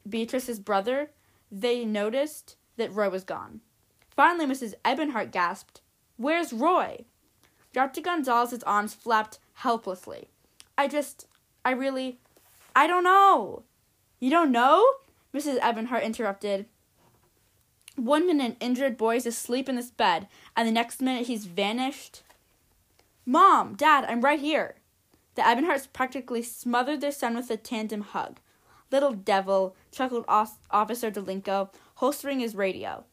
Beatrice's 0.06 0.60
brother, 0.60 1.12
they 1.50 1.82
noticed 1.86 2.56
that 2.76 2.92
Roy 2.92 3.08
was 3.08 3.24
gone. 3.24 3.62
Finally, 4.10 4.44
Mrs. 4.44 4.74
Ebenhart 4.84 5.32
gasped, 5.32 5.80
Where's 6.18 6.52
Roy? 6.52 7.06
Dr. 7.78 8.00
Gonzalez's 8.00 8.64
arms 8.64 8.92
flapped 8.92 9.38
helplessly. 9.52 10.26
I 10.76 10.88
just, 10.88 11.28
I 11.64 11.70
really, 11.70 12.18
I 12.74 12.88
don't 12.88 13.04
know. 13.04 13.62
You 14.18 14.30
don't 14.30 14.50
know? 14.50 14.84
Mrs. 15.32 15.60
Ebenhart 15.62 16.02
interrupted. 16.02 16.66
One 17.94 18.26
minute, 18.26 18.56
injured 18.58 18.96
boy 18.96 19.14
is 19.14 19.26
asleep 19.26 19.68
in 19.68 19.76
this 19.76 19.92
bed, 19.92 20.26
and 20.56 20.66
the 20.66 20.72
next 20.72 21.00
minute 21.00 21.28
he's 21.28 21.44
vanished. 21.44 22.24
Mom, 23.24 23.76
Dad, 23.76 24.04
I'm 24.08 24.22
right 24.22 24.40
here. 24.40 24.74
The 25.36 25.42
Ebenharts 25.42 25.86
practically 25.92 26.42
smothered 26.42 27.00
their 27.00 27.12
son 27.12 27.36
with 27.36 27.48
a 27.48 27.56
tandem 27.56 28.00
hug. 28.00 28.40
Little 28.90 29.12
devil, 29.12 29.76
chuckled 29.92 30.24
Officer 30.26 31.12
Delinko, 31.12 31.72
holstering 31.94 32.40
his 32.40 32.56
radio. 32.56 33.04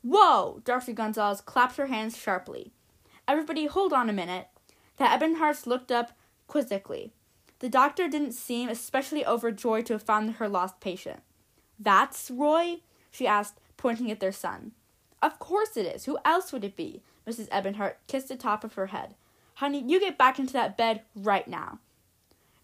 Whoa! 0.00 0.62
Dr. 0.64 0.94
Gonzalez 0.94 1.42
clapped 1.42 1.76
her 1.76 1.88
hands 1.88 2.16
sharply. 2.16 2.72
Everybody, 3.30 3.66
hold 3.66 3.92
on 3.92 4.10
a 4.10 4.12
minute. 4.12 4.48
The 4.96 5.04
Ebenharts 5.04 5.64
looked 5.64 5.92
up 5.92 6.18
quizzically. 6.48 7.12
The 7.60 7.68
doctor 7.68 8.08
didn't 8.08 8.32
seem 8.32 8.68
especially 8.68 9.24
overjoyed 9.24 9.86
to 9.86 9.92
have 9.92 10.02
found 10.02 10.32
her 10.32 10.48
lost 10.48 10.80
patient. 10.80 11.20
That's 11.78 12.28
Roy? 12.28 12.80
she 13.08 13.28
asked, 13.28 13.60
pointing 13.76 14.10
at 14.10 14.18
their 14.18 14.32
son. 14.32 14.72
Of 15.22 15.38
course 15.38 15.76
it 15.76 15.86
is. 15.86 16.06
Who 16.06 16.18
else 16.24 16.52
would 16.52 16.64
it 16.64 16.74
be? 16.74 17.02
Mrs. 17.24 17.46
Ebenhart 17.52 18.00
kissed 18.08 18.26
the 18.26 18.34
top 18.34 18.64
of 18.64 18.74
her 18.74 18.88
head. 18.88 19.14
Honey, 19.54 19.84
you 19.86 20.00
get 20.00 20.18
back 20.18 20.40
into 20.40 20.54
that 20.54 20.76
bed 20.76 21.02
right 21.14 21.46
now. 21.46 21.78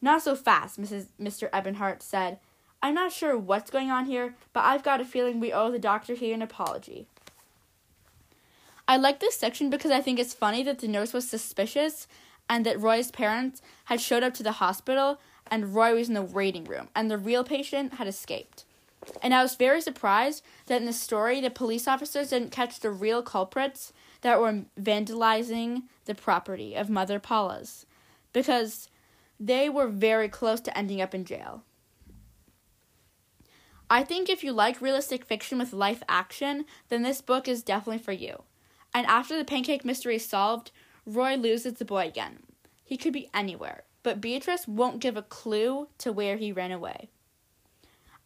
Not 0.02 0.22
so 0.22 0.34
fast, 0.34 0.80
Mrs. 0.80 1.06
Mr. 1.20 1.48
Ebenhart 1.52 2.02
said. 2.02 2.40
I'm 2.82 2.94
not 2.94 3.12
sure 3.12 3.38
what's 3.38 3.70
going 3.70 3.92
on 3.92 4.06
here, 4.06 4.34
but 4.52 4.64
I've 4.64 4.82
got 4.82 5.00
a 5.00 5.04
feeling 5.04 5.38
we 5.38 5.52
owe 5.52 5.70
the 5.70 5.78
doctor 5.78 6.14
here 6.14 6.34
an 6.34 6.42
apology. 6.42 7.06
I 8.88 8.96
like 8.96 9.18
this 9.18 9.36
section 9.36 9.68
because 9.68 9.90
I 9.90 10.00
think 10.00 10.18
it's 10.18 10.34
funny 10.34 10.62
that 10.62 10.78
the 10.78 10.88
nurse 10.88 11.12
was 11.12 11.28
suspicious 11.28 12.06
and 12.48 12.64
that 12.64 12.80
Roy's 12.80 13.10
parents 13.10 13.60
had 13.86 14.00
showed 14.00 14.22
up 14.22 14.34
to 14.34 14.42
the 14.42 14.52
hospital 14.52 15.20
and 15.48 15.74
Roy 15.74 15.94
was 15.94 16.08
in 16.08 16.14
the 16.14 16.22
waiting 16.22 16.64
room 16.64 16.88
and 16.94 17.10
the 17.10 17.18
real 17.18 17.42
patient 17.42 17.94
had 17.94 18.06
escaped. 18.06 18.64
And 19.22 19.34
I 19.34 19.42
was 19.42 19.56
very 19.56 19.80
surprised 19.80 20.42
that 20.66 20.80
in 20.80 20.86
the 20.86 20.92
story 20.92 21.40
the 21.40 21.50
police 21.50 21.88
officers 21.88 22.30
didn't 22.30 22.52
catch 22.52 22.80
the 22.80 22.90
real 22.90 23.22
culprits 23.22 23.92
that 24.22 24.40
were 24.40 24.64
vandalizing 24.80 25.82
the 26.04 26.14
property 26.14 26.74
of 26.74 26.88
Mother 26.88 27.18
Paula's 27.18 27.86
because 28.32 28.88
they 29.38 29.68
were 29.68 29.88
very 29.88 30.28
close 30.28 30.60
to 30.60 30.76
ending 30.78 31.00
up 31.00 31.14
in 31.14 31.24
jail. 31.24 31.62
I 33.88 34.02
think 34.02 34.28
if 34.28 34.42
you 34.42 34.52
like 34.52 34.80
realistic 34.80 35.24
fiction 35.24 35.58
with 35.58 35.72
life 35.72 36.02
action, 36.08 36.64
then 36.88 37.02
this 37.02 37.20
book 37.20 37.46
is 37.46 37.62
definitely 37.62 38.02
for 38.02 38.12
you. 38.12 38.42
And 38.96 39.06
after 39.08 39.36
the 39.36 39.44
pancake 39.44 39.84
mystery 39.84 40.16
is 40.16 40.24
solved, 40.24 40.70
Roy 41.04 41.34
loses 41.34 41.74
the 41.74 41.84
boy 41.84 42.06
again. 42.06 42.38
He 42.82 42.96
could 42.96 43.12
be 43.12 43.28
anywhere, 43.34 43.82
but 44.02 44.22
Beatrice 44.22 44.66
won't 44.66 45.00
give 45.00 45.18
a 45.18 45.22
clue 45.22 45.88
to 45.98 46.10
where 46.10 46.38
he 46.38 46.50
ran 46.50 46.72
away. 46.72 47.10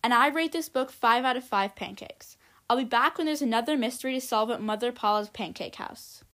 And 0.01 0.15
I 0.15 0.29
rate 0.29 0.53
this 0.53 0.69
book 0.69 0.93
5 0.93 1.25
out 1.25 1.37
of 1.37 1.43
5 1.43 1.75
pancakes. 1.75 2.37
I'll 2.69 2.77
be 2.77 2.85
back 2.85 3.19
when 3.19 3.27
there's 3.27 3.43
another 3.43 3.77
mystery 3.77 4.15
to 4.15 4.21
solve 4.21 4.49
at 4.49 4.63
Mother 4.63 4.93
Paula's 4.93 5.29
Pancake 5.29 5.75
House. 5.75 6.23